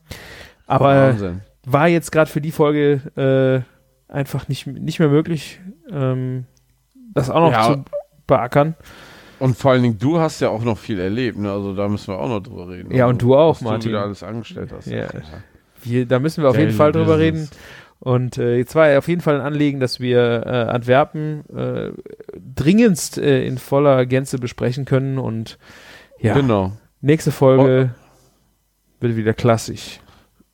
[0.65, 1.41] Aber Wahnsinn.
[1.65, 3.65] war jetzt gerade für die Folge
[4.07, 5.59] äh, einfach nicht, nicht mehr möglich,
[5.91, 6.45] ähm,
[7.13, 7.73] das auch noch Ja.
[7.73, 7.83] zu
[8.27, 8.75] beackern.
[9.39, 11.51] Und vor allen Dingen, du hast ja auch noch viel erlebt, ne?
[11.51, 12.93] Also da müssen wir auch noch drüber reden.
[12.93, 13.79] Ja, also, und du auch, was Martin.
[13.81, 14.87] du wieder alles angestellt hast.
[14.87, 15.07] Ja.
[15.81, 17.39] Wir, da müssen wir auf Geile jeden Fall drüber reden.
[17.41, 17.59] Business.
[18.01, 21.91] Und äh, jetzt war ja auf jeden Fall ein Anliegen, dass wir äh, Antwerpen äh,
[22.55, 25.17] dringendst äh, in voller Gänze besprechen können.
[25.19, 25.57] Und
[26.19, 26.73] ja, Genau.
[27.01, 27.93] nächste Folge
[28.99, 29.99] wird wieder klassisch.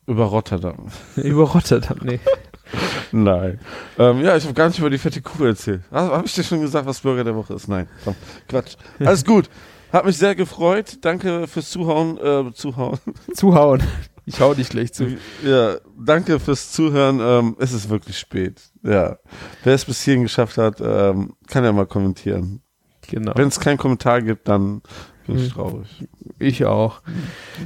[0.06, 0.86] Über Rotterdam.
[1.16, 2.20] Über Rotterdam, nee.
[3.12, 3.60] Nein.
[3.98, 5.82] Ähm, ja, ich habe gar nicht über die fette Kuh erzählt.
[5.90, 7.68] Habe hab ich dir schon gesagt, was Bürger der Woche ist?
[7.68, 8.14] Nein, komm,
[8.48, 8.76] Quatsch.
[9.00, 9.48] Alles gut.
[9.92, 10.98] Hat mich sehr gefreut.
[11.02, 12.18] Danke fürs Zuhauen.
[12.18, 12.98] Äh, Zuhauen.
[13.34, 13.82] Zuhauen.
[14.28, 15.16] Ich hau dich gleich zu.
[15.44, 17.20] Ja, danke fürs Zuhören.
[17.20, 18.60] Ähm, es ist wirklich spät.
[18.82, 19.18] Ja.
[19.62, 22.60] Wer es bis hierhin geschafft hat, ähm, kann ja mal kommentieren.
[23.08, 23.32] Genau.
[23.36, 24.82] Wenn es keinen Kommentar gibt, dann
[25.28, 25.50] bin ich Hm.
[25.52, 26.08] traurig.
[26.40, 27.02] Ich auch.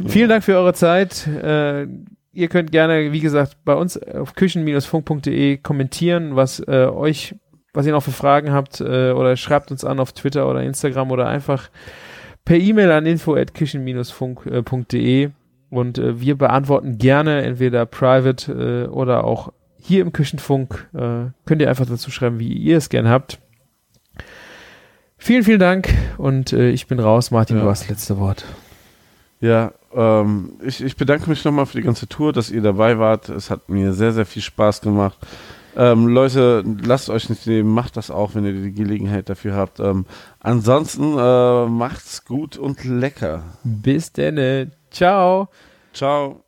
[0.06, 1.26] Vielen Dank für eure Zeit.
[1.26, 1.86] Äh,
[2.32, 7.34] ihr könnt gerne, wie gesagt, bei uns auf küchen-funk.de kommentieren, was äh, euch,
[7.72, 11.10] was ihr noch für Fragen habt, äh, oder schreibt uns an auf Twitter oder Instagram
[11.10, 11.70] oder einfach
[12.44, 15.30] per E-Mail an info@küchen-funk.de
[15.70, 20.88] und äh, wir beantworten gerne entweder private äh, oder auch hier im Küchenfunk.
[20.94, 23.38] Äh, könnt ihr einfach dazu schreiben, wie ihr es gern habt.
[25.16, 25.88] Vielen, vielen Dank
[26.18, 27.30] und äh, ich bin raus.
[27.30, 27.62] Martin, Ja.
[27.64, 28.44] du hast das letzte Wort.
[29.40, 33.28] Ja, ähm, ich, ich bedanke mich nochmal für die ganze Tour, dass ihr dabei wart.
[33.28, 35.18] Es hat mir sehr, sehr viel Spaß gemacht.
[35.76, 39.78] Ähm, Leute, lasst euch nicht nehmen, macht das auch, wenn ihr die Gelegenheit dafür habt.
[39.80, 40.04] Ähm,
[40.40, 43.44] ansonsten äh, macht's gut und lecker.
[43.62, 44.72] Bis denne.
[44.90, 45.48] Ciao.
[45.92, 46.44] Ciao.